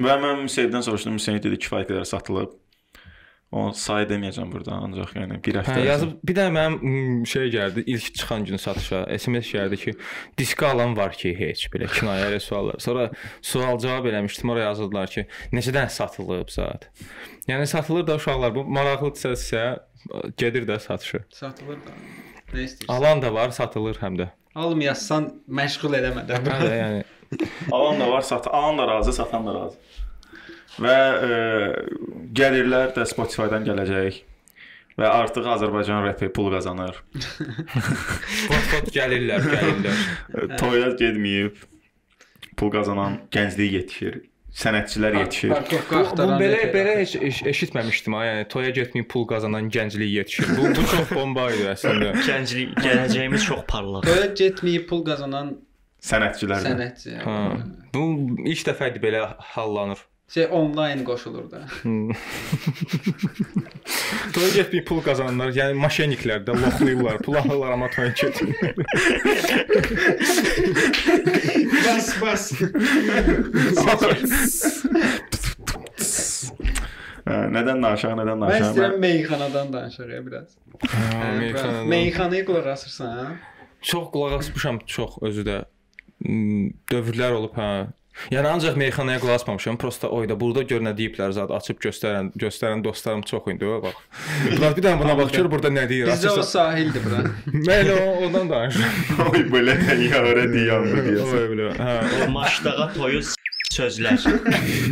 Və 0.00 0.18
mən 0.22 0.44
Müseyiddən 0.46 0.84
soruşdum. 0.86 1.18
Müseyid 1.18 1.44
dedi 1.44 1.60
kifayət 1.60 1.90
qədər 1.92 2.08
satılıb. 2.08 2.58
O 3.52 3.66
say 3.76 4.06
deməyəcəm 4.08 4.48
burada, 4.48 4.78
ancaq 4.80 5.10
yəni 5.12 5.36
bir 5.44 5.58
həftə. 5.58 5.74
Hə, 5.76 5.82
yazıb 5.84 6.12
bir 6.24 6.36
də 6.38 6.46
mənim 6.54 6.78
mm, 6.80 7.18
şey 7.28 7.50
gəldi, 7.52 7.82
ilk 7.92 8.06
çıxan 8.16 8.46
gün 8.48 8.56
satışa 8.56 9.02
SMS 9.12 9.50
gəldi 9.52 9.78
ki, 9.82 9.92
diski 10.40 10.64
alan 10.64 10.96
var 10.96 11.12
ki, 11.12 11.34
heç 11.36 11.66
belə 11.74 11.90
kinayəli 11.92 12.40
suallar. 12.40 12.80
Sonra 12.80 13.10
sual 13.44 13.76
cavab 13.82 14.08
eləmişdim, 14.08 14.54
oraya 14.54 14.70
yazdılar 14.70 15.12
ki, 15.12 15.26
neçədən 15.52 15.92
satılıb 15.92 16.48
zət. 16.56 16.88
Yəni 17.50 17.68
satılır 17.68 18.06
da 18.08 18.16
uşaqlar 18.22 18.56
bu 18.56 18.64
maraqlıdırsa 18.64 19.36
sizə 19.44 19.66
gedir 20.40 20.64
də 20.72 20.80
satışı. 20.80 21.26
Satılır 21.36 21.84
da. 21.84 21.98
Nə 22.54 22.64
istəyirsən? 22.70 22.88
Alan 22.96 23.20
da 23.20 23.34
var, 23.36 23.52
satılır 23.52 24.00
həm 24.00 24.16
də. 24.22 24.32
Almayasan 24.56 25.28
məşğul 25.60 26.00
eləmə 26.00 26.24
də. 26.30 26.40
Hə, 26.48 26.72
yəni 26.78 27.04
Alan 27.70 28.00
da 28.00 28.10
var, 28.10 28.22
sat, 28.26 28.46
alan 28.46 28.78
da 28.78 28.86
razı, 28.88 29.12
satan 29.12 29.46
da 29.46 29.54
razı. 29.54 29.78
Və 30.80 30.96
e, 30.96 31.30
gəlirlər 32.36 32.94
də 32.96 33.04
Spotify-dan 33.08 33.66
gələcək. 33.66 34.22
Və 35.00 35.08
artıq 35.08 35.46
Azərbaycan 35.54 36.04
repi 36.04 36.28
pul 36.36 36.50
qazanır. 36.52 36.98
Fot-fot 37.16 38.90
gəlirlər, 38.92 39.46
gəlirlər. 39.54 40.02
Toya 40.60 40.92
getməyib 41.00 41.62
pul 42.60 42.72
qazanan 42.74 43.22
gənclik 43.32 43.72
yetişir. 43.78 44.20
Sənətçilər 44.52 45.16
yetişir. 45.16 45.52
Bu, 45.88 46.00
bu 46.18 46.26
belə 46.36 46.66
belə 46.74 46.98
heç 46.98 47.14
eş, 47.16 47.38
eşitməmişdim 47.54 48.16
ha. 48.18 48.24
Yəni 48.26 48.48
toya 48.52 48.72
getməyib 48.76 49.08
pul 49.08 49.24
qazanan 49.30 49.70
gənclik 49.72 50.12
yetişir. 50.12 50.50
Bu, 50.58 50.68
bu 50.76 50.84
çox 50.92 51.14
bomba 51.16 51.46
idi 51.54 51.70
əslində. 51.72 52.12
Gənclik, 52.28 52.74
gələcəyimiz 52.84 53.46
çox 53.48 53.64
parlaq. 53.72 54.04
Toya 54.04 54.28
getməyib 54.36 54.84
pul 54.90 55.06
qazanan 55.08 55.54
Sənətçilər. 56.02 56.58
də. 56.64 56.70
sənətçi. 56.72 57.10
Hə. 57.22 57.34
Bu 57.94 58.02
ilk 58.50 58.62
dəfə 58.68 58.88
idi 58.90 58.98
belə 59.04 59.20
hallanır. 59.54 60.00
Şey 60.32 60.46
onlayn 60.56 61.02
qoşulur 61.04 61.44
da. 61.52 61.58
Toya 64.32 64.48
getməyib 64.54 64.86
pul 64.88 65.02
qazananlar, 65.04 65.50
yəni 65.52 65.76
maşenniklər 65.76 66.40
də 66.46 66.54
loxlayırlar, 66.56 67.18
pul 67.26 67.36
alırlar 67.42 67.74
amma 67.74 67.88
toya 67.92 68.14
getmir. 68.22 68.56
Bas 71.84 72.08
bas. 72.22 72.44
Nədən 77.52 77.78
danışaq, 77.84 78.16
nədən 78.18 78.40
Mən 78.40 78.42
danışaq? 78.46 78.64
istəyirəm 78.72 78.96
meyxanadan 79.04 79.68
danışaq 79.76 80.08
ya 80.16 80.20
biraz. 80.26 80.56
Hə, 80.82 81.28
Meyxanadan. 81.38 81.86
Meyxanaya 81.92 82.44
qulaq 82.48 82.66
asırsan? 82.72 83.36
Çox 83.82 84.08
qulaq 84.14 84.32
asmışam, 84.40 84.80
çox 84.86 85.10
özü 85.28 85.44
də 85.46 85.60
dövrlər 86.92 87.38
olub 87.38 87.58
hə. 87.58 87.72
Yəni 88.32 88.48
ancaq 88.48 88.76
meyxanaya 88.76 89.20
qulaq 89.22 89.40
asmamışam. 89.40 89.78
Prosta 89.80 90.10
oyda 90.12 90.36
burada 90.38 90.62
gör 90.68 90.82
nə 90.84 90.92
deyiblər 90.96 91.32
zət 91.32 91.52
açıb 91.56 91.78
göstərən, 91.82 92.28
göstərən 92.38 92.82
dostlarım 92.84 93.22
çox 93.28 93.48
idi 93.54 93.66
o 93.66 93.78
bax. 93.82 94.02
Burada 94.44 94.72
bir 94.76 94.84
dənə 94.84 95.00
buna 95.00 95.14
bax 95.18 95.32
gör 95.32 95.48
burada 95.52 95.70
nə 95.72 95.86
deyir. 95.88 96.10
Bizdə 96.12 96.34
o 96.36 96.44
sahildir 96.46 97.04
bura. 97.06 97.22
Mən 97.68 97.92
o 97.94 98.00
ondan 98.26 98.50
danışıram. 98.52 98.98
Oy 99.32 99.46
belə 99.54 99.78
ya 100.04 100.20
öyrədi 100.28 100.66
yandı 100.68 101.06
deyəsən. 101.08 101.38
Oy 101.38 101.46
belə. 101.54 101.70
Hə. 101.80 101.94
O 102.26 102.28
maçdağa 102.36 102.90
toyu 102.98 103.24
sözlər. 103.72 104.28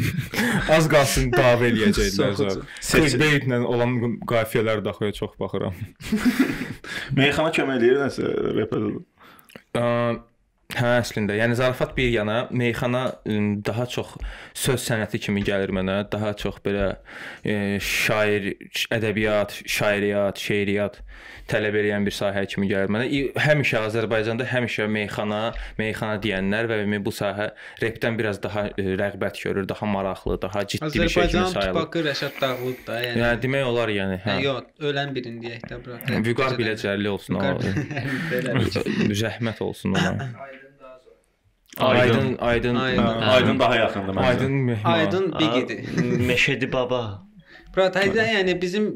Az 0.76 0.89
qalsın 0.89 1.28
dava 1.35 1.68
zət. 1.68 2.64
Clickbait-lə 2.81 3.61
olan 3.68 4.16
qafiyələr 4.33 4.81
daxıya 4.87 5.12
çox 5.20 5.37
baxıram. 5.41 5.76
Meyxana 7.20 7.53
kömək 7.53 7.76
eləyir 7.76 8.03
nəsə 8.07 8.35
reperdə. 8.57 10.24
Hə, 10.71 10.91
əslində, 11.01 11.35
yəni 11.35 11.57
zarafat 11.59 11.97
bir 11.97 12.11
yana, 12.12 12.45
meyxana 12.55 13.03
daha 13.66 13.87
çox 13.91 14.12
söz 14.55 14.85
sənəti 14.85 15.18
kimi 15.25 15.43
gəlir 15.47 15.73
mənə, 15.75 16.05
daha 16.12 16.31
çox 16.39 16.61
belə 16.64 16.93
e, 17.43 17.79
şair, 17.83 18.53
ədəbiyyat, 18.95 19.57
şairiyyat, 19.66 20.39
şeiriyyat 20.39 21.01
tələb 21.51 21.75
edən 21.81 22.07
bir 22.07 22.14
sahə 22.14 22.45
kimi 22.51 22.68
gəlir 22.71 22.93
mənə. 22.93 23.09
Həmişə 23.43 23.83
Azərbaycanda 23.89 24.47
həmişə 24.51 24.87
meyxana, 24.93 25.41
meyxana 25.81 26.21
deyənlər 26.23 26.71
və 26.71 27.01
bu 27.03 27.14
sahə 27.14 27.51
repdən 27.83 28.18
biraz 28.21 28.39
daha 28.43 28.68
e, 28.71 28.87
rəğbət 29.01 29.43
görür, 29.43 29.66
daha 29.68 29.91
maraqlı, 29.91 30.39
daha 30.43 30.64
ciddi 30.66 30.87
bir 30.87 31.09
şey 31.09 31.27
kimi 31.27 31.43
Azərbaycan 31.43 31.53
sayılır. 31.57 31.75
tupakı 31.75 32.05
Rəşad 32.07 32.41
Dağlıb 32.41 32.87
da, 32.87 33.03
yəni. 33.09 33.23
Yəni 33.25 33.43
demək 33.47 33.68
olar 33.73 33.95
yəni, 33.97 34.23
Hə, 34.23 34.37
hə. 34.37 34.47
yox, 34.47 34.71
ölən 34.91 35.14
birini 35.16 35.43
deyək 35.49 35.68
də 35.71 35.83
bura. 35.85 36.01
Vüqar 36.31 36.57
biləcərli 36.61 37.11
olsun. 37.11 37.43
Belə. 38.31 38.59
Zəhmət 39.25 39.62
olsun 39.66 39.99
ona. 39.99 40.16
Aydın. 41.81 42.37
Aydın, 42.39 42.74
aydın, 42.74 42.76
Aydın. 42.76 43.55
Hə, 43.57 43.59
daha 43.61 43.76
yaxındır 43.76 44.14
məncə. 44.14 44.26
aydın 44.26 44.53
mehman. 44.53 44.93
Aydın 44.93 45.35
big 45.41 45.57
idi. 45.64 45.85
Meşədi 46.33 46.72
baba. 46.72 47.22
Bura 47.76 47.91
tayda 47.93 48.24
yəni 48.26 48.57
bizim 48.62 48.87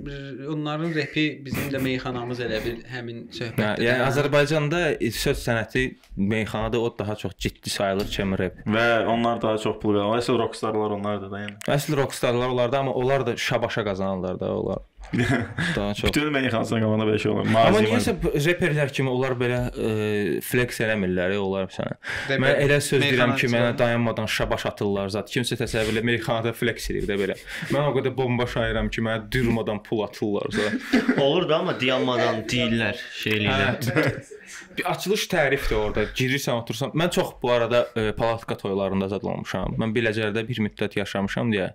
onların 0.51 0.95
repi 0.95 1.43
bizim 1.47 1.69
də 1.71 1.79
meyxanamız 1.83 2.41
elə 2.43 2.59
bir 2.65 2.81
həmin 2.91 3.21
Hə, 3.29 3.37
söhbətdir. 3.39 3.85
yəni 3.87 4.03
Azərbaycanda 4.09 4.81
söz 5.15 5.39
sənəti 5.47 5.85
meyxanada 6.17 6.81
o 6.81 6.89
daha 6.99 7.15
çox 7.17 7.33
ciddi 7.39 7.71
sayılır 7.71 8.09
kimi 8.11 8.39
rep. 8.39 8.59
Və 8.67 9.07
onlar 9.07 9.43
daha 9.43 9.59
çox 9.59 9.79
pul 9.83 9.95
qazanır. 9.95 10.17
Əsl 10.19 10.39
rockstarlar 10.43 10.91
onlardır 10.99 11.31
da 11.31 11.41
yəni. 11.45 11.55
Əsl 11.77 11.97
rockstarlar 12.03 12.49
olardı, 12.49 12.79
amma 12.79 12.93
onlar 12.93 13.27
da 13.27 13.37
şabaşa 13.37 13.85
qazanırlar 13.85 14.41
da 14.41 14.51
onlar. 14.57 14.79
Daha 15.77 15.95
çox. 15.95 16.09
Bütün 16.09 16.33
meyxanasına 16.33 16.81
qavana 16.81 17.07
belə 17.09 17.19
şey 17.23 17.33
olur. 17.33 17.47
Amma 17.47 17.83
niyəsə 17.85 18.15
reperlər 18.47 18.93
kimi 18.95 19.11
onlar 19.13 19.37
belə 19.39 19.61
e, 19.71 20.41
flex 20.45 20.81
eləmirlər, 20.85 21.37
onlar 21.41 21.71
sənə. 21.75 21.97
Mən 22.33 22.63
elə 22.65 22.81
söz 22.85 23.05
deyirəm 23.05 23.35
ki, 23.39 23.51
mənə 23.53 23.73
dayanmadan 23.79 24.29
şabaş 24.37 24.67
atırlar 24.73 25.13
zat. 25.15 25.31
Kimsə 25.35 25.59
təsəvvür 25.61 25.95
elə 25.95 26.05
meyxanada 26.11 26.55
flex 26.57 26.91
edir 26.93 27.09
də 27.11 27.19
belə. 27.21 27.39
Mən 27.75 27.91
o 27.91 27.95
qədər 27.97 28.17
bomba 28.17 28.49
şairəm 28.51 28.91
ki, 28.95 29.05
mənə 29.07 29.29
durmadan 29.33 29.83
pul 29.87 30.05
atırlar 30.09 30.51
zat. 30.55 31.19
Olur 31.23 31.49
da 31.51 31.61
amma 31.63 31.77
dayanmadan 31.81 32.43
deyirlər, 32.51 33.01
şey 33.23 33.39
eləyirlər. 33.41 34.33
Bir 34.79 34.91
açılış 34.91 35.27
tərifdir 35.31 35.77
orada. 35.79 36.05
Girirsən, 36.19 36.59
otursan. 36.63 36.91
Mən 36.99 37.11
çox 37.15 37.35
bu 37.43 37.51
arada 37.53 37.85
e, 37.97 38.13
palatka 38.13 38.57
toylarında 38.59 39.09
zad 39.09 39.23
olmuşam. 39.23 39.77
Mən 39.81 39.95
Biləcərdə 39.95 40.45
bir 40.49 40.61
müddət 40.67 40.99
yaşamışam 40.99 41.53
deyə 41.55 41.73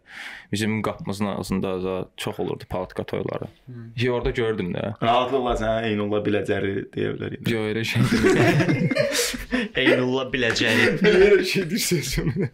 bizim 0.51 0.81
qapımızın 0.83 1.25
ağzında 1.25 1.75
da 1.83 1.95
çox 2.17 2.39
olurdu 2.39 2.63
palatka 2.69 3.03
toyları. 3.03 3.47
Hmm. 3.65 4.11
orada 4.11 4.29
gördüm 4.29 4.73
də. 4.73 4.93
Rahatlıqla 5.03 5.55
sənə 5.61 5.89
Eynullah 5.91 6.23
biləcəri 6.25 6.73
deyə 6.95 7.13
bilərik. 7.15 7.49
Yo 7.49 7.65
elə 7.71 7.83
şey 7.83 8.01
deyil. 8.11 8.89
Eynullah 9.83 10.31
biləcəyi. 10.33 10.97
Elə 11.13 11.43
şey 11.45 11.69
deyirsən. 11.71 12.49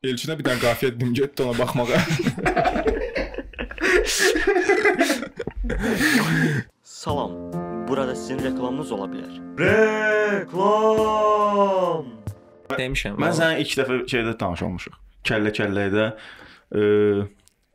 Elçinə 0.00 0.38
bir 0.38 0.46
dənə 0.46 0.62
qafiyə 0.62 0.94
dedim, 0.94 1.12
getdi 1.12 1.44
ona 1.44 1.58
baxmağa. 1.58 2.00
Salam. 6.82 7.30
Burada 7.88 8.14
sizin 8.14 8.38
reklamınız 8.38 8.92
ola 8.92 9.06
bilər. 9.10 9.32
Reklam. 9.58 10.54
Demişəm. 12.70 13.16
Mən 13.18 13.32
sənə 13.34 13.58
ilk 13.62 13.72
dəfə 13.80 13.94
şeydə 14.12 14.36
tanış 14.38 14.62
olmuşuq. 14.66 14.94
Kəllə-kəllədə 15.26 16.06
e, 16.10 16.80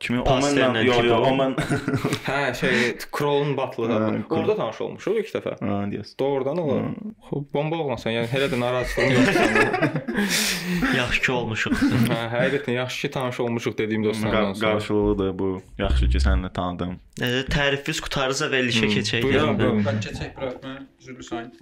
kimi 0.00 0.18
Omenlə 0.20 0.82
yo 0.84 0.94
yo 0.94 1.16
Kibo. 1.16 1.30
Omen 1.30 1.54
Hə, 2.28 2.54
şey, 2.58 2.96
Krolun 3.12 3.56
batlığı. 3.56 3.86
Hə, 3.88 3.98
Krol. 4.28 4.38
Orada 4.42 4.56
tanış 4.56 4.80
olmuşuq 4.84 5.20
ilk 5.22 5.30
dəfə. 5.34 5.54
ha 5.62 5.78
deyəsən. 5.92 6.14
Doğrudan 6.20 6.58
olar. 6.60 6.82
Xub 7.30 7.46
bomba 7.54 7.76
oğlansan, 7.80 8.12
yəni 8.12 8.28
hələ 8.32 8.50
də 8.52 8.60
narazılığın 8.60 9.10
yoxdur. 9.16 10.96
Yaxşı 10.98 11.22
ki 11.22 11.32
olmuşuq. 11.32 11.74
hə, 12.12 12.20
həqiqətən 12.34 12.76
yaxşı 12.80 13.00
ki 13.06 13.10
tanış 13.16 13.40
olmuşuq 13.40 13.78
dediyim 13.78 14.04
dostlarımdan 14.04 14.52
Qar- 14.52 14.54
sonra. 14.60 14.72
Qarşılıqlıdır 14.72 15.38
bu. 15.38 15.62
Yaxşı 15.78 16.08
ki 16.08 16.18
səni 16.26 16.52
tanıdım. 16.52 16.98
Necə 17.20 17.46
tərifiniz 17.56 18.00
qutarsa 18.04 18.50
verilişə 18.52 18.92
keçək. 18.92 19.22
Buyurun, 19.24 19.54
yəni. 19.54 19.58
buyurun. 19.58 20.02
Keçək 20.04 20.36
bura. 20.36 20.52
Mən 20.66 20.86
üzrlü 21.00 21.22
sayın. 21.22 21.52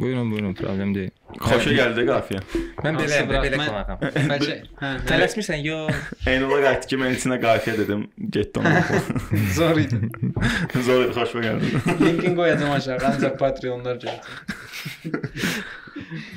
Buyurun, 0.00 0.30
buyurun, 0.32 0.54
problem 0.54 0.94
deyil. 0.94 1.10
Xoşa 1.44 1.72
gəldi 1.76 2.04
qafiyə. 2.08 2.40
Mən 2.84 2.96
belə 3.00 3.18
belə 3.28 3.58
qonağam. 3.60 3.98
Bəlkə 4.30 4.54
hə. 4.80 4.92
Tələsmirsən? 5.10 5.60
Yox. 5.66 5.98
Eynullah 6.30 6.62
qayıtdı 6.64 6.90
ki, 6.92 6.98
mən 7.02 7.16
içinə 7.18 7.36
qafiyə 7.42 7.74
dedim. 7.82 8.06
Getdi 8.36 8.62
ona. 8.62 8.72
Zor 9.58 9.76
idi. 9.82 10.00
Zor 10.88 11.04
idi, 11.04 11.12
xoşuma 11.18 11.44
gəldi. 11.44 11.72
Linkini 12.00 12.34
qoyacağam 12.38 12.72
aşağı. 12.78 12.98
Ancaq 13.10 13.36
Patreonlar 13.42 14.00
görəcək. 14.00 14.20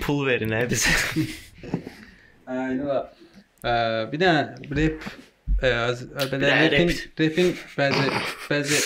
Pul 0.03 0.25
verin 0.27 0.51
hə 0.57 0.65
bizə. 0.71 0.93
Aynen. 2.47 2.89
Ee, 3.63 4.11
bir 4.11 4.21
e, 5.63 5.73
az- 5.73 6.07
belə 6.31 6.49
rap. 6.51 6.91
rapin 7.19 7.53
bəzi 7.77 8.07
bəzi 8.49 8.79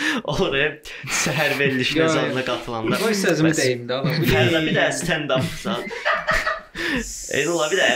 Hə. 0.00 0.66
Səhər 1.22 1.56
verilişinə 1.58 2.06
zalına 2.08 2.44
qatılanda. 2.46 2.96
qoy 3.02 3.14
sözümü 3.14 3.52
deyim 3.56 3.82
də. 3.88 3.98
Allah. 4.00 4.20
Fərdə 4.32 4.60
bir 4.66 4.74
də 4.78 4.86
stand 5.00 5.30
up 5.36 5.44
zat. 5.62 5.84
Eynullah 7.36 7.70
bir 7.72 7.78
də. 7.78 7.86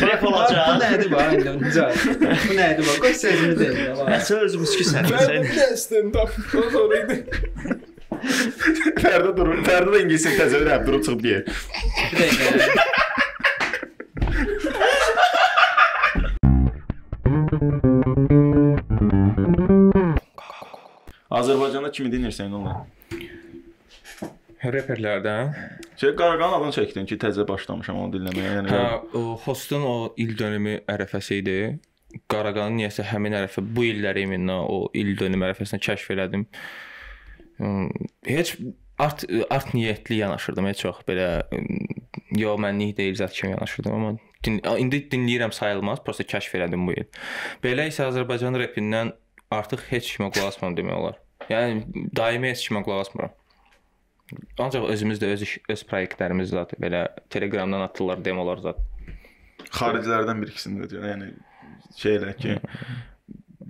Rap 0.00 0.22
Bu 0.22 0.28
olacaq. 0.30 0.78
nədir 0.80 1.10
bax 1.12 1.32
indi 1.36 1.50
necə? 1.64 1.84
Bu 2.48 2.54
nədir 2.58 2.84
bax? 2.88 2.98
Qoy 3.04 3.14
sözümü 3.22 3.54
deyim 3.58 3.76
də. 3.78 3.90
bax. 3.98 4.08
Nəsə 4.14 4.38
özümüz 4.46 4.72
ki 4.80 4.84
səhər. 4.90 5.76
stand 5.84 6.14
up. 6.22 6.30
Zor 6.72 6.94
idi. 7.00 7.16
Fərdə 9.00 9.30
durur. 9.36 9.56
Fərdə 9.66 9.90
də 9.94 9.98
ingilis 10.04 10.24
təzəvvür 10.28 10.68
edib 10.74 10.86
durub 10.90 11.02
çıxıb 11.06 11.20
deyir. 11.24 11.42
Bir 12.10 12.16
dəqiqə. 12.20 12.66
Azərbaycanda 21.40 21.90
kimi 21.94 22.10
dinlirsən 22.12 22.48
Eynullah? 22.50 22.82
Reperlərdən. 24.60 25.52
Şey 26.00 26.12
Qaraqanın 26.18 26.58
adını 26.58 26.74
çəkdin 26.76 27.06
ki, 27.08 27.16
təzə 27.22 27.46
başlamışam 27.48 27.96
onu 28.02 28.12
dinləməyə. 28.18 28.50
Yəni 28.58 28.72
Hə, 28.74 28.82
o 29.16 29.22
hostun 29.46 29.86
o 29.88 29.94
il 30.20 30.34
dönümü 30.38 30.82
ərəfəsi 30.90 31.38
idi. 31.40 31.56
Qaraqanın 32.32 32.76
niyəsə 32.82 33.06
həmin 33.08 33.38
ərəfə 33.38 33.64
bu 33.64 33.86
illəri 33.88 34.26
iminə 34.26 34.58
o 34.68 34.82
il 34.98 35.14
dönümü 35.16 35.48
ərəfəsində 35.48 35.80
kəşf 35.86 36.12
elədim. 36.16 36.44
Hmm, 37.60 37.88
Heç 38.28 38.52
art 39.00 39.24
art 39.52 39.72
niyyətli 39.76 40.20
yanaşırdım, 40.20 40.68
heç 40.72 40.84
çox 40.84 41.00
belə 41.08 41.30
ım, 41.56 41.70
yo 42.36 42.56
mənlik 42.60 42.98
deyil 42.98 43.16
zət 43.20 43.38
kimi 43.38 43.54
yanaşırdım, 43.54 43.96
amma 43.96 44.12
din, 44.44 44.60
indi 44.84 45.02
dinləyirəm 45.12 45.54
sayılmaz, 45.56 46.02
prosta 46.04 46.26
kəşf 46.28 46.58
elədim 46.60 46.84
bu 46.88 46.98
il. 47.00 47.08
Belə 47.64 47.88
isə 47.88 48.10
Azərbaycan 48.10 48.60
repindən 48.60 49.14
artıq 49.56 49.86
heç 49.88 50.14
kimə 50.18 50.28
qulaq 50.34 50.52
asmıram 50.52 50.76
demək 50.76 50.98
olar. 51.00 51.20
Yəni 51.50 52.08
daimi 52.16 52.52
heç 52.52 52.64
kimə 52.68 52.82
qulaq 52.86 53.06
asmıram. 53.06 53.36
Ancaq 54.62 54.86
özümüz 54.94 55.18
də 55.22 55.32
öz 55.34 55.42
iş, 55.42 55.56
öz 55.74 55.84
layihələrimiz 55.90 56.52
zət 56.54 56.76
belə 56.82 57.06
Telegramdan 57.34 57.82
atırlar 57.88 58.22
demolar 58.24 58.62
zət. 58.62 58.78
xaricilərdən 59.74 60.42
bir 60.42 60.52
ikisini 60.52 60.86
də. 60.86 61.00
Yəni 61.10 61.32
şey 61.98 62.20
elə 62.20 62.36
ki 62.38 62.56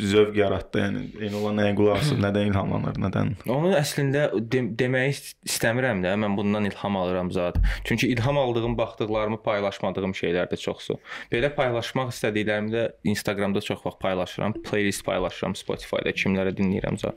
zövq 0.01 0.37
yaratdı. 0.39 0.81
Yəni 0.83 1.03
Eynullah 1.27 1.53
nəyə 1.59 1.75
qulaq 1.79 1.99
asır, 2.01 2.19
nədən 2.25 2.49
ilhamlanır, 2.51 2.99
nədən 3.05 3.33
Onu 3.51 3.73
əslində 3.79 4.25
de 4.53 4.63
demək 4.81 5.09
ist- 5.13 5.37
istəmirəm 5.47 6.03
də. 6.05 6.15
Mən 6.25 6.37
bundan 6.39 6.65
ilham 6.69 6.97
alıram 6.97 7.31
zət. 7.35 7.61
Çünki 7.85 8.09
ilham 8.15 8.39
aldığım, 8.39 8.79
baxdıqlarımı 8.79 9.43
paylaşmadığım 9.43 10.13
şeylər 10.23 10.51
də 10.53 10.57
çoxsu. 10.61 10.99
Belə 11.33 11.53
paylaşmaq 11.55 12.13
istədiklərimi 12.15 12.73
də 12.75 12.85
Instagramda 13.05 13.61
çox 13.61 13.85
vaxt 13.87 14.01
paylaşıram. 14.01 14.53
Playlist 14.63 15.05
paylaşıram 15.05 15.55
Spotify-da 15.55 16.11
kimlərə 16.17 16.53
dinləyirəm 16.57 16.99
zət. 17.01 17.17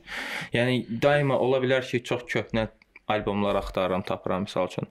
Yəni 0.54 1.02
daima 1.02 1.38
ola 1.40 1.60
bilər 1.64 1.86
ki, 1.88 2.04
çox 2.04 2.24
köhnə 2.30 2.68
albomlar 3.12 3.58
axtarıram, 3.60 4.04
tapıram 4.08 4.46
məsəl 4.48 4.70
üçün. 4.70 4.88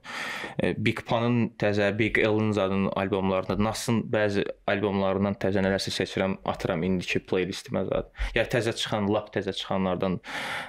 E, 0.61 0.73
Big 0.77 1.01
Panın 1.07 1.53
təzə 1.59 1.89
Big 1.97 2.19
L-ın 2.21 2.51
zadının 2.51 2.91
albomlarında, 2.95 3.57
Nasın 3.63 4.03
bəzi 4.13 4.45
albomlarından 4.69 5.39
təzə 5.41 5.63
nələrsə 5.65 5.93
seçirəm, 5.95 6.37
atıram 6.45 6.83
indiki 6.85 7.23
playlistimə 7.25 7.85
zad. 7.89 8.11
Ya 8.37 8.45
təzə 8.45 8.75
çıxan, 8.77 9.09
lap 9.13 9.33
təzə 9.33 9.55
çıxanlardan 9.57 10.19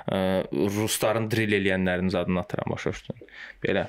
ə, 0.09 0.19
rusların 0.79 1.29
drill 1.33 1.59
eləyənlərin 1.61 2.11
zadını 2.15 2.41
atıram 2.45 2.75
başa 2.75 2.95
düşdün. 2.97 3.29
Belə. 3.65 3.89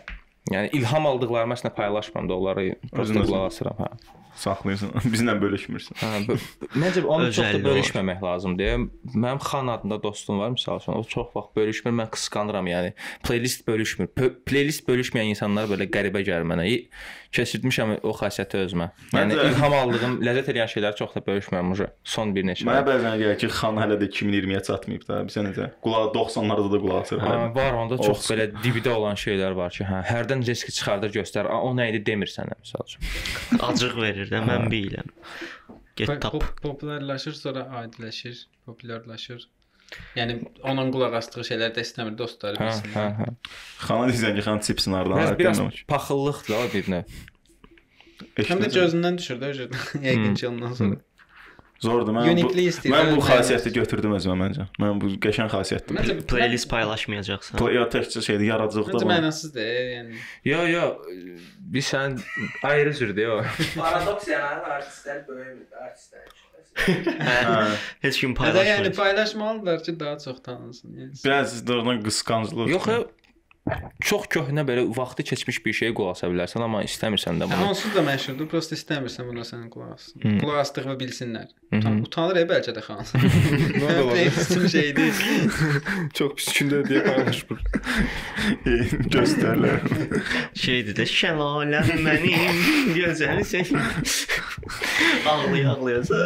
Yəni 0.51 0.75
ilham 0.77 1.07
aldıqlarımı 1.09 1.55
əslində 1.55 1.73
paylaşmıram 1.73 2.29
da 2.29 2.35
onları 2.37 2.67
prosta 2.91 3.23
qulaq 3.23 3.47
asıram, 3.49 3.79
hə. 3.81 4.21
Saxlayırsan, 4.41 4.91
bizlə 5.13 5.35
bölüşmürsən. 5.41 5.99
Hə, 6.01 6.37
məncə 6.75 7.03
onu 7.03 7.31
çox 7.35 7.53
da 7.55 7.61
bölüşməmək 7.65 8.23
lazımdır. 8.25 8.87
Mənim 9.15 9.41
xan 9.43 9.71
adında 9.75 9.99
dostum 10.03 10.39
var 10.43 10.53
məsəl 10.55 10.81
üçün, 10.81 10.97
o 10.99 11.03
çox 11.15 11.31
vaxt 11.35 11.55
bölüşmür, 11.57 11.95
mən 12.01 12.11
qısqanıram 12.15 12.67
yəni. 12.71 12.93
Playlist 13.27 13.67
bölüşmür. 13.67 14.11
P 14.15 14.31
playlist 14.47 14.87
bölüşməyən 14.89 15.31
insanlar 15.35 15.69
belə 15.71 15.87
qəribə 15.91 16.25
gəlir 16.27 16.47
mənə. 16.51 16.67
Keçirtmişəm 17.35 17.97
o 18.07 18.13
xassiyyəti 18.15 18.61
özümə. 18.63 18.85
Yəni 19.11 19.33
Məncə- 19.35 19.47
ilham 19.49 19.73
aldığım, 19.75 20.13
ləzzət 20.23 20.51
edən 20.53 20.69
şeyləri 20.71 20.95
çox 21.01 21.15
da 21.17 21.23
bölüşmürəm 21.25 21.71
uje. 21.73 21.87
Son 22.07 22.31
bir 22.35 22.45
neçə. 22.47 22.63
Mənə 22.67 22.85
bəzən 22.87 23.17
gəlir 23.19 23.39
ki, 23.41 23.49
xan 23.51 23.75
hələ 23.81 23.97
də 23.99 24.07
2020-yə 24.07 24.61
çatmayıb 24.63 25.03
da. 25.09 25.17
Bilirsən 25.27 25.49
necə? 25.49 25.67
Qulaq 25.83 26.13
90-larda 26.15 26.69
da 26.71 26.79
qulaq 26.85 27.01
asır. 27.01 27.19
Hə, 27.25 27.33
var 27.57 27.75
onda 27.81 27.97
çox 27.99 28.13
Olsun. 28.13 28.31
belə 28.37 28.45
dibdə 28.63 28.93
olan 28.95 29.19
şeylər 29.19 29.57
var 29.59 29.75
ki, 29.75 29.83
hə, 29.89 29.99
hərdən 30.13 30.45
risk 30.47 30.71
çıxardır, 30.77 31.11
göstərir. 31.17 31.51
O 31.51 31.73
nə 31.75 31.89
idi 31.91 32.05
demir 32.07 32.31
sənə 32.31 32.55
məsəl 32.61 32.87
üçün. 32.87 33.59
Acıq 33.67 33.99
verir 33.99 34.24
də 34.31 34.41
mən 34.45 34.69
bilirəm. 34.71 35.11
Get 35.95 36.11
tap. 36.21 36.33
Pop- 36.35 36.61
Populyarlaşır, 36.61 37.33
sonra 37.39 37.67
adiləşir, 37.81 38.45
populyarlaşır. 38.65 39.47
Yəni 40.17 40.39
onun 40.65 40.89
qulaq 40.91 41.13
asdığı 41.21 41.43
şeylər 41.47 41.71
də 41.75 41.83
istəmir 41.85 42.17
dostları 42.17 42.57
Hə, 42.59 42.71
hə, 42.95 43.05
hə. 43.19 43.27
Xana 43.85 44.07
deyirsən 44.09 44.35
ki, 44.35 44.43
xan 44.47 44.59
çipsin 44.65 44.95
hardan? 44.97 45.37
Biraz, 45.39 45.61
paxıllıqdır 45.87 46.55
o 46.57 46.63
bir 46.73 46.89
növ. 46.91 47.17
Həm 48.49 48.63
də 48.63 48.71
gözündən 48.73 49.19
düşür 49.21 49.39
də 49.43 49.51
o 49.53 49.69
yəqin 50.07 50.33
ki 50.39 50.47
ondan 50.49 50.73
sonra. 50.73 50.99
Zordur. 51.83 52.13
Mən 52.15 52.23
bu, 52.29 52.31
Uniquely 52.31 52.67
istəyir. 52.71 52.93
mən 52.93 53.09
bu 53.17 53.23
xasiyyəti 53.25 53.71
götürdüm 53.75 54.13
özümə 54.15 54.35
məncə. 54.39 54.67
Mən 54.79 55.01
bu 55.01 55.09
qəşəng 55.25 55.51
xasiyyətdir. 55.51 55.97
Məncə 55.97 56.15
Playlist 56.31 56.69
paylaşmayacaqsan. 56.71 57.59
Play 57.59 57.81
təkcə 57.95 58.23
şeydir, 58.23 58.45
yaradıcılıqda 58.53 59.01
Məncə 59.03 59.09
mənasızdır, 59.11 59.73
yəni. 59.97 60.21
Yo, 60.47 60.63
yo, 60.71 60.85
biz 61.75 61.91
sən 61.91 62.15
ayrı 62.63 62.93
cürdür 62.95 63.35
o. 63.35 63.37
Paradoks 63.75 64.31
yəni 64.31 64.73
artistlər 64.77 65.21
böyük 65.27 65.75
artistlər. 65.83 66.31
Hə. 66.75 67.67
Heç 68.03 68.17
kim 68.19 68.33
Hətta 68.35 68.63
yəni 68.63 68.91
paylaşmır. 68.91 68.95
paylaşmalılar 68.97 69.83
ki, 69.83 69.99
daha 69.99 70.17
çox 70.19 70.41
tanınsın. 70.43 70.89
Yəni. 70.99 71.13
Biraz 71.25 71.67
doğrudan 71.67 72.01
qısqanclıq. 72.03 72.67
Yox, 72.71 72.87
yo, 72.87 72.97
çox 74.05 74.27
köhnə 74.29 74.61
belə 74.67 74.83
vaxtı 74.93 75.23
keçmiş 75.25 75.57
bir 75.65 75.73
şeyə 75.73 75.93
qulaq 75.97 76.19
asa 76.19 76.27
bilərsən, 76.29 76.61
amma 76.61 76.83
istəmirsən 76.85 77.39
də 77.41 77.47
bunu. 77.49 77.69
onsuz 77.71 77.95
da 77.95 78.03
məşhurdur, 78.05 78.45
prosta 78.51 78.77
istəmirsən 78.77 79.25
buna 79.25 79.45
sənin 79.47 79.71
qulaq 79.73 79.95
assın. 79.95 80.21
Hı. 80.21 80.33
Qulaq 80.43 80.59
asdığını 80.61 80.93
bilsinlər. 80.99 81.47
Hı. 81.71 81.79
Utan, 81.79 81.97
utanır 82.05 82.41
e 82.43 82.45
bəlkə 82.51 82.75
də 82.77 82.83
xan. 82.85 83.01
da 83.81 83.89
olar. 84.03 84.11
Playlistin 84.11 84.67
şeydir. 84.75 85.23
Çox 86.19 86.37
pis 86.37 86.51
gündə 86.59 86.83
deyə 86.85 87.01
paylaşmır. 87.07 87.65
göstərlər. 89.17 89.89
Şeydir 90.65 90.99
də 91.01 91.09
şəlaləm 91.09 92.05
mənim 92.05 92.93
gözəlsən. 92.99 93.73
ağlaya 95.25 95.73
ağlayasa. 95.73 96.21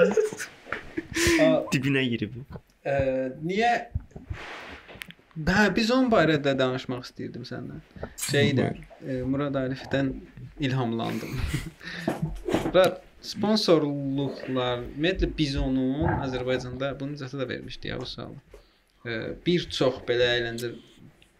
Dibinə 1.72 2.04
girib. 2.12 2.36
Ə, 2.84 3.00
niyə 3.40 3.72
Hə, 5.48 5.70
biz 5.76 5.92
onun 5.94 6.10
barədə 6.12 6.52
danışmaq 6.60 7.06
istəyirdim 7.06 7.46
səndən. 7.48 7.84
Şeydən, 8.20 8.80
e, 9.06 9.20
Murad 9.24 9.56
Arifdən 9.56 10.12
ilhamlandım. 10.68 11.38
Və 12.76 12.84
sponsorluqlar, 13.24 14.84
ümumiyyətlə 14.84 15.30
biz 15.38 15.56
onun 15.62 16.10
Azərbaycanda 16.26 16.92
bunu 17.00 17.20
zətə 17.20 17.40
də 17.40 17.48
vermişdi 17.50 17.92
ya 17.92 18.00
bu 18.02 18.08
sualı. 18.10 18.36
E, 19.06 19.16
bir 19.46 19.68
çox 19.80 20.02
belə 20.10 20.28
əyləncə 20.36 20.74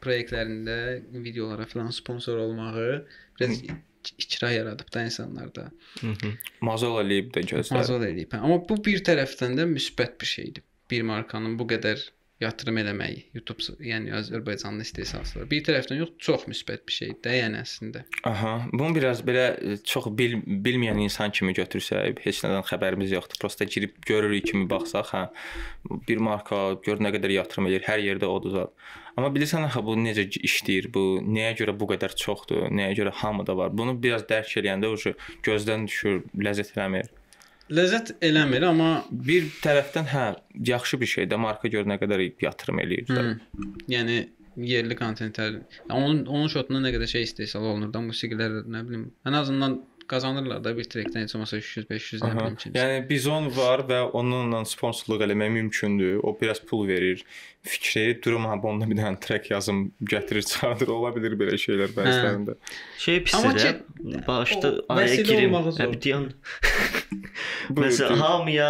layihələrində 0.06 0.78
videolara 1.26 1.68
falan 1.68 1.92
sponsor 1.96 2.40
olmağı 2.46 3.04
biraz 3.40 3.60
ikra 4.18 4.52
yaradıb 4.52 4.94
da 4.94 5.04
insanlarda. 5.10 5.66
Mazol 6.64 7.02
eləyib 7.04 7.34
də 7.36 7.44
gözlər. 7.52 7.82
Mazal 7.82 8.06
eləyib. 8.08 8.32
hə. 8.32 8.40
Amma 8.46 8.62
bu 8.70 8.80
bir 8.86 9.04
tərəfdən 9.04 9.60
də 9.60 9.68
müsbət 9.74 10.16
bir 10.22 10.32
şeydir. 10.36 10.64
Bir 10.90 11.04
markanın 11.06 11.60
bu 11.60 11.68
qədər 11.70 12.08
yatırım 12.40 12.78
eləməyi 12.82 13.24
YouTube, 13.36 13.76
yəni 13.84 14.14
Azərbaycanlı 14.16 14.86
istehsalçılar. 14.86 15.48
Bir 15.52 15.64
tərəfdən 15.68 16.00
yox, 16.00 16.14
çox 16.24 16.46
müsbət 16.48 16.86
bir 16.88 16.96
şeydir 16.96 17.20
də, 17.26 17.34
yəni 17.36 17.60
əslində. 17.64 18.06
Aha, 18.30 18.54
bunu 18.72 18.94
biraz 18.96 19.24
belə 19.28 19.46
e, 19.60 19.76
çox 19.84 20.08
bil, 20.20 20.38
bilməyən 20.48 21.02
insan 21.04 21.36
kimi 21.36 21.54
götürsək, 21.58 22.24
heç 22.24 22.42
nədən 22.46 22.64
xəbərimiz 22.70 23.12
yoxdur. 23.18 23.42
Prosta 23.44 23.68
girib 23.68 24.00
görürük 24.08 24.52
kimi 24.54 24.70
baxsaq, 24.72 25.12
hə, 25.12 25.26
bir 26.08 26.24
marka 26.24 26.80
gör 26.86 27.04
nə 27.04 27.12
qədər 27.18 27.36
yatırım 27.42 27.70
edir, 27.72 27.86
hər 27.90 28.04
yerdə 28.08 28.32
odur 28.32 28.56
zət. 28.56 28.90
Amma 29.20 29.34
bilirsən 29.36 29.66
axı 29.68 29.84
bu 29.84 29.98
necə 30.00 30.24
işləyir, 30.48 30.88
bu 30.96 31.20
nəyə 31.20 31.58
görə 31.60 31.74
bu 31.76 31.90
qədər 31.92 32.16
çoxdur, 32.16 32.70
nəyə 32.72 32.96
görə 33.02 33.12
hamıda 33.20 33.58
var. 33.60 33.74
Bunu 33.76 33.98
biraz 34.00 34.24
dərk 34.30 34.54
eləyəndə 34.62 34.88
o 34.88 35.16
gözdən 35.44 35.90
düşür, 35.90 36.22
ləzzət 36.40 36.78
eləmir. 36.78 37.10
Ləzzət 37.70 38.16
eləmir, 38.26 38.66
amma 38.66 38.90
Bir 39.12 39.48
tərəfdən 39.64 40.10
hə, 40.10 40.26
yaxşı 40.72 41.00
bir 41.02 41.10
şeydir. 41.14 41.42
Marka 41.42 41.70
gör 41.72 41.86
nə 41.90 42.00
qədər 42.02 42.26
yatırım 42.42 42.82
eləyir. 42.84 43.10
Hı. 43.14 43.66
Yəni 43.94 44.20
yerli 44.60 44.96
kontentlər 44.98 45.62
onun 45.94 46.26
onun 46.28 46.50
şotuna 46.52 46.82
nə 46.84 46.92
qədər 46.96 47.08
şey 47.12 47.28
istehsal 47.28 47.64
olunur 47.70 47.94
da 47.94 48.02
musiqilər 48.04 48.64
nə 48.68 48.82
bilim 48.88 49.06
ən 49.28 49.38
azından 49.40 49.78
qazanırlar 50.10 50.64
da 50.64 50.74
bir 50.78 50.88
trekdən 50.90 51.26
heç 51.26 51.36
olmasa 51.38 51.60
300 51.62 51.90
500 51.90 52.24
nə 52.24 52.32
bilim 52.38 52.58
ki. 52.60 52.72
Yəni 52.76 53.00
bizon 53.10 53.50
var 53.56 53.86
və 53.90 54.02
onunla 54.18 54.64
sponsorluq 54.70 55.24
eləmək 55.28 55.54
mümkündür. 55.58 56.20
O 56.24 56.36
biraz 56.42 56.62
pul 56.66 56.88
verir. 56.88 57.24
Fikri 57.64 58.22
durum 58.24 58.46
ha 58.48 58.56
onda 58.72 58.88
bir 58.90 58.98
dənə 59.00 59.20
trek 59.24 59.50
yazım 59.52 59.90
gətirir 60.14 60.46
çıxardır. 60.52 60.92
Ola 60.96 61.14
bilər 61.16 61.38
belə 61.40 61.60
şeylər 61.60 61.96
bəzilərində. 61.96 62.58
Şey 62.98 63.24
Amma 63.34 63.54
pisdir. 63.54 63.82
Başda 64.28 64.74
araya 64.90 65.26
girim. 65.32 65.58
Əbdiyan. 65.88 66.32
Buyur, 67.70 67.86
Məsələn, 67.86 68.18
hamıya 68.24 68.70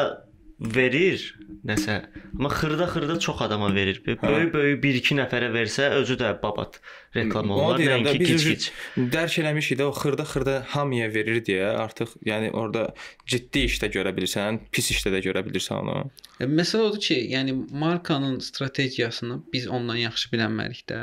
verir 0.59 1.21
nəsə. 1.65 1.95
Amma 2.35 2.49
xırda-xırda 2.51 3.19
çox 3.19 3.41
adama 3.41 3.69
verir. 3.75 4.01
Böyük-böyük 4.05 4.83
1-2 4.83 5.17
nəfərə 5.19 5.49
versə, 5.53 5.89
özü 5.99 6.17
də 6.19 6.31
babat 6.41 6.79
reklam 7.15 7.51
olar. 7.55 7.79
Nəinki 7.79 8.19
kiç-kiç. 8.23 8.69
Dərk 9.13 9.37
eləmişik 9.43 9.79
də 9.79 9.87
o 9.87 9.93
xırda-xırda 9.95 10.57
hamıya 10.73 11.09
verir 11.13 11.39
deyə 11.47 11.71
artıq 11.83 12.15
yəni 12.27 12.51
orada 12.51 12.89
ciddi 13.27 13.65
işdə 13.69 13.91
görə 13.93 14.13
bilirsən, 14.17 14.59
pis 14.71 14.91
işdə 14.95 15.13
də 15.15 15.23
görə 15.29 15.45
bilirsən 15.47 15.79
onu. 15.83 16.11
E, 16.39 16.47
Məsələ 16.47 16.89
odur 16.89 17.03
ki, 17.07 17.17
yəni 17.35 17.55
markanın 17.71 18.39
strategiyasını 18.43 19.41
biz 19.53 19.67
ondan 19.67 20.01
yaxşı 20.03 20.33
bilənmərik 20.35 20.85
də. 20.91 21.01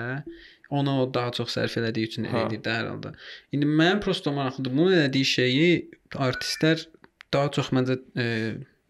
Ona 0.77 0.97
o 1.01 1.11
daha 1.15 1.31
çox 1.31 1.53
sərf 1.55 1.77
elədiyi 1.79 2.09
üçün 2.11 2.25
Hə. 2.27 2.33
elə 2.33 2.47
edir 2.49 2.65
də 2.65 2.73
hər 2.81 2.89
halda. 2.91 3.13
İndi 3.55 3.69
mən 3.71 4.01
prosta 4.03 4.33
maraqlıdır. 4.35 4.73
Bunu 4.75 4.97
elədiyi 4.97 5.29
şeyi 5.33 5.69
artistlər 6.17 6.89
daha 7.33 7.53
çox 7.55 7.71
məncə 7.77 8.01
e, 8.19 8.27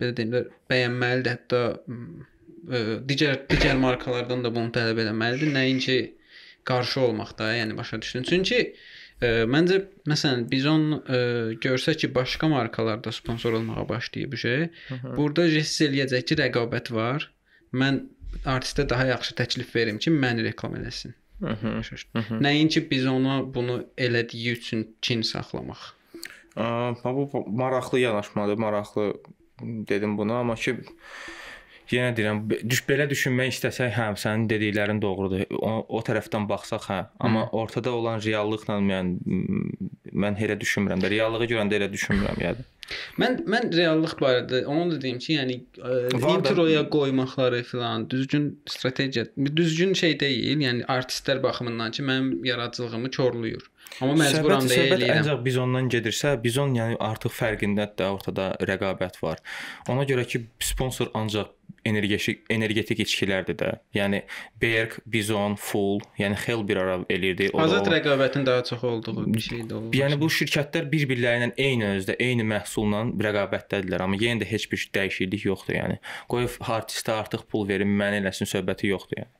belə 0.01 0.16
deyim 0.16 0.34
də 0.34 0.42
bəyənməlidir. 0.70 1.36
Hətta 1.36 1.62
m, 1.86 2.26
e, 2.70 2.82
digər 3.09 3.42
digər 3.51 3.78
markalardan 3.80 4.44
da 4.44 4.53
bunu 4.55 4.72
tələb 4.74 5.03
etməlidir. 5.07 5.53
Nəinki 5.55 5.99
qarşı 6.66 7.01
olmaq 7.09 7.36
da, 7.38 7.53
yəni 7.55 7.76
başa 7.78 8.01
düşdün. 8.03 8.26
Çünki 8.28 8.59
e, 9.22 9.28
məncə 9.51 9.82
məsələn 10.09 10.49
biz 10.51 10.66
onu 10.66 11.03
e, 11.09 11.20
görsək 11.62 12.03
ki, 12.05 12.14
başqa 12.14 12.49
markalarda 12.49 13.12
sponsor 13.12 13.53
olmağa 13.61 13.88
başlayıb 13.88 14.32
bu 14.32 14.36
şey. 14.36 14.68
Burada 15.16 15.47
hiss 15.53 15.80
eləyəcək 15.86 16.26
ki, 16.30 16.40
rəqabət 16.42 16.92
var. 16.94 17.30
Mən 17.72 18.05
artistə 18.44 18.88
daha 18.88 19.07
yaxşı 19.12 19.34
təklif 19.38 19.74
verim 19.76 19.99
ki, 19.99 20.11
məni 20.11 20.44
reklam 20.44 20.74
eləsin. 20.76 21.14
Düşdün? 21.40 22.40
Nəinki 22.40 22.90
biz 22.90 23.07
ona 23.07 23.42
bunu 23.55 23.82
elədiyi 23.99 24.53
üçün 24.57 24.97
kin 25.03 25.22
saxlamaq. 25.22 25.92
Bu 26.57 27.28
bu 27.32 27.44
maraqlı 27.47 28.01
yanaşmadır, 28.01 28.55
maraqlı 28.55 29.14
dedim 29.62 30.18
bunu, 30.18 30.34
amma 30.34 30.54
ki 30.54 30.76
yenə 31.92 32.11
deyirəm, 32.16 32.40
düş 32.66 32.80
belə 32.88 33.07
düşünmək 33.11 33.52
istəsək, 33.54 33.92
hə, 33.94 34.07
sənin 34.18 34.48
dediklərin 34.50 34.98
doğrudur. 35.02 35.44
O, 35.54 35.74
o 35.86 36.00
tərəfdən 36.07 36.48
baxsaq, 36.50 36.88
hə, 36.90 37.00
amma 37.22 37.44
ortada 37.54 37.92
olan 37.94 38.22
reallıqla 38.24 38.80
mən 38.82 39.12
mən 40.12 40.40
elə 40.42 40.57
düşünmürəm 40.61 41.04
də. 41.04 41.12
Reallığı 41.12 41.46
görəndə 41.52 41.78
elə 41.78 41.88
düşünmürəm 41.92 42.42
yəni. 42.42 42.66
Mən 43.18 43.40
mən 43.50 43.70
reallıq 43.74 44.12
barədə 44.20 44.64
onu 44.70 44.94
da 44.94 45.00
deyim 45.02 45.18
ki, 45.22 45.32
yəni 45.38 45.57
ə, 45.78 45.94
da- 46.14 46.34
introya 46.34 46.84
qoymaqları 46.90 47.62
filan 47.66 48.11
düzgün 48.11 48.50
strategiya, 48.66 49.26
düzgün 49.36 49.94
şey 49.98 50.18
deyil. 50.20 50.62
Yəni 50.66 50.86
artistlər 50.90 51.42
baxımından 51.42 51.90
ki, 51.94 52.02
mənim 52.07 52.46
yaradıcılığımı 52.46 53.11
korluyur. 53.11 53.70
Amma 54.01 54.16
məcburam 54.20 54.66
deyə 54.68 54.89
eləyirəm. 54.93 55.22
Ancaq 55.22 55.45
biz 55.47 55.59
ondan 55.62 55.91
gedirsə, 55.93 56.34
biz 56.43 56.59
on 56.61 56.74
yəni 56.76 56.99
artıq 57.03 57.32
fərqindədir 57.37 57.97
də 58.01 58.11
ortada 58.12 58.51
rəqabət 58.70 59.20
var. 59.22 59.41
Ona 59.93 60.05
görə 60.09 60.26
ki, 60.28 60.45
sponsor 60.62 61.12
ancaq 61.16 61.55
energetik 61.87 62.43
energetik 62.51 63.01
içkilərdir 63.05 63.57
də. 63.61 63.70
Yəni 63.97 64.22
Berg, 64.62 64.99
Bizon, 65.12 65.57
Full, 65.61 66.01
yəni 66.18 66.39
xel 66.43 66.64
bir 66.68 66.80
ara 66.82 66.99
eləyirdi. 67.12 67.51
O 67.55 67.62
Azad 67.62 67.89
rəqabətin 67.93 68.47
daha 68.47 68.64
çox 68.66 68.84
olduğu 68.84 69.26
bir 69.34 69.47
şeydir 69.47 69.78
o. 69.78 69.82
Yəni 69.97 70.18
bu 70.20 70.30
şirkətlər 70.32 70.91
bir-birləri 70.93 71.47
ilə 71.47 71.51
eyni 71.68 71.89
özdə, 71.95 72.18
eyni 72.22 72.47
məhsulla 72.47 73.07
rəqabətdədirlər, 73.28 74.07
amma 74.07 74.20
yenə 74.20 74.43
də 74.43 74.51
heç 74.51 74.68
bir 74.72 74.87
dəyişiklik 74.99 75.47
yoxdur, 75.49 75.78
yəni. 75.78 75.99
Qoy 76.32 76.51
artistə 76.78 77.20
artıq 77.20 77.47
pul 77.51 77.66
verin, 77.70 77.93
mənə 78.03 78.22
eləsin 78.24 78.51
söhbəti 78.51 78.93
yoxdur, 78.93 79.22
yəni. 79.22 79.34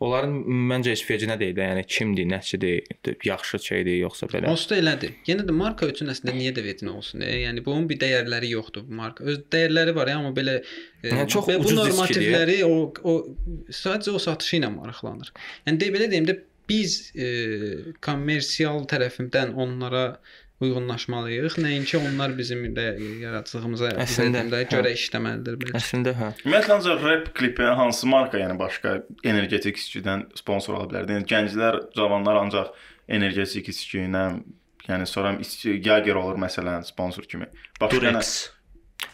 Onların 0.00 0.32
məncə 0.70 0.94
heç 0.94 1.02
vecinə 1.04 1.34
deyil 1.40 1.58
də, 1.58 1.64
yəni 1.74 1.82
kimdir, 1.84 2.24
nəçidir, 2.30 3.18
yaxşı 3.28 3.58
şeydir 3.66 3.98
yoxsa 3.98 4.30
belə. 4.32 4.48
Onsuz 4.48 4.70
da 4.70 4.78
elədir. 4.80 5.12
Yenə 5.28 5.44
də 5.44 5.52
marka 5.52 5.88
üçün 5.92 6.08
əslində 6.08 6.32
niyə 6.38 6.54
də 6.56 6.64
vecinə 6.64 6.94
olsun? 6.96 7.20
E? 7.26 7.34
Yəni 7.42 7.60
bunun 7.66 7.84
bir 7.90 8.00
dəyərləri 8.00 8.48
yoxdur 8.54 8.86
bu 8.88 8.96
marka. 8.96 9.26
Öz 9.28 9.42
dəyərləri 9.52 9.94
var, 9.98 10.12
amma 10.14 10.32
belə 10.36 10.56
e, 10.62 11.10
Yəni 11.10 11.28
çox 11.34 11.50
bu 11.52 11.74
normativləri 11.76 12.62
o 12.64 12.78
o 13.04 13.16
sadəcə 13.68 14.16
o 14.16 14.22
satışı 14.24 14.62
ilə 14.62 14.72
maraqlanır. 14.72 15.34
Yəni 15.68 15.82
də 15.84 15.92
belə 15.92 16.08
deyim 16.14 16.30
də 16.32 16.38
biz 16.70 16.96
e, 17.12 17.30
kommersial 18.00 18.86
tərəfindən 18.88 19.52
onlara 19.52 20.06
uyğunlaşmalıyıq. 20.60 21.56
Nəinki 21.64 21.98
onlar 21.98 22.36
bizim 22.38 22.62
də 22.76 22.86
yaradıcılığımıza 23.22 23.92
Əslində, 24.04 24.44
hə. 24.50 24.62
görə 24.68 24.92
işləməlidir 24.96 25.58
belə. 25.62 25.74
Əslində 25.80 26.14
hə. 26.18 26.30
Ümumiyyətlə 26.44 26.76
ancaq 26.76 27.04
rep 27.08 27.32
klipi 27.36 27.72
hansı 27.80 28.08
marka, 28.10 28.40
yəni 28.42 28.58
başqa 28.60 29.00
energetik 29.24 29.80
içkidən 29.80 30.28
sponsor 30.38 30.78
ola 30.78 30.88
bilər? 30.92 31.10
Yəni 31.16 31.28
gənclər, 31.32 31.80
cavanlar 31.96 32.42
ancaq 32.44 32.72
energetik 33.08 33.72
içki 33.72 34.04
ilə, 34.06 34.24
yəni 34.88 35.08
sonra 35.08 35.36
içki 35.40 35.80
Jager 35.82 36.20
olur 36.20 36.40
məsələn 36.40 36.86
sponsor 36.88 37.28
kimi. 37.30 37.48
Başqa 37.80 38.16
nə? 38.18 38.24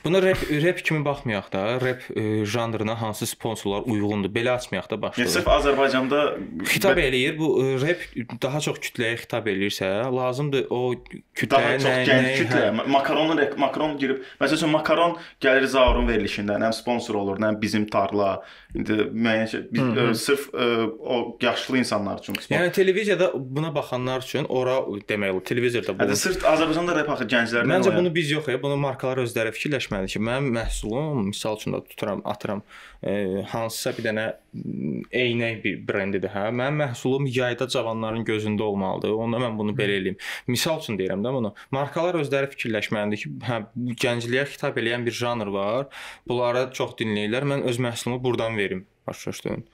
Buna 0.07 0.23
rep 0.23 0.39
rep 0.51 0.85
kimi 0.85 1.05
baxmayaq 1.05 1.53
da, 1.53 1.81
rep 1.81 2.03
e, 2.17 2.45
janrına 2.45 3.01
hansı 3.01 3.27
sponsorlar 3.27 3.83
uyğundur. 3.87 4.31
Belə 4.31 4.51
açmayaq 4.51 4.91
da 4.91 5.03
başlayaq. 5.03 5.31
sırf 5.31 5.49
Azərbaycanda 5.49 6.21
Xitab 6.63 6.99
eləyir. 6.99 7.39
Bu 7.39 7.49
e, 7.65 7.81
rep 7.83 8.05
daha 8.43 8.61
çox 8.61 8.79
kütləyə 8.85 9.17
xitab 9.19 9.49
eləyirsə, 9.51 9.89
lazımdır 10.17 10.69
o 10.71 10.95
daha 10.95 11.19
kütləyə 11.41 11.81
çox 11.83 11.91
nə 11.91 12.05
gənc 12.07 12.29
nə 12.29 12.37
kütlə, 12.39 12.63
hə. 12.69 12.87
makaronun 12.95 13.43
makaron 13.59 13.97
girib, 13.99 14.23
məsəl 14.41 14.61
üçün 14.61 14.71
makaron 14.71 15.17
gəlir 15.43 15.67
Zaurun 15.75 16.07
verilişində, 16.07 16.61
nə 16.63 16.71
sponsor 16.77 17.19
olur, 17.25 17.43
nə 17.43 17.51
bizim 17.61 17.89
tarla. 17.91 18.37
İndi 18.77 19.09
müəyyən 19.09 19.47
şey, 19.49 19.61
biz 19.73 19.83
ə, 19.83 20.07
sırf 20.21 20.49
ə, 20.53 20.65
o 21.01 21.39
yaşlı 21.43 21.79
insanlar 21.81 22.19
üçün 22.21 22.35
sponsor. 22.37 22.55
Yəni 22.55 22.73
televiziyada 22.77 23.31
buna 23.35 23.75
baxanlar 23.75 24.23
üçün 24.23 24.47
ora 24.53 24.75
demək 25.09 25.33
olar, 25.33 25.45
televizorda 25.49 25.95
bu. 25.97 26.05
Hətta 26.05 26.19
sırf 26.21 26.45
Azərbaycanda 26.45 26.97
rep 26.99 27.09
axı 27.15 27.25
gənclərdən 27.33 27.73
Məncə 27.73 27.95
bunu 27.97 28.13
biz 28.15 28.31
yox 28.35 28.51
ya, 28.53 28.61
bunu 28.63 28.77
markalar 28.77 29.23
özləri 29.25 29.55
fikirləşməlidir 29.77 30.17
ki, 30.17 30.21
mənim 30.25 30.55
məhsulum, 30.57 31.27
misal 31.31 31.57
üçün 31.59 31.75
də 31.75 31.83
tuturam, 31.91 32.23
atıram, 32.25 32.63
e, 33.03 33.43
hansısa 33.51 33.93
bir 33.97 34.07
dənə 34.07 34.25
m, 34.55 35.03
eynək 35.13 35.61
bir 35.65 35.83
brendidir, 35.89 36.31
hə? 36.33 36.49
Mənim 36.51 36.81
məhsulum 36.83 37.27
yayda 37.29 37.69
cavanların 37.69 38.25
gözündə 38.25 38.63
olmalıdır. 38.63 39.13
Onda 39.13 39.41
mən 39.43 39.59
bunu 39.59 39.75
belə 39.77 39.99
eləyim. 40.01 40.19
Misal 40.49 40.81
üçün 40.81 40.99
deyirəm 40.99 41.25
də 41.25 41.33
bunu. 41.35 41.53
Markalar 41.71 42.19
özləri 42.23 42.51
fikirləşməlidir 42.55 43.23
ki, 43.23 43.35
hə, 43.49 43.61
bu 43.75 43.99
gəncliyə 44.07 44.47
xitab 44.53 44.81
edən 44.83 45.07
bir 45.07 45.17
janr 45.17 45.53
var. 45.53 45.89
Bunları 46.29 46.71
çox 46.77 46.97
dinləyirlər. 47.01 47.49
Mən 47.53 47.69
öz 47.71 47.81
məhsulumu 47.89 48.23
burdan 48.25 48.57
verim. 48.57 48.87
Başa 49.07 49.31
düşdün? 49.31 49.67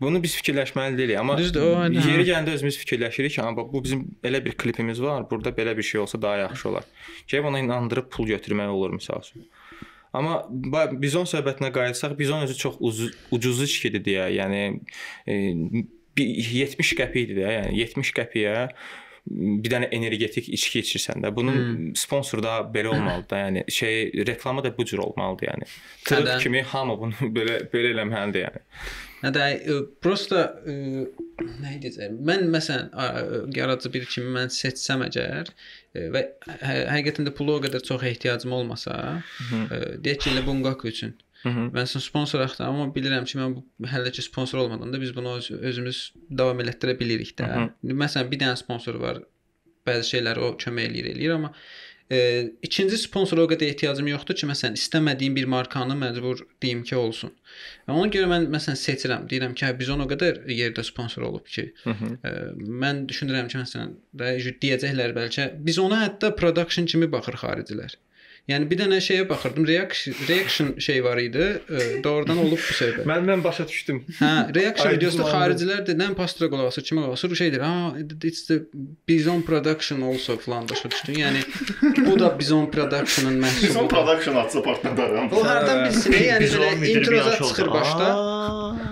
Bunu 0.00 0.22
biz 0.22 0.34
fikirləşməli 0.40 0.96
deyilik, 0.96 1.18
amma 1.20 1.36
Düzdür, 1.38 1.60
o, 1.60 1.72
aynen. 1.82 2.00
yeri 2.08 2.24
gələndə 2.24 2.54
özümüz 2.56 2.78
fikirləşirik 2.80 3.34
ki, 3.34 3.42
amma 3.44 3.66
bu 3.72 3.82
bizim 3.84 4.06
elə 4.24 4.40
bir 4.44 4.56
klipimiz 4.56 5.02
var, 5.02 5.26
burada 5.30 5.52
belə 5.56 5.76
bir 5.76 5.84
şey 5.84 6.00
olsa 6.00 6.22
daha 6.22 6.38
yaxşı 6.46 6.68
olar. 6.68 6.86
Gəlib 7.28 7.50
ona 7.50 7.60
inandırıb 7.60 8.08
pul 8.12 8.30
götürmək 8.32 8.72
olur 8.72 8.94
məsəl 8.96 9.20
üçün. 9.26 9.44
Amma 10.16 10.40
bizon 11.02 11.28
söhbətinə 11.28 11.70
qayıtsaq, 11.74 12.16
bizon 12.18 12.46
özü 12.46 12.56
çox 12.58 12.80
ucuz, 12.80 13.12
ucuz 13.30 13.60
içkidir 13.62 14.02
deyə, 14.08 14.30
yəni 14.38 14.62
e, 15.28 15.84
bir 16.18 16.32
70 16.48 16.96
qəpikdir 16.98 17.38
də, 17.42 17.52
yəni 17.58 17.76
70 17.84 18.16
qəpiyə 18.16 18.56
bir 19.30 19.70
dənə 19.70 19.90
energetik 19.94 20.48
içki 20.48 20.80
içirsən 20.80 21.20
də, 21.22 21.30
bunun 21.36 21.60
hmm. 21.60 21.92
sponsoru 21.98 22.42
da 22.42 22.56
belə 22.74 22.94
olmalıdır 22.94 23.28
da, 23.30 23.42
yəni 23.44 23.64
şey 23.70 24.26
reklamı 24.26 24.64
da 24.64 24.72
bu 24.78 24.84
cür 24.84 25.04
olmalıdır, 25.04 25.52
yəni. 25.52 25.70
Tırıq 26.08 26.42
kimi 26.42 26.62
hamı 26.72 26.98
bunu 26.98 27.30
belə 27.36 27.60
belə 27.70 27.92
eləməlidir, 27.94 28.48
yəni. 28.48 28.64
Nə 29.20 29.32
də 29.36 29.46
prosta 30.00 30.46
nə 30.66 31.74
deyəcəm? 31.82 32.20
Mən 32.26 32.46
məsələn 32.52 32.90
yaradıcı 33.56 33.92
bir 33.96 34.06
kimi 34.08 34.32
mən 34.36 34.52
seçsəm 34.54 35.04
əgər 35.08 35.50
və 36.14 36.22
hə, 36.46 36.76
həqiqətən 36.94 37.28
də 37.28 37.34
pula 37.36 37.58
o 37.58 37.64
qədər 37.64 37.84
çox 37.84 38.06
ehtiyacım 38.12 38.54
olmasa, 38.56 38.94
deyək 40.00 40.24
ki, 40.24 40.32
elə 40.34 40.46
Bungaku 40.46 40.88
üçün 40.92 41.18
Hı 41.42 41.48
-hı. 41.48 41.66
mən 41.72 41.86
sən 41.88 42.02
sponsor 42.04 42.40
axtarıram, 42.44 42.80
amma 42.80 42.94
bilirəm 42.94 43.24
ki, 43.24 43.38
mən 43.38 43.54
bu 43.56 43.86
hələ 43.88 44.10
ki 44.12 44.22
sponsor 44.22 44.58
olmadan 44.58 44.92
da 44.92 45.00
biz 45.00 45.16
bunu 45.16 45.36
öz, 45.36 45.50
özümüz 45.50 46.12
davam 46.38 46.60
elətdirə 46.60 46.98
bilirik 47.00 47.32
də. 47.38 47.46
Hı 47.54 47.94
Məsələn, 48.02 48.30
bir 48.30 48.38
dənə 48.42 48.56
sponsor 48.56 48.94
var. 49.00 49.22
Bəzi 49.86 50.04
şeylər 50.12 50.38
o 50.38 50.50
kömək 50.60 50.90
eləyir, 50.90 51.06
eləyir, 51.14 51.32
amma 51.38 51.54
e, 52.10 52.18
ikinci 52.66 52.98
sponsora 52.98 53.44
o 53.44 53.50
qədər 53.50 53.70
ehtiyacım 53.72 54.08
yoxdur 54.10 54.38
ki, 54.40 54.48
məsələn, 54.50 54.76
istəmədiyim 54.80 55.36
bir 55.38 55.48
markanı 55.52 55.96
məcbur 56.00 56.42
deyim 56.62 56.82
ki, 56.86 56.96
olsun. 56.98 57.32
Və 57.86 57.94
ona 57.94 58.10
görə 58.14 58.28
mən 58.30 58.48
məsələn 58.54 58.78
seçirəm. 58.80 59.26
Deyirəm 59.30 59.54
ki, 59.54 59.66
hə, 59.68 59.72
biz 59.78 59.92
ona 59.94 60.06
o 60.08 60.10
qədər 60.10 60.42
yerdə 60.50 60.84
sponsor 60.86 61.26
olub 61.30 61.46
ki, 61.46 61.70
Hı 61.84 61.96
-hı. 62.00 62.12
e, 62.24 62.34
mən 62.84 63.06
düşünürəm 63.10 63.48
ki, 63.52 63.58
məsələn, 63.62 63.96
də 64.22 64.36
deyəcəklər 64.64 65.16
bəlkə 65.16 65.50
biz 65.66 65.78
ona 65.78 66.02
hətta 66.04 66.34
production 66.36 66.86
kimi 66.86 67.10
baxır 67.12 67.38
xaricilər. 67.44 67.96
Yəni 68.48 68.66
bir 68.70 68.78
dənə 68.80 68.96
şeyə 69.04 69.28
baxırdım, 69.28 69.66
reaction, 69.68 70.14
reaction 70.28 70.70
şey 70.78 71.04
var 71.04 71.18
idi. 71.22 71.44
E, 71.70 72.04
doğrudan 72.04 72.38
olub 72.38 72.58
bu 72.58 72.74
söhbət. 72.78 73.04
Mən 73.06 73.26
mən 73.28 73.44
başa 73.44 73.66
düşdüm. 73.68 74.00
Hə, 74.18 74.30
reaction 74.56 74.94
videosunda 74.96 75.28
xaricilər 75.30 75.84
dedən 75.86 76.16
pastra 76.18 76.48
qulaq 76.50 76.70
asır, 76.72 76.86
kimə 76.88 77.04
qulaq 77.04 77.14
asır, 77.18 77.34
şeydir. 77.36 77.60
Ha, 77.60 77.92
it's 78.24 78.46
the 78.48 78.62
Bizon 79.08 79.42
production 79.42 80.00
also 80.02 80.36
falan 80.38 80.68
başa 80.68 80.90
düşdün. 80.90 81.14
Yəni 81.20 81.44
bu 82.06 82.18
da 82.18 82.32
Bizon 82.38 82.66
production'ın 82.70 83.38
məhsuludur. 83.42 83.88
production 83.88 84.36
atsa 84.36 84.62
partnadaram. 84.62 85.30
O 85.32 85.44
hardan 85.44 85.84
bilsin, 85.84 86.12
yəni 86.12 86.50
belə 86.56 86.90
introza 86.96 87.36
çıxır 87.36 87.70
başda. 87.70 88.10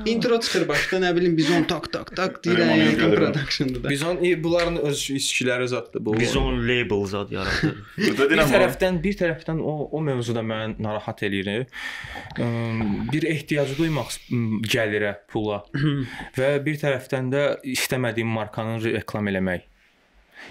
Intro 0.07 0.41
çıxır 0.41 0.69
başda, 0.69 1.03
nə 1.03 1.17
bilim 1.17 1.37
Bizon 1.37 1.63
tak 1.63 1.93
tak 1.93 2.15
tak 2.17 2.45
deyir, 2.45 2.59
yəni 2.59 3.17
production'dur 3.17 3.83
da. 3.83 3.89
Bizon 3.91 4.23
e, 4.25 4.45
bunların 4.45 4.77
öz 4.77 5.11
içkiləri 5.11 5.67
zaddır 5.69 6.05
bu. 6.05 6.15
Bizon 6.21 6.63
label 6.69 7.07
zad 7.07 7.31
yaradır. 7.35 7.83
Burada 7.99 8.31
bir 8.31 8.39
tərəfdən 8.55 9.03
bir 9.03 9.19
tərəfdən 9.39 9.61
o 9.63 9.75
o 9.95 10.01
mövzuda 10.03 10.43
məni 10.43 10.77
narahat 10.83 11.23
eləyir. 11.23 11.67
Bir 13.13 13.27
ehtiyac 13.31 13.75
duymaq 13.79 14.13
gəlirə, 14.69 15.15
pula 15.31 15.63
və 16.37 16.51
bir 16.65 16.79
tərəfdən 16.83 17.31
də 17.33 17.43
istəmədiyim 17.65 18.31
markanı 18.39 18.79
reklam 18.99 19.29
eləmək. 19.31 19.67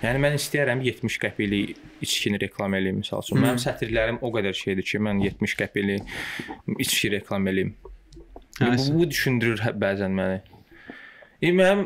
Yəni 0.04 0.20
mən 0.20 0.36
istəyirəm 0.36 0.82
70 0.84 1.16
qəpiklik 1.24 1.78
içkini 2.04 2.40
reklam 2.42 2.74
eləyim 2.76 3.00
məsəl 3.02 3.24
üçün. 3.24 3.40
Mənim 3.40 3.60
sətirlərim 3.64 4.18
o 4.22 4.32
qədər 4.36 4.54
şeydir 4.58 4.84
ki, 4.84 5.00
mən 5.00 5.22
70 5.24 5.56
qəpiklik 5.62 6.82
içki 6.84 7.14
reklam 7.16 7.48
eləyim. 7.48 7.72
Hə, 8.60 8.74
Bu, 8.76 9.00
bu 9.00 9.08
düşündürür 9.10 9.62
hə- 9.64 9.76
bəzən 9.80 10.12
məni. 10.18 10.42
E, 11.38 11.52
mənim 11.54 11.84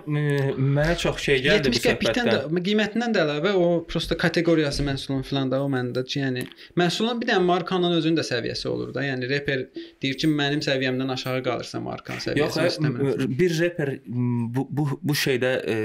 mənə 0.77 0.93
çox 0.99 1.17
şey 1.25 1.41
gəldi 1.43 1.71
70 1.73 1.75
bu 1.75 1.83
qəpikdən 1.83 2.27
söhbətdən. 2.29 2.53
də 2.55 2.61
qiymətindən 2.67 3.15
də 3.15 3.23
əlavə 3.25 3.51
o 3.59 3.65
prosta 3.83 4.15
kateqoriyası 4.19 4.85
məhsulun 4.87 5.25
filan 5.27 5.51
da 5.51 5.59
o 5.59 5.67
məndə 5.71 6.05
yəni 6.07 6.45
məhsulun 6.79 7.19
bir 7.19 7.33
dənə 7.33 7.43
markanın 7.43 7.97
özünün 7.97 8.19
də 8.21 8.23
səviyyəsi 8.29 8.69
olur 8.71 8.93
da. 8.95 9.03
Yəni 9.03 9.27
reper 9.27 9.65
deyir 9.75 10.15
ki, 10.21 10.29
mənim 10.31 10.63
səviyyəmdən 10.63 11.11
aşağı 11.17 11.43
qalırsa 11.43 11.81
markanın 11.83 12.39
Yox, 12.39 12.55
səviyyəsini 12.55 12.71
istəmirəm. 12.71 13.35
bir 13.41 13.57
reper 13.59 13.91
bu 14.07 14.65
bu 14.69 14.87
bu 15.01 15.17
şeydə 15.25 15.51
e, 15.73 15.75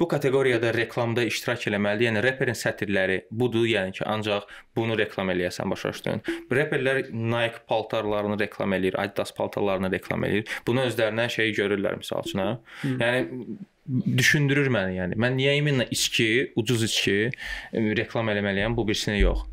bu 0.00 0.08
kateqoriyada 0.08 0.74
reklamda 0.76 1.24
iştirak 1.24 1.64
eləməlidir. 1.70 2.10
Yəni 2.10 2.24
reperin 2.28 2.60
sətirləri 2.66 3.22
budur, 3.30 3.64
yəni 3.70 3.96
ki, 3.96 4.04
ancaq 4.04 4.44
bunu 4.76 4.98
reklam 4.98 5.32
eləyəsən 5.32 5.72
başa 5.72 5.94
düşdün. 5.94 6.20
Reperlər 6.52 7.08
Nike 7.12 7.64
paltarlarını 7.68 8.36
reklam 8.44 8.76
eləyir, 8.76 9.00
Adidas 9.00 9.32
paltarlarını 9.32 9.92
reklam 9.92 10.28
eləyir. 10.28 10.52
Bunu 10.66 10.84
özlərinə 10.90 11.30
şey 11.32 11.54
görürlər 11.56 11.96
məsəl 12.02 12.28
üçün, 12.28 12.44
hə? 12.44 12.52
Yəni 12.82 13.58
düşündürür 14.18 14.70
məni, 14.72 14.98
yəni. 14.98 15.18
Mən 15.20 15.36
niyə 15.38 15.56
iminlə 15.60 15.88
içki, 15.92 16.28
ucuz 16.60 16.84
içki 16.86 17.16
e, 17.28 17.82
reklam 17.98 18.30
eləməliyəm, 18.32 18.76
bu 18.76 18.86
birisini 18.88 19.20
yox. 19.20 19.44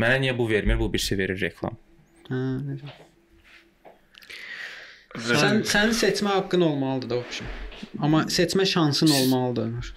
Mənə 0.00 0.20
niyə 0.24 0.36
bu 0.38 0.48
vermir, 0.50 0.78
bu 0.80 0.90
birisi 0.92 1.18
verir 1.18 1.40
reklam. 1.42 1.78
Hə, 2.30 2.42
necə? 2.68 2.94
Sən 5.18 5.64
sənin 5.66 5.96
seçmə 5.98 6.36
haqqın 6.36 6.62
olmalıdır 6.62 7.10
da 7.10 7.18
o 7.18 7.24
şey. 7.34 7.46
Amma 7.98 8.20
seçmə 8.30 8.66
şansın 8.68 9.10
olmalıdır. 9.16 9.88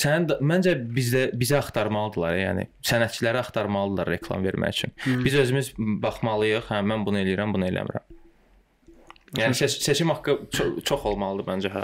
Sənin 0.00 0.30
məncə 0.40 0.72
bizdə 0.96 1.26
bizə 1.36 1.58
axtarmalıdılar, 1.60 2.38
yəni 2.40 2.64
sənətçiləri 2.86 3.42
axtarmalıdılar 3.42 4.08
reklam 4.14 4.46
vermək 4.46 4.78
üçün. 4.78 4.94
Biz 5.26 5.36
özümüz 5.42 5.72
baxmalıyıq, 5.76 6.70
hə 6.70 6.80
mən 6.88 7.04
bunu 7.04 7.20
eləyirəm, 7.20 7.52
bunu 7.52 7.68
eləmirəm. 7.68 8.15
Yəni 9.40 9.58
seç 9.58 9.76
seçim 9.84 10.10
haqqı 10.12 10.36
çox, 10.56 10.68
çox 10.88 11.06
olmalıdır 11.10 11.46
məncə, 11.50 11.70
hə. 11.74 11.82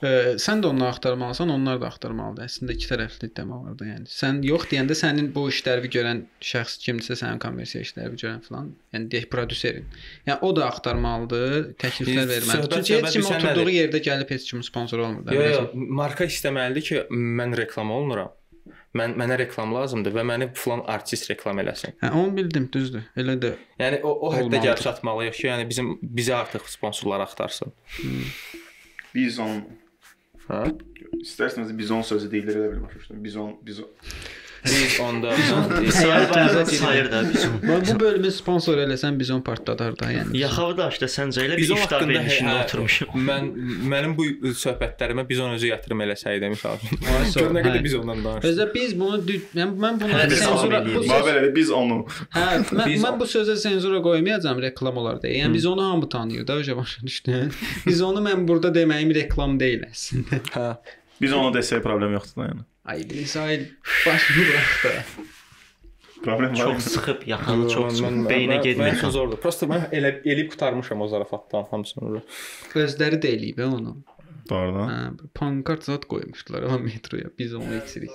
E, 0.00 0.10
sən 0.40 0.62
də 0.64 0.70
onu 0.70 0.86
axtarmalısan, 0.88 1.52
onlar 1.54 1.80
da 1.82 1.88
axtarmalıdır. 1.90 2.48
Əslində 2.48 2.76
iki 2.76 2.88
tərəfli 2.90 3.30
da, 3.36 3.44
yəni. 3.88 4.08
Sən 4.10 4.40
yox 4.46 4.66
deyəndə 4.72 4.96
sənin 4.98 5.30
bu 5.34 5.46
işləri 5.52 5.90
görən 5.92 6.24
şəxs 6.50 6.80
kimdirsə, 6.84 7.18
sənin 7.22 7.40
kommersiya 7.42 7.84
işləri 7.86 8.18
görən 8.20 8.42
falan, 8.46 8.72
yəni 8.94 9.10
deyək 9.12 9.30
prodüserin. 9.32 9.86
Yəni 10.28 10.38
o 10.46 10.52
da 10.56 10.66
axtarmalıdır, 10.70 11.70
təkliflər 11.84 12.28
verməlidir. 12.34 12.76
Çünki 12.80 12.98
heç 12.98 13.16
kim 13.18 13.30
oturduğu 13.30 13.64
nədir? 13.68 13.72
yerdə 13.78 14.02
gəlib 14.10 14.34
heç 14.36 14.50
kim 14.50 14.66
sponsor 14.66 15.06
olmur 15.06 15.26
da. 15.26 15.36
Yox, 15.36 15.56
yox, 15.56 15.80
marka 16.00 16.28
istəməlidir 16.30 16.88
ki, 16.90 17.02
mən 17.40 17.56
reklam 17.60 17.92
olmuram. 17.94 18.34
Mən 18.96 19.14
mənə 19.18 19.36
reklam 19.38 19.74
lazımdır 19.74 20.14
və 20.16 20.24
məni 20.26 20.48
falan 20.58 20.82
artist 20.90 21.30
reklam 21.30 21.60
eləsin. 21.62 21.94
Hə, 22.02 22.10
onu 22.10 22.34
bildim, 22.36 22.66
düzdür. 22.74 23.04
Elə 23.18 23.36
də 23.40 23.52
Yəni 23.80 24.00
o 24.06 24.14
o 24.26 24.32
həddə 24.34 24.62
gəlib 24.64 24.82
çatmalıyıq 24.82 25.36
ki, 25.38 25.46
yəni 25.48 25.68
bizim 25.70 25.92
bizə 26.02 26.34
artıq 26.40 26.66
sponsorlar 26.70 27.22
axtarsın. 27.26 27.72
Bizon 29.14 29.62
Hə? 30.50 30.64
İstərseniz 31.20 31.70
bizon 31.78 32.02
sözü 32.06 32.30
deyilir 32.30 32.56
elə 32.58 32.70
bir 32.72 32.82
başa 32.82 32.98
düşdüm. 32.98 33.24
Bizon, 33.24 33.52
bizon. 33.66 33.90
Biz 34.64 35.00
onda 35.00 35.32
Sayır 36.64 37.12
da 37.12 37.24
bizim. 37.34 37.52
Bax 37.68 37.94
bu 37.94 38.00
bölümü 38.00 38.30
sponsor 38.30 38.78
eləsən 38.78 39.18
bizon 39.18 39.40
partladar 39.40 39.98
da, 39.98 40.10
yəni. 40.12 40.36
Yaxavı 40.36 40.76
da 40.76 40.88
işte 40.92 41.06
səncə 41.06 41.44
elə 41.46 41.56
bir 41.56 41.62
Bizon 41.62 41.76
iftar 41.80 42.02
haqqında 42.02 42.18
verilişində 42.18 42.64
oturmuşum. 42.64 43.08
Mən 43.28 43.48
mənim 43.92 44.16
bu 44.18 44.26
söhbətlərimə 44.64 45.24
bizon 45.28 45.56
özü 45.56 45.70
yatırım 45.72 46.04
eləsəydi 46.06 46.50
misal 46.52 46.76
üçün. 46.76 47.00
Gör 47.40 47.54
nə 47.56 47.64
qədər 47.66 47.84
biz 47.84 47.94
ondan 48.00 48.24
danışdıq. 48.24 48.50
Özdə 48.52 48.68
biz 48.74 48.94
bunu 49.00 49.20
mən 49.56 49.74
mən 49.86 50.00
bunu 50.04 50.22
biz 50.30 50.38
senzura 50.44 50.80
davam 50.80 50.94
bu 50.94 51.00
eləyirik. 51.00 51.08
Ma 51.08 51.18
söz- 51.18 51.28
belə 51.30 51.54
biz 51.56 51.70
onu 51.80 51.98
Hə, 52.36 52.46
mən, 52.70 52.94
mən 53.06 53.20
bu 53.20 53.28
sözə 53.34 53.56
senzura 53.56 54.02
qoymayacağam 54.04 54.62
reklam 54.62 54.96
olar 55.02 55.20
deyə. 55.24 55.44
Yəni 55.44 55.54
biz 55.54 55.66
onu 55.66 55.84
hamı 55.90 56.08
tanıyır 56.08 56.46
da, 56.46 56.60
öcə 56.60 56.76
başa 56.76 57.02
düşdün. 57.06 57.52
Biz 57.86 58.02
onu 58.02 58.20
mən 58.28 58.48
burada 58.48 58.68
deməyim 58.74 59.14
reklam 59.14 59.60
deyil 59.60 59.86
əslində. 59.88 60.40
Hə. 60.56 60.68
biz 61.20 61.32
onu 61.32 61.52
desək 61.56 61.82
problem 61.84 62.12
yoxdur 62.18 62.42
da 62.42 62.48
yəni. 62.52 62.66
Ay, 62.84 63.04
burax 63.06 64.84
da. 64.84 64.90
Problem 66.22 66.50
var. 66.50 66.56
Çox 66.56 66.84
sıxıb, 66.84 67.26
yaxanı 67.26 67.68
çox 67.68 67.92
sıxıb, 67.92 68.30
beynə 68.30 68.62
getmir. 68.62 68.92
üçün 68.92 69.10
zordur. 69.10 69.38
Prosta 69.40 69.66
mən 69.66 69.86
elə 69.96 70.10
elib 70.24 70.50
qurtarmışam 70.52 71.00
o 71.00 71.08
zarafatdan 71.08 71.64
hamısını. 71.70 72.22
Özləri 72.74 73.20
də 73.22 73.30
eləyib 73.36 73.62
onu. 73.64 73.94
Doğrudan. 74.50 74.88
Hə, 74.90 75.28
pankart 75.34 75.84
zad 75.84 76.04
qoymuşdular 76.12 76.62
amma 76.62 76.78
metroya. 76.78 77.30
Biz 77.38 77.54
onu 77.54 77.78
içirik. 77.84 78.10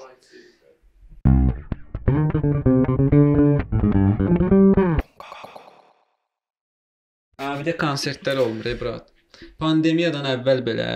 Bir 7.55 7.71
də 7.71 7.77
konsertlər 7.81 8.37
olmur, 8.37 8.65
ey 8.69 8.77
brat. 8.81 9.09
Pandemiyadan 9.57 10.27
əvvəl 10.35 10.61
belə 10.67 10.89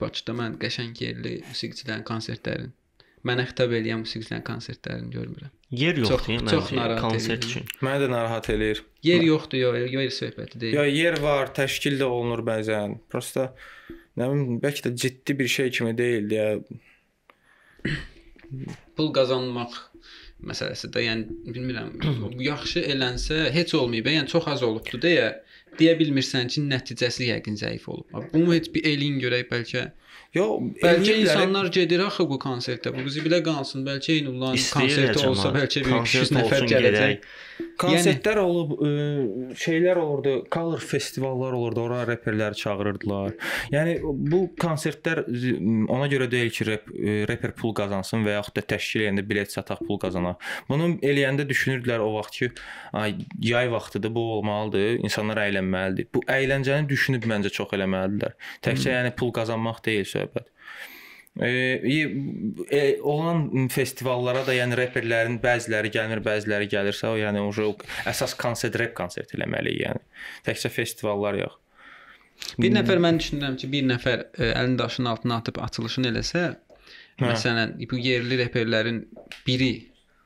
Bakıda 0.00 0.34
mən 0.34 0.58
qəşəng 0.62 0.94
yerli 1.02 1.38
musiqiçilərin 1.46 2.04
konsertlərini 2.06 2.77
Mən 3.28 3.42
xitab 3.48 3.72
eləyən 3.78 4.02
musiqiçilərin 4.04 4.44
konsertlərini 4.46 5.10
görmürəm. 5.14 5.52
Yer 5.70 5.94
Çox- 5.98 6.10
yoxdur 6.10 6.32
yəni 6.34 6.50
çox 6.54 6.70
narahat 6.72 7.00
konsert 7.04 7.38
edir. 7.44 7.48
üçün. 7.50 7.66
Məni 7.84 8.04
də 8.04 8.10
narahat 8.14 8.46
eləyir. 8.54 8.82
Yer 9.04 9.22
yoxdur, 9.26 9.58
yox, 9.58 9.92
yer 9.92 10.14
söhbəti 10.20 10.60
deyil. 10.60 10.74
Ya 10.78 10.84
yer 10.88 11.18
var, 11.22 11.52
təşkil 11.54 11.98
də 12.00 12.08
olunur 12.08 12.40
bəzən. 12.46 12.98
Prosta 13.12 13.50
nə 14.16 14.30
bilim, 14.32 14.60
bəlkə 14.64 14.86
də 14.88 14.94
ciddi 15.04 15.38
bir 15.38 15.48
şey 15.58 15.70
kimi 15.70 15.92
deyil 15.98 16.30
deyə. 16.32 16.48
pul 18.96 19.12
qazanmaq 19.14 19.74
məsələsi 20.48 20.88
də, 20.94 21.02
yəni 21.04 21.52
bilmirəm, 21.54 21.92
bu 22.22 22.42
yaxşı 22.50 22.80
elənsə 22.94 23.48
heç 23.54 23.74
olmayıb, 23.74 24.06
yəni 24.14 24.30
çox 24.32 24.46
az 24.54 24.62
olubdu 24.66 25.00
deyə 25.02 25.32
deyə 25.78 25.94
bilmirsən 25.98 26.48
ki, 26.52 26.62
nəticəsi 26.70 27.28
yəqin 27.32 27.58
zəif 27.60 27.88
olub. 27.92 28.08
Bunu 28.32 28.54
heç 28.54 28.70
bir 28.74 28.86
eləyin 28.88 29.18
görək 29.22 29.48
bəlkə. 29.52 29.84
Yo, 30.36 30.58
Bəlkə 30.60 31.08
eləyirlər. 31.08 31.22
insanlar 31.24 31.70
gedir 31.72 32.02
axı 32.04 32.26
bu 32.28 32.36
konsertə. 32.42 32.92
Bu 32.92 33.08
zibilə 33.08 33.38
qalsın. 33.44 33.80
Bəlkə 33.86 34.12
Eynullahın 34.18 34.60
konserti 34.74 35.22
olsa, 35.24 35.52
bəlkə 35.54 35.80
bir 35.86 35.94
200 36.02 36.02
Konsert 36.04 36.32
nəfər 36.36 36.66
gələcək. 36.68 37.14
gedək. 37.16 37.30
Konsertlər 37.78 38.38
olub, 38.38 38.74
ə, 38.84 38.90
şeylər 39.58 39.98
olurdu, 39.98 40.34
color 40.52 40.82
festivallar 40.84 41.56
olurdu, 41.56 41.80
ora 41.86 42.02
reperləri 42.06 42.54
çağırırdılar. 42.60 43.32
Yəni 43.72 43.94
bu 44.04 44.42
konsertlər 44.60 45.24
ona 45.90 46.06
görə 46.12 46.28
deyil 46.30 46.52
ki, 46.54 46.66
rep, 46.68 46.92
ə, 46.92 47.16
reper 47.30 47.54
pul 47.58 47.72
qazansın 47.78 48.22
və 48.26 48.36
yaxud 48.36 48.58
da 48.60 48.64
təşkil 48.74 49.06
edəndə 49.06 49.24
bilet 49.26 49.50
sataq 49.54 49.80
pul 49.88 49.98
qazanaq. 50.02 50.38
Bunu 50.68 50.90
eləyəndə 51.00 51.48
düşünürdülər 51.50 52.04
o 52.04 52.12
vaxt 52.18 52.38
ki, 52.42 52.50
ay 52.92 53.16
yay 53.42 53.72
vaxtıdır, 53.72 54.14
bu 54.14 54.26
olmalıdır, 54.36 55.00
insanlar 55.08 55.40
əylənməlidir. 55.48 56.10
Bu 56.14 56.22
əyləncəni 56.30 56.86
düşünüb 56.92 57.26
məncə 57.32 57.54
çox 57.54 57.74
eləməlidirlər. 57.78 58.36
Təkcə 58.68 58.94
yəni 58.98 59.14
pul 59.18 59.32
qazanmaq 59.34 59.82
deyil 59.88 60.06
söhbət. 60.18 60.52
E, 61.38 61.50
e, 62.70 63.00
olan 63.06 63.68
festivallara 63.70 64.42
da 64.46 64.56
yəni 64.56 64.74
reperlərin 64.80 65.38
bəziləri 65.42 65.92
gəlmir, 65.94 66.22
bəziləri 66.24 66.66
gəlirsə, 66.72 67.12
o 67.12 67.18
yəni 67.20 67.42
o 67.44 67.74
əsas 68.10 68.34
konsert 68.40 68.78
rep 68.80 68.96
konsert 68.98 69.34
eləməli 69.36 69.76
yəni. 69.84 70.02
Təkcə 70.48 70.72
festivallar 70.74 71.38
yox. 71.38 71.58
Bir 72.58 72.72
nəfər 72.74 72.98
mən 73.02 73.20
düşünürəm 73.22 73.58
ki, 73.58 73.70
bir 73.70 73.86
nəfər 73.86 74.24
ə, 74.26 74.50
əlini 74.60 74.78
daşın 74.78 75.10
altına 75.10 75.38
atıb 75.42 75.60
açılışını 75.62 76.10
eləsə, 76.12 76.42
Hə. 77.18 77.32
məsələn, 77.32 77.76
bu 77.90 77.98
yerli 77.98 78.38
reperlərin 78.38 79.00
biri 79.46 79.72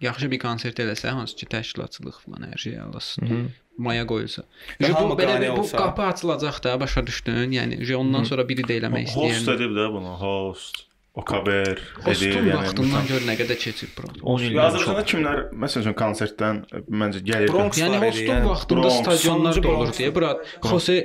yaxşı 0.04 0.28
bir 0.32 0.40
konsert 0.42 0.80
eləsə, 0.82 1.12
hansı 1.16 1.38
ki 1.40 1.48
təşkilatçılıq 1.54 2.18
falan 2.24 2.48
hər 2.50 2.60
şey 2.60 2.78
alasın. 2.84 3.52
Maya 3.78 4.06
qoyulsa. 4.06 4.42
Bu 4.80 5.16
belə 5.18 5.40
bir 5.40 5.56
bu 5.56 5.62
qapı 5.72 6.02
açılacaq 6.02 6.62
da, 6.64 6.80
başa 6.80 7.06
düşdün? 7.06 7.52
Yəni 7.56 7.94
ondan 7.96 8.24
sonra 8.24 8.48
biri 8.48 8.62
də 8.68 8.80
eləmək 8.80 9.12
Host 9.14 9.36
istəyir. 9.42 9.54
edib 9.56 9.76
də 9.78 9.86
bunu, 9.94 10.12
host. 10.20 10.86
O 11.14 11.20
xəbər 11.28 11.76
edir, 12.08 12.36
yəni. 12.40 12.52
vaxtından 12.56 13.06
gör 13.08 13.24
nə 13.28 13.34
qədər 13.36 13.58
keçib 13.60 13.90
bura. 13.98 14.12
10 14.22 14.38
Ya 14.42 14.48
ildən 14.48 14.62
Azərbaycanda 14.68 15.02
çox. 15.02 15.10
kimlər 15.12 15.40
məsəl 15.64 15.82
üçün 15.84 15.96
konsertdən 16.02 16.60
məncə 17.02 17.20
gəlir. 17.28 17.50
Bronx 17.52 17.80
Yəni 17.82 17.98
hostun 18.00 18.28
yəni 18.30 18.46
vaxtında 18.48 18.80
Bronx, 18.80 18.94
stadionlar 19.02 19.52
sonuncu 19.52 19.62
da 19.62 19.68
olur 19.68 19.86
Bronx. 19.90 19.98
deyə 20.00 20.14
bura 20.14 20.30
Jose 20.70 20.96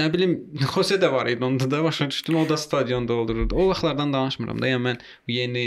nə 0.00 0.06
bilim 0.14 0.32
Jose 0.74 0.96
də 1.02 1.12
var 1.12 1.26
idi 1.28 1.44
onda 1.44 1.68
da 1.70 1.82
başa 1.84 2.08
düşdün 2.10 2.34
o 2.44 2.48
da 2.48 2.56
stadion 2.56 3.08
doldururdu. 3.08 3.54
O 3.54 3.68
vaxtlardan 3.68 4.12
danışmıram 4.12 4.62
da. 4.62 4.66
Yəni 4.72 4.82
mən 4.88 4.98
bu 5.28 5.32
yeni 5.36 5.66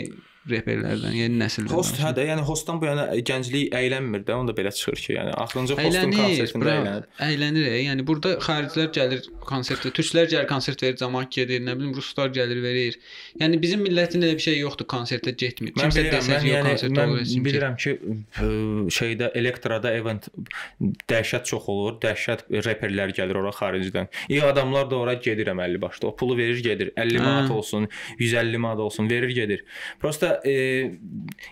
reperlərdən, 0.50 1.14
yeni 1.18 1.39
nəsildən. 1.41 1.74
Host 1.74 1.98
hə 2.02 2.12
də, 2.16 2.26
yəni 2.30 2.43
hostdan 2.46 2.80
bu 2.82 2.88
yana 2.89 3.06
gənclik 3.28 3.74
əylənmir 3.76 4.26
də, 4.28 4.36
onda 4.38 4.54
belə 4.58 4.72
çıxır 4.76 5.00
ki, 5.02 5.14
yəni 5.18 5.34
axırıncı 5.41 5.78
hostun 5.80 6.14
konsertində 6.16 6.74
əylənir. 6.76 7.08
əylənir. 7.28 7.68
e. 7.72 7.80
Yəni 7.86 8.06
burada 8.08 8.36
xaricilər 8.46 8.91
gəlir 8.96 9.24
konsertə, 9.46 9.91
türklər 9.96 10.30
gəlir 10.32 10.50
konsert 10.50 10.84
verir, 10.86 10.98
cəmaət 11.02 11.32
gedir, 11.39 11.64
nə 11.66 11.76
bilim 11.80 11.96
ruslar 11.98 12.30
gəlir 12.36 12.62
verir. 12.64 13.00
Yəni 13.41 13.60
bizim 13.62 13.84
millətin 13.86 14.26
elə 14.26 14.38
bir 14.38 14.46
şey 14.46 14.60
yoxdur, 14.62 14.88
konsertə 14.91 15.34
getmir. 15.34 15.74
Mən 15.78 15.89
Kimsə 15.89 16.06
desə 16.12 16.32
mən 16.36 16.46
yox 16.46 16.54
yəni 16.54 16.76
konsert 16.76 16.96
mən 17.00 17.16
olur. 17.16 17.26
kim 17.32 17.48
bilirəm 17.50 17.80
ki, 17.82 17.96
ə, 18.46 18.50
şeydə 19.00 19.32
elektrada 19.41 19.93
event 19.98 20.30
dəhşət 21.10 21.50
çox 21.50 21.70
olur, 21.74 21.98
dəhşət 22.04 22.46
reperlər 22.66 23.14
gəlir 23.18 23.41
ora 23.41 23.54
xaricdən. 23.56 24.10
İyi 24.30 24.43
adamlar 24.46 24.89
da 24.91 25.00
ora 25.02 25.14
gedir 25.18 25.50
əməlli 25.54 25.82
başda. 25.82 26.08
O 26.12 26.16
pulu 26.16 26.38
verir, 26.38 26.62
gedir. 26.64 26.91
50 26.98 27.18
Hə. 27.20 27.24
manat 27.26 27.52
olsun, 27.52 27.88
150 28.20 28.58
manat 28.62 28.80
olsun, 28.86 29.10
verir, 29.10 29.30
gedir. 29.36 29.66
Prosta 30.02 30.34
e, 30.45 30.55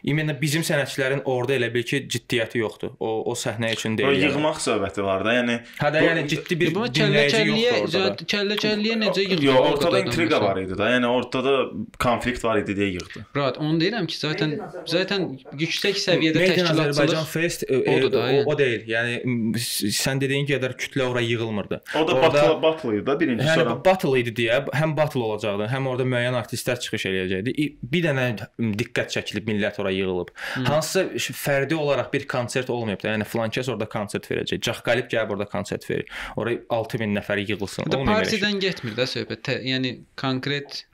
imенно 0.04 0.34
bizim 0.40 0.62
sənətçilərin 0.66 1.22
orada 1.24 1.54
elə 1.58 1.68
bil 1.74 1.82
ki, 1.86 2.00
ciddiyyəti 2.14 2.58
yoxdur. 2.62 2.90
O 3.00 3.10
o 3.30 3.34
səhnə 3.34 3.72
üçün 3.76 3.94
O 3.94 3.98
deyil. 3.98 4.18
yəni. 4.22 4.32
yığmaq 4.32 4.58
söhbəti 4.64 5.02
var 5.04 5.24
da, 5.24 5.32
yəni 5.38 5.58
Hə 5.80 5.90
də 5.94 6.00
bu- 6.02 6.06
yəni 6.08 6.24
ciddi 6.32 6.58
bir 6.60 6.74
Bu 6.74 6.86
dinləyici 6.86 7.00
kəllə-kəlliyə, 7.00 7.72
yoxdur 7.80 8.00
orada. 8.00 8.18
da. 8.18 8.24
kəllə-kəlliyə 8.32 8.96
necə 9.04 9.22
yığdı? 9.28 9.44
Yox, 9.44 9.68
ortada 9.72 10.00
intriqa 10.04 10.40
var 10.42 10.56
idi 10.62 10.78
da. 10.78 10.90
Yəni 10.94 11.06
ortada 11.06 11.54
konflikt 11.98 12.44
var 12.44 12.58
idi 12.62 12.72
deyə 12.78 12.90
yığdı. 12.98 13.24
Rahat, 13.36 13.58
onu 13.58 13.78
deyirəm 13.80 14.06
ki, 14.06 14.16
zaten 14.18 14.56
zaten 14.86 15.28
yüksək 15.58 15.96
səviyyədə 16.04 16.38
Made 16.42 16.60
in 16.60 16.64
Azərbaycan 16.64 16.94
təşkilatçılıq 16.94 17.26
Fest 17.32 17.64
e, 17.68 17.74
e, 17.74 17.96
Odur 17.98 18.12
da, 18.12 18.18
o, 18.18 18.26
yəni. 18.28 18.44
o 18.46 18.58
deyil. 18.58 18.82
Yəni 18.88 19.14
m, 19.24 19.58
s- 19.58 19.86
sən 19.98 20.20
dediyin 20.20 20.46
qədər 20.48 20.74
kütlə 20.80 21.02
ora 21.10 21.20
yığılmırdı. 21.20 21.80
O 21.96 22.06
da 22.08 22.14
Orada- 22.14 22.32
battle 22.32 22.62
battle 22.62 22.96
idi 22.98 23.06
da 23.06 23.20
birinci 23.20 23.44
Yəni 23.44 23.54
sonra. 23.54 23.84
battle 23.84 24.20
idi 24.20 24.32
deyə 24.42 24.60
həm 24.74 24.96
battle 24.96 25.20
olacaqdı, 25.20 25.66
həm 25.72 25.86
orada 25.88 26.02
müəyyən 26.04 26.36
artistlər 26.42 26.80
çıxış 26.80 27.06
eləyəcəkdi. 27.10 27.54
İ- 27.56 27.76
Bir 27.92 28.02
dənə 28.04 28.24
m, 28.58 28.71
diqqət 28.79 29.13
çəkilib 29.15 29.47
millət 29.51 29.79
ora 29.81 29.91
yığılıb. 29.93 30.31
Hansısa 30.67 31.05
ş- 31.19 31.33
fərdi 31.37 31.75
olaraq 31.79 32.11
bir 32.13 32.27
konsert 32.27 32.69
olmayıb 32.69 33.03
da. 33.03 33.13
Yəni 33.15 33.25
filan 33.27 33.49
kəs 33.53 33.71
orada 33.71 33.85
konsert 33.89 34.29
verəcək. 34.31 34.61
Cax 34.61 34.81
Qalib 34.85 35.09
gəlib 35.11 35.35
orada 35.35 35.45
konsert 35.49 35.89
verir. 35.89 36.07
Ora 36.37 36.55
6000 36.69 37.15
nəfər 37.19 37.43
yığılsın. 37.47 37.89
Olmayıb 37.93 38.23
partidən 38.23 38.59
getmir 38.63 38.97
də 38.97 39.07
söhbət. 39.09 39.53
Yəni 39.63 39.97
konkret 40.19 40.85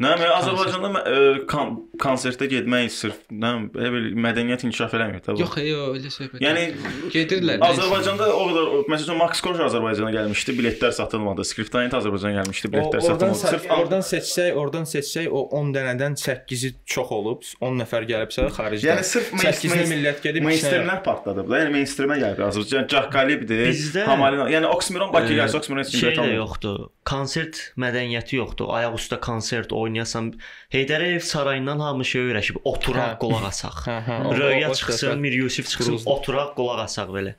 Nə 0.00 0.12
mən 0.18 0.30
Azərbaycanda 0.38 0.88
mə- 0.94 1.02
ə, 1.06 1.46
kon 1.50 1.74
konsertə 2.00 2.48
getmək 2.50 2.90
sırf 2.92 3.18
nə 3.30 3.50
bilim, 3.54 3.66
elə 3.76 3.90
bir 3.94 4.06
mədəniyyət 4.26 4.64
inkişaf 4.68 4.94
eləmir 4.96 5.20
bu. 5.26 5.40
yox, 5.40 5.56
yox, 5.62 5.98
elə 6.00 6.12
söhbət. 6.16 6.40
Yəni 6.44 6.64
gedirlər. 7.14 7.60
Azərbaycanda 7.66 8.28
o 8.32 8.46
qədər 8.50 8.70
məsələn 8.92 9.18
Max 9.20 9.40
Korj 9.44 9.60
Azərbaycana 9.66 10.12
gəlmişdi, 10.16 10.54
biletlər 10.60 10.92
satılmadı. 10.96 11.44
Skriptonit 11.44 11.94
Azərbaycana 11.98 12.40
gəlmişdi, 12.42 12.68
O, 12.68 12.72
biletlər 12.74 13.04
oradan, 13.04 13.34
satılmadı. 13.34 13.38
sırf 13.42 13.70
oradan 13.78 14.04
seçsək, 14.10 14.50
oradan 14.62 14.88
seçsək 14.92 15.28
o 15.30 15.42
10 15.60 15.72
dənədən 15.76 16.16
8-i 16.24 16.72
çox 16.96 17.12
olub, 17.16 17.44
10 17.60 17.78
nəfər 17.82 18.08
gəlibsə 18.10 18.48
xaricdən. 18.56 18.90
Yəni 18.92 19.04
sırf 19.12 19.32
8-nə 19.44 19.86
millət 19.92 20.22
gedib 20.24 20.46
mainstreamlər 20.48 21.02
partladı. 21.06 21.44
bu 21.46 21.52
da. 21.52 21.60
Yəni 21.64 21.74
mainstreamə 21.76 22.18
gəldi 22.22 22.44
Azərbaycan. 22.48 22.88
Cah 22.92 23.10
Qalibdir, 23.12 23.66
Bizdə- 23.72 24.06
Hamalina. 24.08 24.48
Yəni 24.50 24.66
Bakı 25.12 25.32
gəlsə 25.36 25.56
Oxymoron 25.60 25.84
heç 25.84 25.90
kim 25.92 26.00
yoxdur. 26.36 26.88
Konsert 27.06 27.60
mədəniyyəti 27.78 28.36
yoxdur. 28.40 28.70
Ayaq 28.76 28.96
üstə 28.98 29.20
konsert 29.20 29.65
oynayasan, 29.72 30.32
Heydər 30.72 31.00
Əliyev 31.06 31.20
sarayından 31.20 31.80
hamı 31.80 32.04
şey 32.04 32.22
öyrəşib, 32.30 32.56
oturaq 32.64 33.14
Hə. 33.14 33.18
qulaq 33.18 33.44
asaq. 33.48 33.76
Hə, 33.86 33.96
hə, 34.08 34.18
o- 34.26 34.36
Röya 34.38 34.72
çıxsın. 34.74 35.18
Mir 35.18 35.32
Yusif 35.32 35.68
çıxsın, 35.68 35.98
oturaq 36.06 36.54
qulaq 36.56 36.80
asaq 36.84 37.08
belə. 37.16 37.34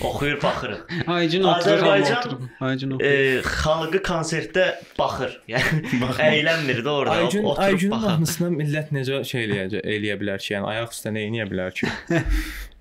Oxuyur, 0.00 0.42
baxırıq. 0.42 0.78
Aycın 1.06 1.42
oturur, 1.42 1.78
hamı 1.78 1.88
Azərbaycan, 1.88 2.18
oturur. 2.18 2.38
Aycın 2.60 2.90
oturur. 2.90 3.10
E, 3.10 3.40
xalqı 3.42 4.02
konsertdə 4.06 4.66
baxır. 4.98 5.40
Yəni 5.50 6.04
əylənmir 6.28 6.84
də 6.86 6.92
orada. 6.92 7.16
Aycun 7.16 7.44
oturub 7.44 7.64
Aycunun 7.64 7.96
baxır. 7.96 8.12
mahnısına 8.12 8.52
millət 8.60 8.94
necə 8.94 9.24
şey 9.26 9.48
eləyəcək, 9.48 9.82
eləyə 9.96 10.20
bilər 10.22 10.44
ki, 10.44 10.52
yəni 10.54 10.70
ayaq 10.70 10.94
üstə 10.94 11.14
nə 11.16 11.26
edə 11.26 11.48
bilər 11.50 11.74
ki? 11.80 11.90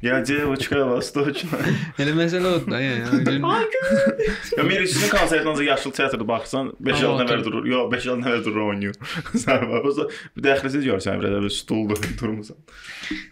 Ya 0.05 0.19
девочка, 0.21 0.83
восточная. 0.85 1.71
Elə 2.03 2.11
məsələ 2.13 2.49
odur 2.59 2.67
da, 2.69 2.81
yəni. 2.83 3.05
Aycın 3.49 4.57
Ya 4.57 4.63
Meriçin 4.67 5.09
konsertinə 5.09 5.63
yaşıl 5.63 5.91
teatrda 5.95 6.27
baxsan 6.27 6.73
5 6.79 6.99
il 6.99 7.07
Amma 7.07 7.23
nəvər 7.23 7.45
durur. 7.47 7.65
Yox, 7.65 7.87
5 7.93 8.05
il 8.05 8.19
nəvər 8.21 8.43
durur 8.45 8.67
oynayır. 8.67 8.99
Sən 9.33 9.65
bax, 9.71 10.03
bir 10.35 10.45
dəxlisiz 10.49 10.85
görsən 10.85 11.23
bir 11.23 11.31
də 11.33 11.49
stuldur 11.49 12.03
durmusan. 12.19 12.59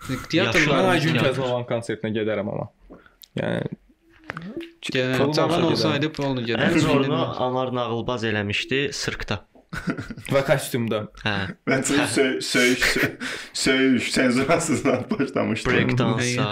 Mən 0.08 0.24
teatrlar 0.32 0.94
Aycun 0.96 1.20
teatr. 1.20 1.28
Kəzmovan 1.28 1.68
konsertinə 1.70 2.16
gedərəm 2.16 2.50
amma. 2.56 2.72
Yəni 3.39 5.35
Cavan 5.35 5.69
olsaydı 5.69 6.11
Ən 6.15 6.45
gedərdi. 6.47 6.83
zorunu 6.85 7.21
Anar 7.45 7.73
Nağılbaz 7.75 8.25
eləmişdi 8.29 8.89
sirkdə. 8.95 9.41
və 10.33 10.41
kostyumda. 10.49 11.03
Hə. 11.25 11.35
Mən 11.69 11.83
söyüş, 11.89 12.47
söyüş, 12.47 12.85
söyüş, 13.53 14.11
senzurasızdan 14.13 15.05
başlamışdım. 15.11 15.73
Breakdance. 15.73 16.43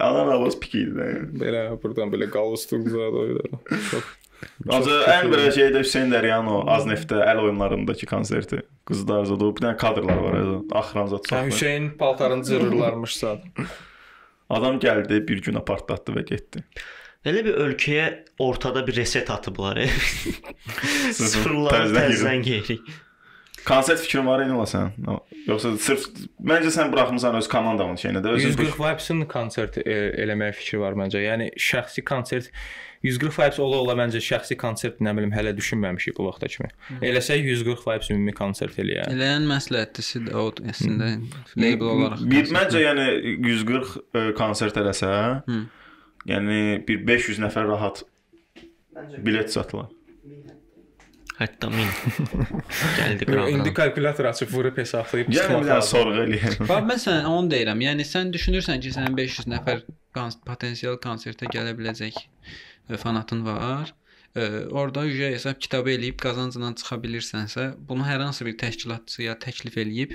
Alan 0.00 0.28
avaz 0.36 0.58
pik 0.60 0.74
idi. 0.74 0.94
də. 0.94 1.08
Belə 1.42 1.64
buradan 1.82 2.12
belə 2.14 2.30
qalstuk 2.30 2.86
zad 2.92 3.20
oylar. 3.24 3.50
Çox 3.90 4.06
Ancaq 4.72 5.02
ən 5.12 5.26
belə 5.32 5.50
şeydə 5.52 5.82
Hüseyn 5.82 6.12
Dəryano 6.14 6.62
Azneftdə 6.72 7.18
əl 7.28 7.42
oyunlarındakı 7.42 8.06
konserti. 8.08 8.62
Qızlar 8.88 9.26
zadı 9.28 9.50
bir 9.56 9.66
dənə 9.66 9.76
kadrlar 9.80 10.22
var. 10.24 10.38
Axıran 10.80 11.10
zad 11.12 11.26
Hə, 11.26 11.28
çox. 11.28 11.50
Hüseyn 11.50 11.90
paltarını 12.00 12.44
cırırlarmış 12.44 13.16
zad. 13.16 13.44
Adam 14.50 14.80
gəldi, 14.82 15.20
bir 15.28 15.42
günə 15.46 15.62
partlatdı 15.66 16.16
və 16.16 16.24
getdi. 16.28 16.64
Elə 17.26 17.44
bir 17.44 17.60
ölkəyə 17.66 18.06
ortada 18.40 18.82
bir 18.86 18.96
reset 18.96 19.30
atıblar. 19.30 19.76
e. 19.84 19.88
Sıfırlar 21.18 21.86
Təzədən 21.90 22.42
geri. 22.46 22.80
Konsert 23.66 24.00
fikrin 24.00 24.24
var 24.24 24.40
idi 24.40 24.56
sən? 24.70 24.94
Yoxsa 25.46 25.74
sırf 25.84 26.06
məncə 26.40 26.70
sən 26.72 26.92
buraxmısan 26.92 27.36
öz 27.36 27.48
komandanın 27.52 27.98
şeyinə 28.00 28.22
də, 28.24 28.32
özün 28.38 28.54
140 28.54 28.78
Vibes-in 28.80 29.26
konserti 29.28 29.84
e, 29.84 29.98
eləməyə 30.24 30.54
fikri 30.56 30.80
var 30.80 30.96
məncə. 30.96 31.20
Yəni 31.26 31.50
şəxsi 31.60 32.04
konsert 32.08 32.48
140 33.02 33.38
Vibes 33.38 33.58
ola 33.64 33.78
ola 33.80 33.94
məncə 33.96 34.20
şəxsi 34.20 34.56
konsert 34.60 34.98
nə 35.00 35.14
bilim 35.16 35.30
hələ 35.32 35.54
düşünməmişik 35.56 36.18
bu 36.18 36.26
vaxta 36.28 36.50
kimi. 36.52 36.68
Eləsək 37.00 37.46
140 37.46 37.86
Vibes 37.86 38.10
ümumi 38.12 38.34
konsert 38.36 38.76
eləyər. 38.82 39.08
Eləyən 39.14 39.46
məsləhətlisi 39.48 40.24
də 40.26 40.34
o 40.36 40.50
əslində 40.72 41.14
label 41.56 41.88
olaraq. 41.94 42.26
Bir 42.28 42.52
məncə 42.52 42.82
yəni 42.84 43.06
140 43.40 43.96
ə, 44.12 44.26
konsert 44.36 44.76
eləsə, 44.82 45.12
Hı. 45.48 45.62
yəni 46.28 46.60
bir 46.88 47.06
500 47.08 47.40
nəfər 47.46 47.70
rahat 47.72 48.04
bilet 49.24 49.48
satılar. 49.52 49.88
Hətta 51.40 51.70
min. 51.72 51.88
Gəldi 52.98 53.14
İndi 53.14 53.24
qıraqdan. 53.24 53.74
kalkulyator 53.74 54.24
açıb 54.28 54.50
vurub 54.52 54.76
hesablayıb 54.76 55.28
Yəni 55.32 55.36
çıxmaq 55.38 55.66
lazım. 55.70 55.88
sorğu 55.90 56.18
eləyək. 56.26 56.58
Bax 56.68 56.82
mən 56.90 57.00
sənə 57.06 57.30
onu 57.32 57.48
deyirəm. 57.54 57.80
Yəni 57.86 58.04
sən 58.04 58.28
düşünürsən 58.34 58.82
ki, 58.84 58.92
sənin 58.92 59.16
500 59.16 59.48
nəfər 59.54 59.80
potensial 60.44 60.98
konsertə 61.00 61.48
gələ 61.48 61.72
biləcək 61.78 62.18
e, 62.20 62.26
fanatın 62.96 63.44
var. 63.46 63.94
E, 64.36 64.66
orada 64.70 65.04
ücə 65.06 65.32
hesab 65.34 65.58
kitabı 65.62 65.90
eləyib 65.96 66.18
qazancla 66.22 66.74
çıxa 66.78 66.98
bilirsənsə, 67.04 67.70
bunu 67.88 68.06
hər 68.06 68.22
hansı 68.22 68.46
bir 68.46 68.56
təşkilatçıya 68.62 69.36
təklif 69.42 69.78
eləyib, 69.82 70.14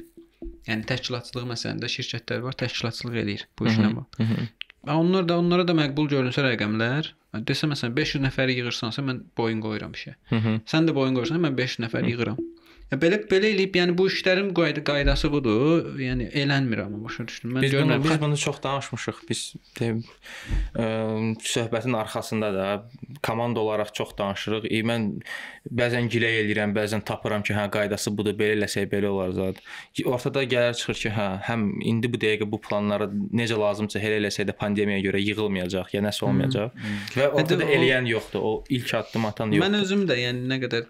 yəni 0.69 0.87
təşkilatçılıq 0.91 1.49
məsələsində 1.51 1.91
şirkətlər 1.91 2.45
var, 2.45 2.55
təşkilatçılıq 2.61 3.19
eləyir 3.23 3.47
bu 3.59 3.67
işlə. 3.71 3.91
Və 4.85 4.95
onlar 5.01 5.27
da 5.27 5.39
onlara 5.41 5.65
da 5.67 5.73
məqbul 5.73 6.07
görünsə 6.11 6.45
rəqəmlər, 6.45 7.11
desə 7.49 7.67
məsələn 7.67 7.95
500 7.97 8.21
nəfəri 8.27 8.55
yığırsansa 8.59 9.03
mən 9.03 9.23
boyun 9.37 9.61
qoyuram 9.63 9.95
işə. 9.97 10.15
Hı 10.29 10.35
-hı. 10.35 10.59
Sən 10.71 10.87
də 10.87 10.95
boyun 10.95 11.15
qoyursan, 11.17 11.41
mən 11.41 11.57
500 11.57 11.79
nəfər 11.87 12.07
yığıram. 12.09 12.37
Ya 12.91 12.99
belə 13.01 13.17
belə 13.25 13.49
eləyib, 13.49 13.73
yəni 13.79 13.95
bu 13.97 14.05
işlərin 14.11 14.51
qayda 14.53 14.83
qaydası 14.85 15.31
budur. 15.33 15.87
Yəni 15.97 16.27
elənmir 16.37 16.83
amma 16.83 16.99
başa 17.07 17.23
düşdün. 17.27 17.55
Mən 17.55 17.63
Biz 17.65 17.71
bunu 17.73 17.79
görmürəm. 17.81 18.03
biz 18.03 18.19
bunu 18.21 18.37
çox 18.37 18.59
danışmışıq. 18.63 19.21
Biz 19.29 19.39
deyim, 19.79 20.03
ə, 20.77 20.85
söhbətin 21.41 21.97
arxasında 21.97 22.51
da 22.53 22.67
komanda 23.25 23.59
olaraq 23.59 23.89
çox 23.97 24.11
danışırıq. 24.19 24.67
E, 24.69 24.83
mən 24.85 25.07
bəzən 25.81 26.11
gilə 26.13 26.29
eləyirəm, 26.43 26.75
bəzən 26.77 27.01
tapıram 27.09 27.41
ki, 27.41 27.55
hə 27.57 27.63
qaydası 27.73 28.13
budur, 28.19 28.37
belə 28.37 28.53
eləsək 28.59 28.85
belə 28.93 29.09
olar 29.09 29.33
zət. 29.33 29.63
Ortada 30.05 30.43
gəlir 30.45 30.77
çıxır 30.77 31.01
ki, 31.01 31.13
hə, 31.17 31.27
həm 31.49 31.65
indi 31.89 32.13
bu 32.13 32.21
dəqiqə 32.21 32.45
bu 32.53 32.61
planları 32.69 33.09
necə 33.33 33.57
lazımsa 33.57 33.97
elə 33.99 34.21
eləsək 34.21 34.45
də 34.51 34.57
pandemiyaya 34.61 35.01
görə 35.09 35.23
yığılmayacaq, 35.25 35.89
ya 35.97 36.05
nəsə 36.05 36.27
olmayacaq. 36.29 36.77
Və 37.17 37.31
ortada 37.33 37.65
o- 37.65 37.73
eləyən 37.79 38.05
yoxdur. 38.13 38.45
O 38.45 38.53
ilk 38.69 38.93
addım 39.01 39.25
atan 39.33 39.51
yoxdur. 39.57 39.65
Mən 39.65 39.81
özüm 39.81 40.05
də 40.05 40.21
yəni 40.21 40.45
nə 40.53 40.61
qədər 40.67 40.87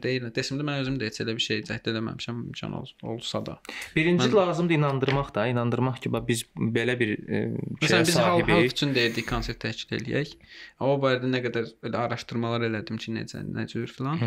deyirəm, 0.00 0.32
desəm 0.40 0.64
də 0.64 0.70
mən 0.72 0.80
özüm 0.86 0.96
də 0.98 1.10
heç 1.12 1.25
elə 1.26 1.36
bir 1.36 1.44
şey 1.46 1.62
cəhd 1.68 1.90
eləməmişəm, 1.92 2.42
imkan 2.48 2.76
ol, 2.80 2.90
olsa 3.02 3.42
da. 3.46 3.58
Birinci 3.96 4.28
Mən- 4.28 4.36
lazımdır 4.38 4.78
inandırmaq 4.78 5.32
da, 5.34 5.46
inandırmaq 5.52 6.00
ki, 6.02 6.12
bax 6.12 6.28
biz 6.28 6.44
belə 6.56 6.98
bir 7.00 7.16
e, 7.28 7.42
Məsələn 7.82 8.06
biz 8.06 8.20
halk, 8.22 8.50
halk 8.50 8.72
üçün 8.72 8.94
deyirdik 8.94 9.28
konsert 9.28 9.60
təşkil 9.64 9.98
eləyək. 10.00 10.36
O 10.80 10.94
barədə 11.02 11.30
nə 11.32 11.42
qədər 11.44 11.72
elə 11.90 12.04
araşdırmalar 12.06 12.68
elədim 12.70 13.02
ki, 13.02 13.16
necə, 13.18 13.42
nə 13.44 13.66
cür 13.70 13.90
filan. 13.90 14.22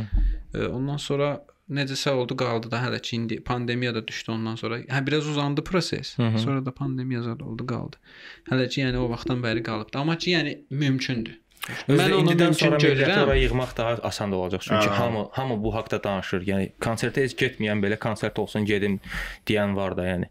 E, 0.53 0.67
ondan 0.67 1.01
sonra 1.01 1.39
necəsə 1.69 2.13
oldu 2.17 2.35
qaldı 2.37 2.71
da 2.71 2.81
hələ 2.81 2.99
ki 3.01 3.15
indi 3.15 3.39
pandemiya 3.45 3.93
da 3.95 4.01
düşdü 4.07 4.31
ondan 4.35 4.55
sonra. 4.59 4.79
Hə 4.89 5.01
biraz 5.07 5.27
uzandı 5.27 5.63
proses. 5.63 6.17
Hı 6.17 6.27
hı. 6.27 6.39
Sonra 6.39 6.65
da 6.65 6.71
pandemiya 6.71 7.21
zad 7.21 7.41
oldu 7.45 7.65
qaldı. 7.69 8.01
Hələ 8.49 8.67
ki 8.69 8.81
yəni 8.81 8.97
o 8.97 9.09
vaxtdan 9.09 9.43
bəri 9.45 9.63
qalıbdı. 9.63 9.97
Amma 9.97 10.17
ki 10.17 10.33
yəni 10.33 10.57
mümkündür. 10.69 11.37
Özdə 11.67 11.97
Mən 11.99 12.13
indidən 12.23 12.53
sonra 12.57 12.77
görürəm. 12.81 13.23
ora 13.23 13.35
yığmaq 13.35 13.73
daha 13.77 13.95
asan 14.09 14.31
da 14.31 14.35
olacaq. 14.35 14.61
Çünki 14.61 14.89
Aha. 14.89 14.99
hamı 14.99 15.29
hamı 15.31 15.63
bu 15.63 15.73
haqqda 15.75 16.03
danışır. 16.03 16.45
Yəni 16.47 16.71
konsertə 16.81 17.25
heç 17.25 17.35
getməyən 17.37 17.83
belə 17.83 17.99
konsert 17.99 18.39
olsun 18.39 18.65
gedim 18.65 18.99
deyən 19.47 19.75
var 19.75 19.97
da, 19.97 20.05
yəni. 20.07 20.29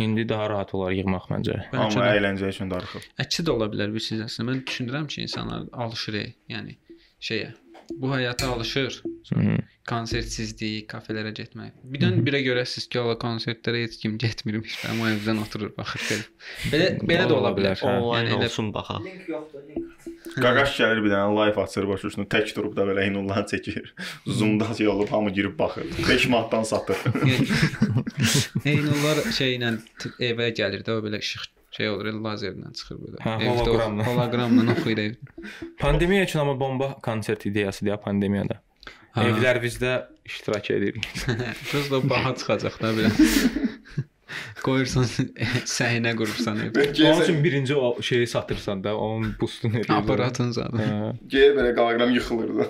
İndi 0.00 0.28
daha 0.28 0.48
rahat 0.50 0.74
olar 0.74 0.94
yığmaq 0.96 1.26
məncə. 1.32 1.56
Bəlkə 1.72 1.98
Amma 1.98 2.06
əyləncə 2.14 2.48
üçün 2.48 2.70
darıxır. 2.70 3.04
Əksi 3.20 3.44
də 3.44 3.50
ola 3.52 3.66
bilər 3.72 3.92
bir 3.92 4.00
siz 4.00 4.22
əslində. 4.24 4.52
Mən 4.52 4.62
düşünürəm 4.70 5.06
ki, 5.12 5.26
insanlar 5.26 5.66
alışır, 5.72 6.16
yəni 6.48 6.78
şeyə. 7.20 7.50
Bu 7.90 8.14
həyata 8.14 8.48
alışır. 8.54 9.02
Hı. 9.34 9.56
Konsertsizlik, 9.90 10.86
kafelərə 10.90 11.32
getmək. 11.34 11.72
Birdən 11.92 12.20
birə 12.26 12.40
görəsiz 12.44 12.86
ki, 12.92 13.00
o 13.02 13.14
konsertlərə 13.18 13.82
heç 13.84 13.96
kim 14.02 14.16
getmirmiş. 14.22 14.76
Amma 14.90 15.10
evdən 15.16 15.40
oturur 15.42 15.72
baxır 15.76 16.04
belə. 16.06 16.26
Belə 16.72 16.90
belə 17.10 17.26
də 17.30 17.36
ola 17.38 17.52
bilər. 17.56 17.80
Hə, 17.80 17.96
yəni 18.14 18.34
elə- 18.36 18.50
olsun 18.50 18.70
baxa. 18.74 19.00
link 19.04 19.28
yoxdur, 19.28 19.64
link. 19.68 19.86
Qaqaş 20.36 20.76
gəlir 20.78 21.00
bir 21.02 21.10
dənə 21.10 21.30
live 21.34 21.62
açır 21.64 21.88
baş 21.90 22.04
üstünə 22.10 22.28
tək 22.30 22.52
durub 22.56 22.76
da 22.76 22.84
belə 22.86 23.06
hinullar 23.08 23.46
çəkir. 23.50 23.90
Zoom-da 24.26 24.68
şey 24.78 24.88
olub 24.88 25.10
hamı 25.10 25.30
girib 25.34 25.58
baxır. 25.58 25.88
5 26.08 26.28
manatdan 26.28 26.62
satır. 26.62 26.96
Eynullar 28.70 29.24
şeylə 29.34 29.74
evə 30.30 30.52
gəlir 30.54 30.84
də 30.86 30.98
o 30.98 31.02
belə 31.06 31.18
işıq 31.24 31.48
şey 31.76 31.88
olur, 31.90 32.06
el 32.10 32.18
lazerlə 32.24 32.72
çıxır 32.74 32.96
belə. 33.04 33.20
Hə, 33.24 33.36
Evdə 33.44 33.60
holoqramla. 33.60 34.06
Holoqramla 34.08 34.72
oxuyur 34.74 34.98
ev. 35.06 35.14
Pandemiya 35.78 36.24
üçün 36.24 36.38
amma 36.42 36.60
bomba 36.60 36.92
konsert 37.02 37.46
ideyasıdır 37.46 37.90
ya 37.90 38.00
pandemiyada. 38.00 38.60
Ha. 39.12 39.24
Evlərimizdə 39.26 39.92
iştirak 40.24 40.70
edirik. 40.70 41.08
Biraz 41.72 41.90
da 41.90 42.02
baha 42.10 42.34
çıxacaq 42.34 42.80
da 42.82 42.92
belə. 42.98 43.10
Qoyursan 44.62 45.06
səhnə 45.66 46.12
qurursan 46.18 46.60
ev. 46.62 46.76
Onun 46.78 47.22
üçün 47.22 47.44
birinci 47.44 47.74
o 47.74 48.02
şeyi 48.02 48.26
satırsan 48.26 48.84
da, 48.84 48.96
onun 48.96 49.34
boostunu 49.40 49.80
edirsən. 49.80 49.92
Aparatın 50.04 50.50
zadı. 50.54 50.76
Hə. 50.78 51.12
Gəlir 51.32 51.56
belə 51.58 51.74
qalagram 51.74 52.14
yıxılır 52.14 52.48
da 52.58 52.64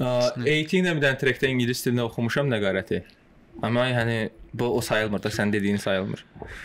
A18 0.00 0.80
ilə 0.80 0.94
bir 0.96 1.04
dənə 1.04 1.20
trekdə 1.20 1.50
ingilis 1.52 1.84
dilində 1.84 2.08
oxumuşam 2.08 2.50
nəqarəti. 2.52 3.02
Amma 3.62 3.86
yəni 3.86 4.30
bu 4.54 4.66
o 4.76 4.80
sayılmır 4.82 5.22
da, 5.22 5.30
sən 5.30 5.52
dediyin 5.52 5.76
sayılmır. 5.82 6.24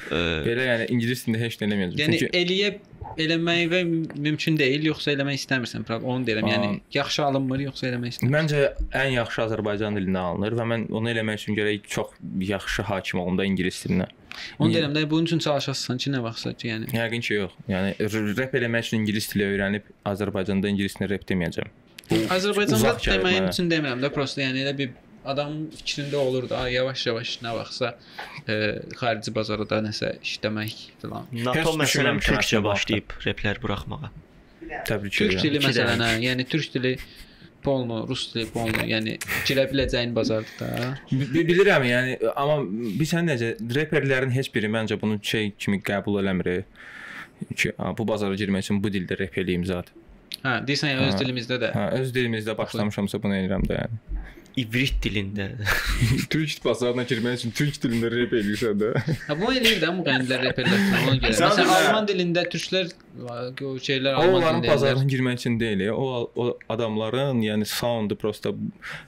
Belə 0.10 0.66
yəni 0.66 0.88
ingilis 0.94 1.26
dilində 1.26 1.42
heç 1.44 1.60
nə 1.62 1.68
eləməyəcəm. 1.68 2.00
Yəni 2.02 2.20
Çünki 2.22 2.40
eləyə 2.40 2.72
eləmək 3.26 3.64
və 3.74 3.82
mümkün 4.26 4.58
deyil, 4.60 4.88
yoxsa 4.90 5.14
eləmək 5.14 5.42
istəmirsən. 5.42 5.86
Onu 6.00 6.26
deyirəm. 6.28 6.50
Yəni 6.50 6.72
yaxşı 6.94 7.24
alınmır, 7.26 7.66
yoxsa 7.70 7.90
eləmək 7.92 8.16
istəmirsən. 8.16 8.34
Məncə 8.36 8.64
ən 9.04 9.14
yaxşı 9.16 9.44
Azərbaycan 9.46 9.98
dilində 10.00 10.26
alınır 10.32 10.58
və 10.60 10.68
mən 10.74 10.88
onu 11.00 11.14
eləmək 11.14 11.42
üçün 11.44 11.58
gərək 11.60 11.90
çox 11.96 12.18
yaxşı 12.50 12.88
hakim 12.90 13.22
olum 13.22 13.38
da 13.38 13.46
ingilis 13.50 13.84
dilinə. 13.86 14.10
Onu 14.60 14.74
deyirəm 14.74 14.96
də 14.96 15.04
bunun 15.10 15.30
üçün 15.30 15.42
çalışasan 15.44 16.00
ki, 16.02 16.14
nə 16.14 16.24
vaxtsa 16.24 16.54
ki, 16.54 16.72
yəni. 16.72 16.90
Yəqin 16.96 17.26
ki, 17.26 17.34
yox. 17.34 17.58
Yəni 17.72 17.94
rep 18.38 18.56
eləmək 18.60 18.88
üçün 18.88 19.02
ingilis 19.02 19.30
dili 19.34 19.48
öyrənib 19.50 19.92
Azərbaycanda 20.12 20.72
ingilis 20.72 20.98
dilində 20.98 21.12
rep 21.16 21.28
deməyəcəm. 21.30 21.70
Azərbaycanda 22.38 22.96
mənə. 23.26 23.52
üçün 23.54 23.70
demirəm 23.72 24.02
də, 24.04 24.12
prosta 24.14 24.42
yəni 24.46 24.64
elə 24.66 24.76
bir 24.78 24.96
adamın 25.30 25.68
fikrində 25.76 26.18
olur 26.22 26.48
da, 26.50 26.64
yavaş-yavaş 26.72 27.36
nə 27.44 27.54
vaxtsa 27.58 27.92
e, 28.48 28.56
xarici 28.98 29.34
bazarda 29.36 29.82
nəsə 29.86 30.16
işləmək 30.24 30.76
filan. 31.02 31.30
NATO 31.50 31.76
məsələn 31.80 32.22
türkcə 32.24 32.64
başlayıb 32.66 33.18
replər 33.26 33.62
buraxmağa. 33.64 34.12
Təbrik 34.88 35.14
Türk 35.16 35.34
edirəm. 35.34 35.44
dili 35.44 35.60
İki 35.60 35.68
məsələn, 35.68 36.06
yəni 36.24 36.46
türk 36.50 36.74
dili 36.74 36.96
polno, 37.64 38.01
rus 38.10 38.28
dili 38.34 38.45
polno, 38.53 38.84
yəni 38.88 39.18
girə 39.47 39.66
biləcəyin 39.72 40.14
bazardır 40.16 40.60
da. 40.60 40.97
Bi- 41.12 41.45
Bilirəm, 41.49 41.86
yəni 41.89 42.18
amma 42.36 42.60
bilirsən 42.64 43.28
necə 43.32 43.53
reperlərin 43.80 44.32
heç 44.36 44.51
biri 44.55 44.68
məncə 44.72 44.99
bunu 45.01 45.20
şey 45.22 45.51
kimi 45.57 45.82
qəbul 45.82 46.22
eləmir. 46.24 46.64
Ki, 47.55 47.72
"A, 47.78 47.93
bu 47.97 48.07
bazara 48.07 48.36
girmək 48.36 48.66
üçün 48.68 48.84
bu 48.84 48.89
dildə 48.91 49.16
rep 49.20 49.38
eləyim 49.38 49.64
zət. 49.68 49.93
Hə, 50.43 50.66
deyirsən 50.68 50.89
ya 50.91 50.99
öz 51.07 51.14
Hə. 51.14 51.20
dilimizdə 51.24 51.55
də. 51.62 51.70
Hə, 51.76 51.86
öz 52.01 52.12
dilimizdə 52.16 52.57
başlamışamsa 52.57 53.22
bunu 53.24 53.34
edirəm 53.39 53.64
də 53.68 53.78
yəni. 53.80 53.97
İbrit 54.60 54.95
dilində. 55.03 55.45
Türk 56.34 56.60
bazarına 56.66 57.03
girmək 57.10 57.38
üçün 57.39 57.51
türk 57.55 57.78
dilində 57.84 58.10
rep 58.12 58.34
eləyirsən 58.36 58.80
də. 58.82 58.89
Hə, 59.28 59.36
bunu 59.39 59.53
eləyir 59.60 59.80
də 59.84 59.89
müğənnilər, 59.99 60.43
reperlər 60.49 60.84
falan 60.89 61.07
ona 61.07 61.16
görə. 61.24 61.34
Məsələn, 61.39 61.72
alman 61.78 62.10
dilində 62.10 62.43
türklər 62.53 62.91
o 63.20 63.74
şeylər 63.88 64.18
alman 64.20 64.36
onların 64.39 64.62
dilində. 64.64 64.74
bazarına 64.74 65.10
girmək 65.14 65.39
üçün 65.41 65.57
deyil. 65.62 65.86
O 65.93 66.05
o 66.36 66.47
adamların, 66.76 67.41
yəni 67.45 67.66
soundu 67.70 68.18
prosta 68.20 68.53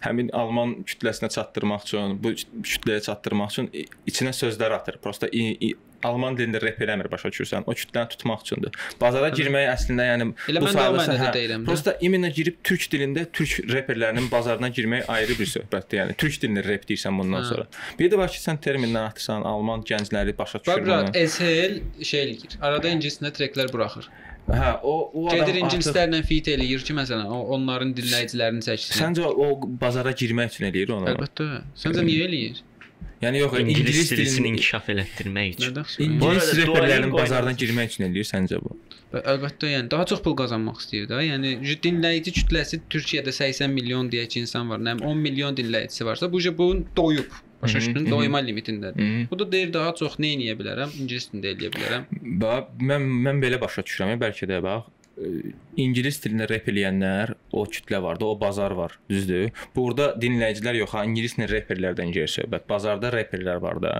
həmin 0.05 0.31
alman 0.37 0.77
kütləsinə 0.87 1.29
çatdırmaq 1.35 1.87
üçün, 1.87 2.17
bu 2.23 2.33
kütləyə 2.37 3.01
çatdırmaq 3.09 3.55
üçün 3.55 3.71
içinə 4.09 4.33
sözlər 4.37 4.77
atır. 4.79 4.99
Prosta 5.03 5.27
i- 5.31 5.57
i- 5.71 5.75
alman 6.07 6.37
dilində 6.37 6.61
rep 6.63 6.79
eləmir 6.81 7.09
başa 7.11 7.29
düşürsən. 7.33 7.63
O 7.67 7.75
kütləni 7.77 8.09
tutmaq 8.15 8.43
üçündür. 8.45 8.71
Bazara 9.01 9.29
girmək 9.35 9.67
əslində 9.73 10.07
yəni 10.09 10.27
Elə 10.51 10.63
bu 10.63 10.69
mənada 10.71 11.17
hə. 11.21 11.59
Prosta 11.67 11.95
iminə 12.01 12.31
girib 12.35 12.57
türk 12.63 12.87
dilində 12.93 13.25
türk 13.31 13.59
reperlərinin 13.71 14.29
bazarına 14.31 14.69
girmək 14.69 15.09
ayrı 15.11 15.37
bir 15.39 15.51
söhbətdir. 15.53 16.01
Yəni 16.01 16.17
türk 16.17 16.39
dilində 16.43 16.65
rep 16.67 16.87
deyirsən 16.89 17.17
bundan 17.19 17.43
Hə. 17.43 17.49
sonra. 17.49 17.67
Bir 17.99 18.11
də 18.11 18.17
var 18.17 18.29
ki, 18.33 18.41
sən 18.41 18.59
terminlər 18.63 19.11
atırsan, 19.11 19.43
alman 19.47 19.81
gəncləri 19.87 20.37
başa 20.37 20.59
düşür 20.63 20.87
Bax. 20.87 21.15
SL 21.37 21.79
şey 22.03 22.23
eləyir. 22.25 22.59
Arada 22.61 22.89
ingiliscə 22.91 23.31
treklər 23.37 23.71
buraxır. 23.73 24.09
Hə, 24.49 24.79
o 24.83 24.93
o 25.13 25.27
adam 25.29 25.37
Gedir 25.45 25.53
artıq- 25.53 25.63
ingilislərlə 25.63 26.23
fit 26.25 26.47
eləyir 26.49 26.81
ki, 26.83 26.93
məsələn, 26.97 27.27
o 27.29 27.53
onların 27.55 27.93
dinləyicilərini 27.95 28.63
çəksin. 28.65 28.97
Səncə 28.97 29.27
o 29.29 29.47
bazara 29.83 30.11
girmək 30.17 30.55
üçün 30.55 30.65
eləyir 30.71 30.91
onu? 30.97 31.07
Əlbəttə. 31.13 31.47
Səncə 31.77 32.03
niyə 32.07 32.25
eləyir? 32.27 32.63
Yəni 33.21 33.41
yox, 33.43 33.59
İngilis 33.59 33.79
ingilis 33.79 34.11
dilini 34.11 34.29
dilinin 34.29 34.53
inkişaf 34.53 34.89
elətdirmək 34.89 35.51
üçün. 35.53 35.75
İngilis 36.05 36.65
Duolingo 36.65 37.17
bazardan 37.17 37.59
girmək 37.61 37.91
üçün 37.93 38.07
eləyir 38.07 38.27
səncə 38.29 38.57
bu? 38.63 38.77
Əlbəttə, 39.19 39.69
yəni 39.75 39.91
daha 39.91 40.07
çox 40.09 40.23
pul 40.25 40.33
qazanmaq 40.39 40.79
istəyir 40.81 41.09
də. 41.11 41.19
Yəni 41.27 41.51
dinləyici 41.85 42.33
kütləsi 42.39 42.81
Türkiyədə 42.89 43.33
80 43.35 43.69
milyon 43.75 44.09
deyək 44.11 44.33
ki, 44.33 44.43
insan 44.47 44.71
var. 44.71 44.81
Nə 44.81 44.95
bilim 44.97 45.11
10 45.11 45.23
milyon 45.27 45.57
dinləyicisi 45.59 46.07
varsa, 46.07 46.31
bu 46.33 46.41
bunun 46.57 46.85
doyub. 46.97 47.37
Başa 47.61 47.77
düşdün? 47.77 48.09
Doyma 48.11 48.39
limitindədir. 48.41 49.27
Bu 49.31 49.39
da 49.39 49.51
deyir 49.51 49.73
daha 49.73 49.93
çox 49.93 50.17
nə 50.17 50.31
edə 50.39 50.55
bilərəm? 50.57 50.95
İngilis 51.03 51.29
dilində 51.29 51.53
eləyə 51.53 51.69
bilərəm. 51.75 52.07
Bax, 52.41 52.73
mən 52.89 53.05
mən 53.27 53.43
belə 53.43 53.61
başa 53.61 53.85
düşürəm, 53.85 54.15
bəlkə 54.23 54.49
də 54.49 54.63
bax 54.65 54.89
ingilis 55.81 56.19
dilində 56.23 56.47
rep 56.49 56.67
eləyənlər, 56.71 57.35
o 57.55 57.63
kütlə 57.69 58.01
var 58.03 58.19
da, 58.21 58.25
o 58.31 58.35
bazar 58.39 58.73
var, 58.77 58.97
düzdür? 59.11 59.51
Burada 59.75 60.11
dinləyicilər 60.21 60.79
yox, 60.81 60.95
ha, 60.97 61.05
ingilislə 61.07 61.47
reperlərdən 61.51 62.11
gedir 62.15 62.31
söhbət. 62.31 62.67
Bazarda 62.69 63.11
reperlər 63.13 63.61
var 63.63 63.79
da. 63.83 63.93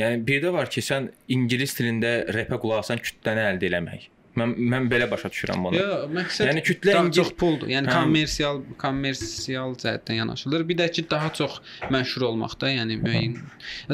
Yəni 0.00 0.24
bir 0.26 0.42
də 0.44 0.52
var 0.56 0.70
ki, 0.72 0.82
sən 0.84 1.10
ingilis 1.28 1.76
dilində 1.78 2.16
repə 2.34 2.58
qulaq 2.62 2.84
asan 2.86 3.02
kütləni 3.04 3.46
əldə 3.52 3.70
eləmək. 3.70 4.10
Mən 4.34 4.50
mən 4.58 4.88
belə 4.90 5.06
başa 5.06 5.28
düşürəm 5.30 5.60
bunu. 5.68 5.78
Yo, 5.78 5.98
məqsəd 6.10 6.48
Yəni 6.48 6.62
kütlə 6.66 6.90
daha 6.96 7.04
İngil- 7.04 7.20
çox 7.20 7.28
puldur. 7.38 7.68
Yəni 7.70 7.86
Hə. 7.86 8.00
kommersial 8.00 8.56
kommersial 8.82 9.76
cəhətdən 9.78 10.16
yanaşılır. 10.18 10.64
Bir 10.68 10.76
də 10.80 10.88
ki, 10.90 11.04
daha 11.10 11.28
çox 11.38 11.60
məşhur 11.94 12.24
olmaqda, 12.32 12.72
yəni 12.74 12.96
müəyyən. 13.04 13.36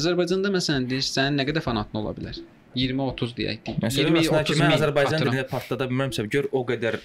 Azərbaycanda 0.01 0.49
məsələn 0.55 0.89
deyir, 0.89 1.05
sənin 1.05 1.37
nə 1.43 1.45
qədər 1.51 1.61
fanatın 1.61 2.01
ola 2.01 2.15
bilər? 2.17 2.41
20-30 2.77 3.33
deyək. 3.37 3.71
Məsələn, 3.83 4.15
məsələn 4.15 4.45
ki, 4.47 4.55
20-30 4.55 4.61
mən 4.63 4.75
Azərbaycan 4.77 5.25
dilində 5.25 5.45
partlada 5.51 5.89
bilməmsə, 5.91 6.25
gör 6.31 6.47
o 6.55 6.63
qədər 6.69 6.99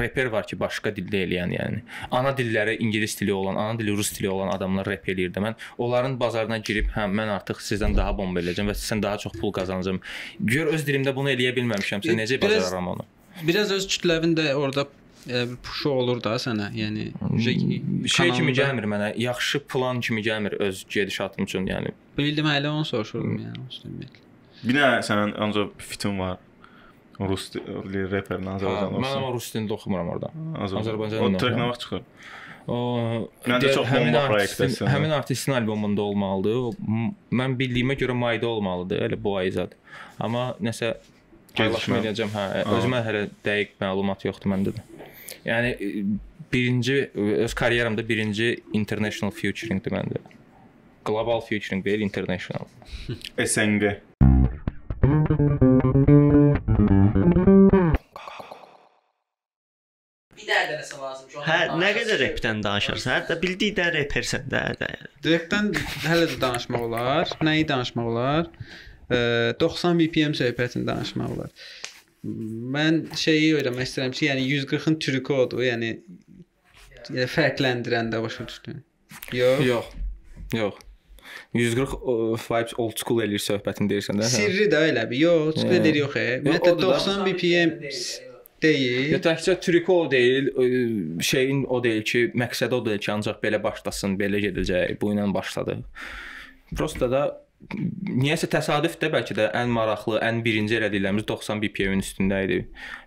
reper 0.00 0.30
var 0.32 0.48
ki, 0.48 0.58
başqa 0.58 0.92
dildə 0.96 1.22
eləyən, 1.26 1.54
yəni. 1.54 1.82
Ana 2.18 2.32
dilləri 2.38 2.78
ingilis 2.82 3.14
dili 3.20 3.34
olan, 3.34 3.58
ana 3.60 3.78
dili 3.78 3.94
rus 3.94 4.10
dili 4.16 4.30
olan 4.32 4.50
adamlar 4.54 4.90
rep 4.90 5.06
eləyir 5.12 5.30
də. 5.34 5.44
Mən 5.44 5.58
onların 5.78 6.18
bazarına 6.20 6.58
girib, 6.66 6.90
hə, 6.96 7.06
mən 7.20 7.30
artıq 7.36 7.62
sizdən 7.62 7.94
daha 7.98 8.16
bomba 8.18 8.42
eləyəcəm 8.42 8.72
və 8.72 8.76
sizdən 8.78 9.04
daha 9.06 9.22
çox 9.22 9.38
pul 9.38 9.54
qazanacağam. 9.54 10.02
Gör 10.40 10.74
öz 10.74 10.86
dilimdə 10.88 11.14
bunu 11.14 11.34
eləyə 11.36 11.54
bilməmişəmsə, 11.60 12.18
necə 12.18 12.42
bacararam 12.42 12.94
onu? 12.96 13.06
Biraz 13.46 13.70
öz 13.70 13.86
kütləvin 13.86 14.34
də 14.34 14.50
orada 14.58 14.88
e, 15.30 15.46
puşu 15.62 15.94
olur 15.94 16.22
da 16.24 16.34
sənə. 16.42 16.72
Yəni 16.74 17.12
Şey 17.38 18.32
kimi 18.34 18.54
gəlmir 18.56 18.90
mənə, 18.90 19.12
yaxşı 19.20 19.62
plan 19.70 20.00
kimi 20.02 20.26
gəlmir 20.26 20.58
öz 20.68 20.86
gedişatım 20.90 21.46
üçün, 21.46 21.70
yəni. 21.70 21.94
Bildim 22.18 22.50
hələ 22.50 22.72
onu 22.74 22.88
soruşurdum 22.88 23.38
yəni 23.44 23.62
ümumiyyətlə. 23.62 24.27
Bir 24.64 24.74
dənə 24.78 25.00
sənin 25.06 25.34
ancaq 25.38 25.74
fitin 25.82 26.18
var. 26.18 26.38
Rus 27.18 27.48
reperlə 27.54 28.44
Hə, 28.46 28.56
Azərbaycanda 28.58 28.98
mən 29.02 29.08
amma 29.10 29.26
olsun. 29.26 29.32
rus 29.34 29.48
dilində 29.54 29.74
oxumuram 29.74 30.10
orada. 30.12 30.28
Azərbaycan. 30.54 30.82
Azərbaycan 30.84 31.18
O 31.18 31.26
dilində 31.28 31.40
trek 31.42 31.56
nə 31.58 31.66
vaxt 31.72 31.82
çıxır? 31.86 32.04
O 32.68 32.76
Məncə 33.48 33.58
deyər, 33.64 33.74
çox 33.74 33.86
həmin 33.88 34.12
bomba 34.12 34.22
proyektdir. 34.28 34.74
həmin 34.92 35.14
artistin 35.16 35.54
albomunda 35.56 36.02
olmalıdır. 36.04 36.78
Mən 37.40 37.56
bildiyimə 37.58 37.96
görə 37.98 38.14
mayda 38.14 38.46
olmalıdır, 38.52 39.02
elə 39.08 39.18
bu 39.24 39.36
ay 39.40 39.50
zad. 39.56 39.74
Amma 40.20 40.54
nəsə 40.60 40.92
Gecikmə. 41.58 42.02
edəcəm. 42.04 42.30
Hə, 42.36 42.64
özümə 42.76 43.00
hələ 43.06 43.22
dəqiq 43.46 43.72
məlumat 43.82 44.22
yoxdur 44.28 44.52
məndə 44.52 44.76
də. 44.76 44.84
Yəni 45.48 45.70
e, 45.74 46.04
birinci 46.52 46.98
öz 47.16 47.54
karyeramda 47.54 48.04
birinci 48.08 48.52
international 48.76 49.32
featuringdir 49.34 49.90
məndə. 49.96 50.20
Global 51.08 51.40
featuring 51.40 51.82
deyil, 51.84 52.04
international. 52.04 52.68
SNG. 53.42 53.96
Bir 54.98 55.06
də 60.42 60.56
dənəsə 60.70 60.96
lazım. 60.98 61.28
Hə, 61.46 61.58
nə 61.78 61.90
qədər 61.94 62.18
repdən 62.24 62.62
danışırsan? 62.64 63.12
Hətta 63.20 63.36
bildikdən 63.42 63.92
repersən 63.94 64.48
də. 64.50 64.62
də. 64.80 64.88
Direktdən 65.22 65.70
hələ 66.06 66.26
də 66.32 66.38
danışmaq 66.42 66.82
olar. 66.88 67.30
Nəyi 67.46 67.68
danışmaq 67.68 68.06
olar? 68.10 68.50
E, 69.10 69.20
90 69.60 70.02
BPM 70.02 70.34
söhbətini 70.40 70.84
danışmaq 70.88 71.36
olar. 71.36 71.54
Mən 72.74 72.94
şeyi 73.14 73.54
öyrənmək 73.60 73.90
istəyirəm 73.90 74.12
ki, 74.18 74.26
yəni 74.32 74.42
140-ın 74.64 74.98
türkü 75.06 75.38
odur, 75.44 75.62
yəni 75.62 75.88
yəni 77.06 77.30
fərqləndirən 77.36 78.06
də 78.12 78.16
başa 78.26 78.50
düşdün. 78.50 78.82
Yox. 79.32 79.64
Yox. 79.66 79.86
Yox. 80.58 80.87
140 81.54 81.94
o, 82.02 82.36
vibes 82.36 82.74
old 82.78 82.98
school 83.00 83.22
eləyir 83.24 83.40
söhbətini 83.40 83.88
deyirsən 83.90 84.18
də. 84.20 84.26
hə? 84.26 84.32
Sirri 84.34 84.66
də 84.72 84.82
elə 84.90 85.06
bir. 85.10 85.16
Yox, 85.22 85.56
Hə. 85.62 85.70
çıxır 85.78 85.96
yox. 86.02 86.16
e. 86.16 86.26
Ümumiyyətlə 86.42 86.72
odur 86.74 86.82
da. 86.82 86.98
90 86.98 87.24
BPM 87.26 87.72
deyil. 88.62 89.10
Ya 89.14 89.18
təkcə 89.22 89.54
triko 89.62 90.00
o 90.04 90.06
deyil, 90.10 90.48
ə, 90.52 90.68
şeyin 91.24 91.64
o 91.70 91.78
deyil 91.84 92.02
ki, 92.04 92.24
məqsədi 92.34 92.74
o 92.74 92.80
deyil 92.84 92.98
ki, 93.00 93.12
ancaq 93.14 93.38
belə 93.44 93.60
başlasın, 93.62 94.16
belə 94.20 94.40
gedəcək, 94.44 94.96
bu 95.00 95.12
ilə 95.14 95.28
başladı. 95.34 95.78
Prosta 96.76 97.08
da 97.10 97.22
niyəsə 98.08 98.46
təsadüf 98.52 98.98
də 99.00 99.08
bəlkə 99.14 99.34
də 99.38 99.48
ən 99.56 99.70
maraqlı, 99.74 100.18
ən 100.22 100.42
birinci 100.44 100.76
elədiklərimiz 100.78 101.24
90 101.26 101.62
BPM-in 101.64 102.04
üstündə 102.04 102.42
idi. 102.44 102.58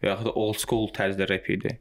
Və 0.01 0.09
yaxud 0.15 0.31
da 0.31 0.33
old 0.39 0.59
school 0.59 0.89
tərzdə 0.97 1.27
rap 1.29 1.47
idi. 1.53 1.75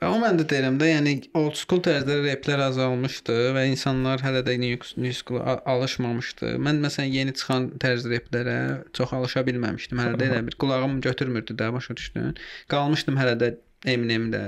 Və 0.00 0.08
o 0.10 0.16
mən 0.22 0.38
də 0.40 0.46
deyirəm 0.50 0.78
də, 0.80 0.88
yəni 0.92 1.12
old 1.38 1.56
school 1.60 1.80
tərzdə 1.84 2.18
replər 2.24 2.62
azalmışdı 2.68 3.36
və 3.56 3.66
insanlar 3.72 4.22
hələ 4.24 4.42
də 4.46 4.56
new 4.62 5.12
school 5.16 5.42
alışmamışdı. 5.44 6.54
Mən 6.64 6.80
məsələn 6.84 7.12
yeni 7.12 7.34
çıxan 7.36 7.70
tərz 7.82 8.06
replərə 8.10 8.58
çox 8.96 9.12
alışa 9.18 9.44
bilməmişdim. 9.48 10.00
Hələ 10.04 10.20
də 10.20 10.30
elə 10.30 10.42
bir 10.48 10.58
qulağım 10.62 11.00
götürmürdü 11.04 11.56
də, 11.58 11.72
başa 11.72 11.96
düşdün? 11.96 12.36
Qalmışdım 12.72 13.18
hələ 13.20 13.36
də 13.40 13.54
Eminem-də. 13.86 14.42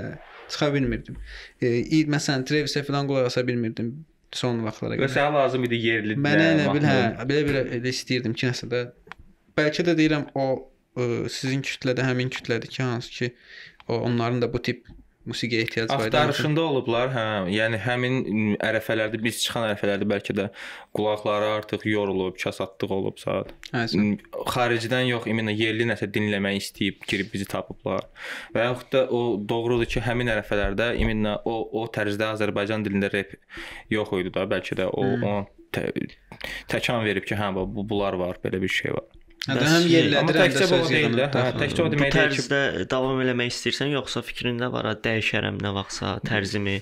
Çıxa 0.50 0.72
bilmirdim. 0.74 1.16
E, 1.62 1.68
məsələn 2.10 2.42
Travis-ə 2.48 2.82
falan 2.82 3.06
qulaq 3.06 3.28
asa 3.30 3.44
bilmirdim 3.46 3.92
son 4.34 4.64
vaxtlara 4.66 4.96
Və 4.96 5.04
qədər. 5.04 5.12
sənə 5.14 5.34
lazım 5.36 5.64
idi 5.68 5.78
yerli. 5.78 6.16
Mənə 6.18 6.48
elə 6.56 6.64
bil, 6.74 6.86
hə, 6.86 6.96
belə 7.30 7.44
bir 7.46 7.58
elə 7.78 7.92
istəyirdim 7.94 8.34
ki, 8.34 8.48
nəsə 8.50 8.66
də 8.70 8.80
bəlkə 9.58 9.84
də 9.86 9.94
deyirəm 9.98 10.28
o 10.38 10.46
ə, 10.98 11.06
sizin 11.30 11.62
kütlədə 11.66 12.06
həmin 12.06 12.30
kütlədir 12.34 12.70
ki, 12.70 12.82
hansı 12.82 13.10
ki 13.14 13.30
o 13.88 14.00
onların 14.06 14.42
da 14.42 14.50
bu 14.52 14.62
tip 14.62 14.86
musiqiyə 15.30 15.64
ehtiyac 15.64 15.90
var. 15.92 16.06
Axtarışında 16.06 16.64
olublar, 16.66 17.12
hə. 17.14 17.24
Yəni 17.54 17.78
həmin 17.84 18.16
ərəfələrdə 18.66 19.20
biz 19.22 19.40
çıxan 19.44 19.68
ərəfələrdə 19.70 20.08
bəlkə 20.10 20.36
də 20.36 20.48
qulaqları 20.96 21.50
artıq 21.58 21.86
yorulub, 21.90 22.36
kasatlıq 22.42 22.94
olub 22.98 23.20
saat. 23.22 23.52
Hə, 23.72 23.86
M, 23.98 24.16
Xaricdən 24.50 25.06
yox, 25.10 25.28
iminə 25.30 25.54
yerli 25.56 25.86
nəsə 25.90 26.10
dinləmək 26.14 26.58
istəyib 26.62 27.06
girib 27.10 27.30
bizi 27.34 27.46
tapıblar. 27.50 28.08
Və 28.54 28.66
yaxud 28.68 28.90
da 28.94 29.04
o 29.08 29.22
doğrudur 29.52 29.88
ki, 29.90 30.02
həmin 30.06 30.32
ərəfələrdə 30.36 30.92
iminə 31.00 31.38
o 31.48 31.56
o 31.80 31.86
tərzdə 31.94 32.32
Azərbaycan 32.34 32.84
dilində 32.86 33.12
rep 33.12 33.36
yox 33.92 34.12
idi 34.20 34.34
da, 34.34 34.46
bəlkə 34.50 34.78
də 34.82 34.90
o 34.90 35.06
Hmm. 35.10 35.24
o 35.24 35.32
tə, 35.74 35.88
təkan 36.70 37.04
verib 37.06 37.24
ki, 37.26 37.34
hə 37.38 37.52
bu 37.54 37.84
bunlar 37.86 38.14
var, 38.18 38.38
belə 38.42 38.60
bir 38.62 38.68
şey 38.68 38.92
var. 38.96 39.06
Hə, 39.40 39.54
Bəs 39.56 39.70
həm 39.72 39.84
şey- 39.86 39.92
yerlədir, 39.94 40.18
Amma 40.20 40.32
həm 40.32 40.36
də 40.36 40.40
təkcə 40.42 40.60
bu 40.60 40.68
söz 40.68 40.88
deyil 40.90 41.14
də. 41.16 41.24
yığını. 41.24 41.40
Hə, 41.40 41.52
təkcə 41.60 41.80
o 41.80 41.84
demək 41.88 42.10
deyil 42.12 42.12
ki, 42.12 42.40
tərzdə 42.40 42.88
davam 42.92 43.20
eləmək 43.24 43.48
istəyirsən 43.54 43.92
yoxsa 43.94 44.20
fikrində 44.20 44.66
var, 44.70 44.84
dəyişərəm 45.06 45.56
nə 45.64 45.70
vaxtsa 45.72 46.10
tərzimi 46.28 46.74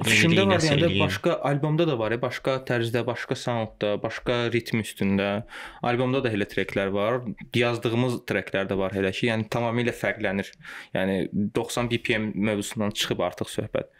Fikrində 0.00 0.46
var 0.48 0.64
yəni 0.64 0.98
başqa 1.00 1.34
albomda 1.50 1.86
da 1.86 1.98
var, 1.98 2.10
ya, 2.12 2.18
başqa 2.20 2.54
tərzdə, 2.68 3.02
başqa 3.04 3.36
soundda, 3.36 4.02
başqa 4.02 4.50
ritm 4.52 4.80
üstündə. 4.80 5.44
Albomda 5.82 6.22
da 6.24 6.32
elə 6.32 6.48
treklər 6.48 6.92
var. 6.92 7.20
Yazdığımız 7.54 8.22
treklər 8.28 8.68
də 8.68 8.76
var 8.80 8.96
elə 8.96 9.12
ki, 9.12 9.26
yəni 9.28 9.48
tamamilə 9.52 9.92
fərqlənir. 9.92 10.48
Yəni 10.96 11.52
90 11.52 11.90
BPM 11.92 12.32
mövzusundan 12.34 12.96
çıxıb 12.96 13.20
artıq 13.28 13.52
söhbət. 13.52 13.92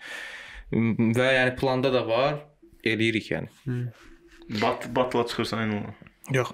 Və 0.73 1.29
yəni 1.37 1.57
planda 1.61 1.93
da 1.93 2.07
var, 2.09 2.41
eləyirik 2.85 3.29
yəni. 3.33 3.53
Bat 4.61 4.89
batla 4.97 5.27
çıxırsan 5.27 5.65
yəni. 5.69 5.95
Yox. 6.33 6.53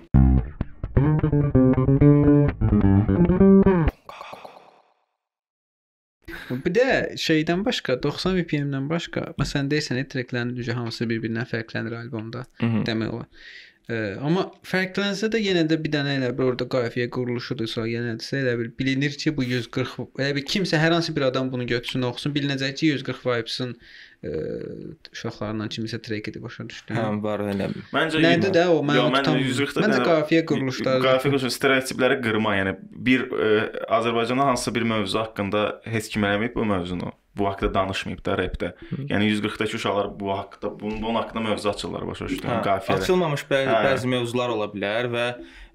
Bir 6.62 6.74
də 6.76 7.16
şeydən 7.16 7.64
başqa 7.64 7.96
90 8.02 8.36
BPM-dən 8.36 8.88
başqa, 8.90 9.20
məsələn 9.40 9.70
deyirsən, 9.72 10.02
treklərin 10.12 10.52
düzü 10.56 10.76
hamısı 10.76 11.08
bir-birindən 11.08 11.48
fərqlənir 11.48 11.96
albomda 11.96 12.44
demək 12.60 13.14
olar. 13.14 13.28
Ə, 13.90 13.94
amma 14.22 14.44
fərqlənsə 14.68 15.32
də 15.32 15.40
yenə 15.42 15.64
də 15.70 15.78
bir 15.82 15.90
dənə 15.94 16.18
elə 16.20 16.30
bir 16.36 16.52
orada 16.52 16.68
qafiyə 16.74 17.08
quruluşudursa, 17.16 17.86
yenə 17.90 18.12
də 18.20 18.38
elə 18.42 18.54
bir 18.60 18.68
bilinir 18.78 19.16
ki, 19.22 19.32
bu 19.36 19.42
140 19.48 20.20
elə 20.20 20.36
bir 20.36 20.44
kimsə 20.52 20.78
hər 20.82 20.92
hansı 20.94 21.16
bir 21.16 21.26
adam 21.32 21.50
bunu 21.52 21.66
götürsün, 21.66 22.04
oxusun, 22.10 22.36
bilinəcək 22.36 22.72
ki, 22.78 22.92
140 22.98 23.26
vibes-in 23.30 23.76
ə, 24.22 24.32
uşaqlarından 25.12 25.70
kimisə 25.72 25.98
trek 26.02 26.28
edib 26.32 26.44
başa 26.46 26.66
düşdün. 26.68 26.98
Hə, 26.98 27.06
var 27.24 27.44
elə. 27.52 27.70
Məncə 27.94 28.22
Nədir 28.22 28.54
də 28.54 28.66
o 28.72 28.80
mən 28.86 29.00
onu 29.04 29.16
mən. 29.16 29.30
140-da 29.48 29.86
Məncə 29.86 30.02
qafiyə 30.06 30.44
quruluşları. 30.50 31.04
Qafiyə 31.06 31.32
quruluşu 31.32 31.52
stereotipləri 31.56 32.20
qırma, 32.24 32.54
yəni 32.60 32.76
bir 33.08 33.26
ə, 33.30 33.50
Azərbaycanda 33.98 34.52
hansısa 34.52 34.74
bir 34.78 34.86
mövzu 34.94 35.22
haqqında 35.22 35.66
heç 35.94 36.12
kim 36.14 36.28
eləməyib 36.28 36.54
bu 36.58 36.68
mövzunu 36.74 37.12
bu 37.38 37.46
haqqda 37.48 37.70
danışmayıb 37.74 38.20
da 38.26 38.36
repdə. 38.36 38.72
Yəni 39.08 39.30
140-dakı 39.32 39.78
uşaqlar 39.78 40.08
bu 40.20 40.32
haqqda 40.36 40.72
bunun, 40.80 41.02
bunun 41.02 41.14
haqqında 41.20 41.40
mövzu 41.48 41.70
açırlar 41.70 42.06
başa 42.06 42.28
düşdüm. 42.28 42.50
Hə, 42.50 42.60
qafiyə. 42.66 42.98
Açılmamış 43.00 43.44
bəzi, 43.50 43.72
hə. 43.72 43.82
bəzi 43.88 44.10
mövzular 44.12 44.52
ola 44.52 44.68
bilər 44.72 45.08
və 45.12 45.26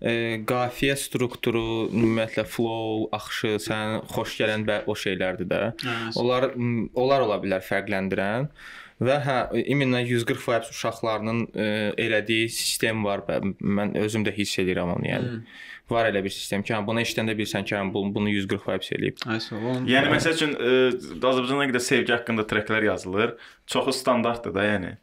e, 0.01 0.15
qafiyə 0.49 0.97
strukturu, 1.01 1.89
ümumiyyətlə 1.89 2.45
flow, 2.53 3.07
axışı, 3.17 3.55
sənin 3.67 4.03
xoş 4.13 4.35
gələn 4.41 4.67
bə, 4.69 4.81
o 4.85 4.97
şeylərdir 4.97 5.49
də. 5.49 5.61
Hə, 5.81 5.95
onlar 6.21 6.51
onlar 6.57 7.25
ola 7.25 7.39
bilər 7.41 7.65
fərqləndirən. 7.65 8.51
Və 8.97 9.15
hə, 9.21 9.38
iminə 9.69 9.99
140 10.01 10.39
faiz 10.41 10.69
uşaqlarının 10.73 11.43
e, 11.53 11.65
elədiyi 12.01 12.47
sistem 12.49 13.03
var 13.05 13.21
və 13.27 13.41
mən 13.61 13.93
özüm 14.01 14.25
də 14.25 14.34
hiss 14.34 14.57
edirəm 14.61 14.95
onu 14.95 15.05
yəni. 15.05 15.34
Hı. 15.35 15.65
Var 15.89 16.09
elə 16.11 16.23
bir 16.23 16.34
sistem 16.35 16.64
ki, 16.68 16.73
hə, 16.76 16.81
bunu 16.88 16.99
eşidəndə 17.03 17.35
bilirsən 17.38 17.64
ki, 17.68 17.77
bu, 17.93 18.03
bunu 18.15 18.30
140 18.34 18.68
vibes 18.68 18.89
eləyib. 18.97 19.22
Ay 19.27 19.39
sağ 19.43 19.59
ol. 19.61 19.84
Yəni 19.88 20.11
məsəl 20.11 20.35
üçün 20.35 20.55
ə, 20.55 20.72
Azərbaycanda 21.15 21.61
nə 21.61 21.68
qədər 21.72 21.84
sevgi 21.85 22.15
haqqında 22.15 22.43
treklər 22.49 22.89
yazılır, 22.89 23.38
çoxu 23.72 23.93
standartdır 23.95 24.55
da, 24.57 24.65
yəni. 24.68 24.97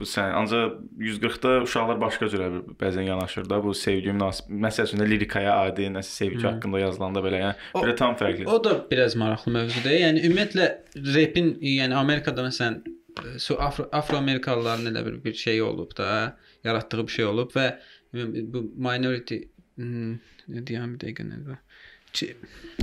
Bu 0.00 0.06
sən 0.08 0.32
ancaq 0.34 0.78
140-da 0.98 1.50
uşaqlar 1.62 1.98
başqa 2.00 2.26
cürə 2.32 2.48
bəzən 2.80 3.04
yanaşır 3.06 3.44
da 3.50 3.60
bu 3.62 3.74
sevgi 3.76 4.10
münasib. 4.10 4.48
Məsəl 4.64 4.88
üçün 4.88 5.02
də 5.02 5.06
lirikaya 5.10 5.52
adi 5.68 5.86
nəsə 5.94 6.16
sevgi 6.16 6.42
haqqında 6.42 6.80
yazılanda 6.80 7.22
belə, 7.22 7.42
yəni 7.44 7.68
O- 7.74 7.84
belə 7.84 7.94
tam 8.00 8.16
fərqli. 8.18 8.48
O 8.50 8.56
da 8.64 8.72
biraz 8.90 9.14
maraqlı 9.20 9.52
mövzudur. 9.52 9.94
Yəni 9.94 10.24
ümumiyyətlə 10.26 10.66
rapin, 11.14 11.52
yəni 11.76 11.94
Amerikada 12.00 12.48
məsələn 12.48 12.80
e, 12.88 13.38
su 13.38 13.54
Afro 13.60 13.86
Afroamerikalıların 14.00 14.90
elə 14.90 15.04
bir 15.06 15.24
bir 15.24 15.38
şey 15.44 15.62
olub 15.62 15.94
da, 15.98 16.08
yaratdığı 16.64 17.06
bir 17.06 17.12
şey 17.20 17.24
olub 17.30 17.54
və 17.54 17.68
bu 18.12 18.64
minority 18.88 19.36
hmm, 19.36 19.51
deyəm 19.78 20.94
bir 20.94 21.00
dəqiqə 21.06 21.24
nədir? 21.28 21.58
Çi- 22.12 22.34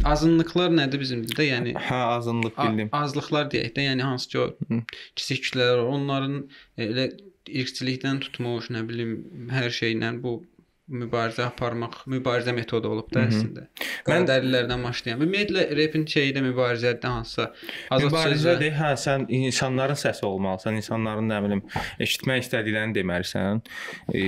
Azınlıqlar 0.09 0.71
nədir 0.73 0.99
bizim 1.03 1.21
dildə? 1.27 1.45
Yəni 1.45 1.73
Hə, 1.77 1.99
azınlıq 2.17 2.55
bildim. 2.57 2.89
azlıqlar 2.91 3.49
deyək 3.53 3.73
də, 3.75 3.83
yəni 3.91 4.01
hansı 4.07 4.29
ki 4.31 4.39
o 4.39 4.47
kiçik 5.15 5.43
kütlələr 5.45 5.83
onların 5.85 6.39
elə 6.77 7.05
irqçilikdən 7.49 8.19
tutmuş, 8.25 8.69
nə 8.73 8.81
bilim, 8.89 9.13
hər 9.53 9.69
şeylə 9.73 10.15
bu 10.23 10.39
mübarizə 10.89 11.45
aparmaq, 11.45 12.01
mübarizə 12.09 12.53
metodu 12.55 12.89
olub 12.89 13.09
da 13.13 13.25
əslində. 13.27 13.65
Qədərlilərdən 14.07 14.85
başlayan. 14.85 15.19
Ümumiyyətlə 15.19 15.65
rapin 15.77 16.05
şeyi 16.09 16.33
də 16.35 16.43
mübarizədir 16.45 17.09
hansısa. 17.09 17.49
Mübarizədir. 17.93 18.73
Hə, 18.77 18.93
sən 18.99 19.27
insanların 19.39 19.99
səsi 19.99 20.25
olmalısan, 20.27 20.79
insanların 20.81 21.29
nə 21.29 21.41
bilim 21.45 21.63
eşitmək 22.01 22.45
istədiklərini 22.45 22.97
deməlisən. 22.97 23.61
E, 24.13 24.23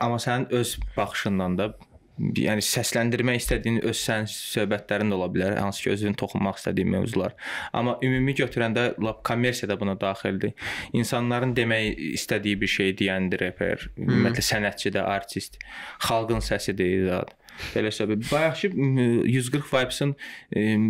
amma 0.00 0.20
sənin 0.22 0.48
öz 0.56 0.76
baxışından 0.96 1.58
da 1.60 1.70
yəni 2.18 2.64
səsləndirmək 2.64 3.40
istədiyin 3.42 3.80
öz 3.86 3.96
sənin 4.00 4.28
söhbətlərin 4.32 5.12
də 5.12 5.18
ola 5.18 5.28
bilər, 5.32 5.56
hansı 5.60 5.84
ki 5.84 5.92
özünün 5.94 6.18
toxunmaq 6.20 6.60
istədiyin 6.60 6.92
mövzular. 6.96 7.36
Amma 7.76 7.96
ümumi 8.04 8.34
götürəndə 8.38 8.88
lap 9.04 9.22
kommersiya 9.26 9.70
da 9.72 9.78
buna 9.80 9.96
daxildir. 10.00 10.54
İnsanların 10.96 11.56
demək 11.56 12.04
istədiyi 12.16 12.60
bir 12.60 12.72
şey 12.76 12.94
deyəndir 13.00 13.44
reper, 13.46 13.88
ümumiyyətlə 13.96 14.46
sənətçi 14.50 14.94
də, 14.96 15.04
artist, 15.16 15.60
xalqın 16.08 16.44
səsidir 16.44 17.10
zət. 17.10 17.36
Belə 17.72 17.90
söhbət. 17.94 18.26
Bayaqki 18.28 18.68
m, 18.74 19.04
140 19.24 19.70
vibes-in 19.70 20.12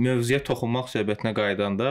mövzuya 0.02 0.40
toxunmaq 0.46 0.90
söhbətinə 0.90 1.32
qayıdanda 1.36 1.90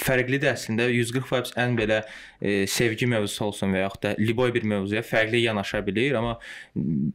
fərqlidir 0.00 0.50
əslində. 0.54 0.88
140 0.90 1.30
vibes 1.30 1.54
ən 1.60 1.76
belə 1.78 2.00
e, 2.44 2.66
sevgi 2.68 3.08
mövzusu 3.08 3.46
olsun 3.48 3.72
və 3.74 3.84
yaxud 3.86 4.02
da 4.04 4.12
liboy 4.20 4.52
bir 4.54 4.66
mövzuya 4.68 5.02
fərqli 5.06 5.40
yanaşa 5.46 5.80
bilir, 5.86 6.14
amma 6.20 6.36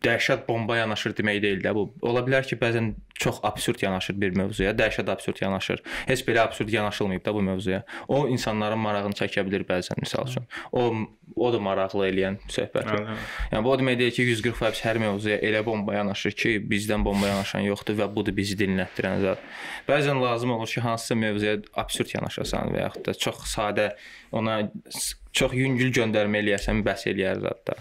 dəhşət 0.05 0.47
bomba 0.47 0.79
yanaşır 0.79 1.15
demək 1.19 1.41
deyil 1.45 1.61
də 1.63 1.75
bu. 1.77 1.85
Ola 2.09 2.23
bilər 2.25 2.47
ki, 2.49 2.57
bəzən 2.59 2.95
çox 3.19 3.41
absurd 3.43 3.83
yanaşır 3.83 4.17
bir 4.21 4.35
mövzuya, 4.39 4.73
dəhşət 4.79 5.11
absurd 5.11 5.41
yanaşır. 5.43 5.83
Heç 6.09 6.23
belə 6.27 6.45
absurd 6.47 6.73
yanaşılmayıb 6.73 7.25
da 7.25 7.33
bu 7.35 7.41
mövzuya. 7.45 7.83
O 8.07 8.25
insanların 8.31 8.79
marağını 8.79 9.17
çəkə 9.19 9.43
bilər 9.47 9.67
bəzən 9.69 10.01
misal 10.01 10.27
üçün. 10.27 10.47
O 10.71 10.89
o 11.35 11.51
da 11.53 11.59
maraqlı 11.61 12.07
eləyən 12.09 12.39
söhbətdir. 12.49 13.03
Hə, 13.05 13.13
hə. 13.13 13.17
Yəni 13.51 13.65
bu 13.65 13.71
o 13.71 13.75
demək 13.79 13.99
deyil 13.99 14.15
ki, 14.15 14.25
140 14.33 14.61
vibes 14.63 14.81
hər 14.83 14.99
mövzuya 15.03 15.37
elə 15.45 15.61
bomba 15.65 15.93
yanaşır 15.99 16.35
ki, 16.41 16.55
bizdən 16.71 17.05
bomba 17.05 17.29
yanaşan 17.29 17.67
yoxdur 17.67 17.99
və 17.99 18.09
budur 18.15 18.35
bizi 18.35 18.57
dinlətdirən 18.59 19.21
zət. 19.23 19.45
Bəzən 19.87 20.19
lazım 20.23 20.55
olur 20.57 20.71
ki, 20.73 20.81
hansısa 20.81 21.15
mövzuya 21.19 21.59
absurd 21.83 22.15
yanaşasan 22.17 22.73
və 22.73 22.85
yaxud 22.87 23.05
da 23.11 23.17
çox 23.27 23.45
sadə 23.53 23.91
ona 24.31 24.61
çox 25.33 25.53
yüngül 25.53 25.91
göndərmə 25.95 26.41
eləyəsən, 26.43 26.83
bəs 26.87 27.05
eləyər 27.11 27.41
zət 27.45 27.61
də. 27.71 27.77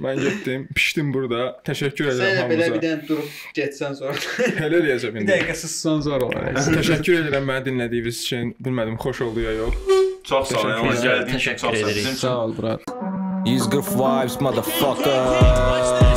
Mən 0.00 0.18
getdim, 0.22 0.66
pişdim 0.74 1.10
burada. 1.14 1.40
Təşəkkür 1.66 2.08
Sən 2.10 2.20
edirəm 2.22 2.36
elə 2.36 2.44
belə 2.50 2.58
bir 2.58 2.62
hamınıza. 2.66 2.82
dənə 2.84 3.08
durub 3.08 3.40
getsən 3.58 3.96
sonra. 3.98 4.14
Hələ 4.60 4.80
bir 5.14 5.20
indi. 5.20 5.30
dəqiqə 5.32 5.56
sussan 5.62 6.04
sonra 6.06 6.28
olar. 6.28 6.48
Təşəkkür 6.78 7.18
edirəm 7.20 7.48
məni 7.50 7.66
dinlədiyiniz 7.68 8.22
üçün. 8.24 8.54
Bilmədim 8.66 8.98
xoş 9.04 9.22
oldu 9.26 9.44
ya 9.46 9.56
yox. 9.58 9.80
Çox 10.30 10.54
sağ 10.54 10.64
ol. 10.64 10.94
Təşəkkür 11.34 11.56
çox 11.56 11.60
sağ 11.60 11.68
ol. 11.68 11.80
edirik. 11.82 11.96
Bizim 11.96 12.12
üçün 12.14 12.22
Sağ 12.22 12.36
ol, 12.44 12.54
brat. 12.58 12.80
140 13.46 13.92
vibes 14.00 14.40
motherfucker 14.40 16.09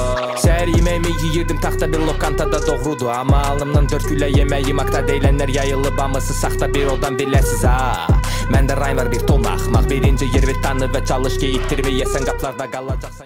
Səhər 0.63 0.77
yeməyimi 0.79 1.11
yeyirdim 1.19 1.57
taxta 1.59 1.89
bir 1.91 1.99
lokantada 2.07 2.61
doğrudur 2.63 3.09
Amma 3.11 3.41
alnımdan 3.49 3.89
dörd 3.91 4.05
güllə 4.07 4.29
yeməyim 4.31 4.79
akta 4.79 5.01
deyilənlər 5.09 5.51
yayılıb 5.57 5.99
Hamısı 5.99 6.37
saxta 6.37 6.71
bir 6.71 6.87
odan 6.93 7.19
biləsiz 7.19 7.67
ha 7.67 8.07
Məndə 8.47 8.79
raym 8.79 9.01
var 9.01 9.11
bir 9.11 9.27
ton 9.27 9.43
axmaq 9.43 9.91
Birinci 9.91 10.31
yer 10.31 10.47
ve 10.47 10.55
tanı 10.63 10.87
və 10.95 11.03
çalış 11.11 11.35
ki 11.43 11.51
ittirməyəsən 11.59 12.31
qaplarda 12.31 12.71
qalacaqsan 12.77 13.23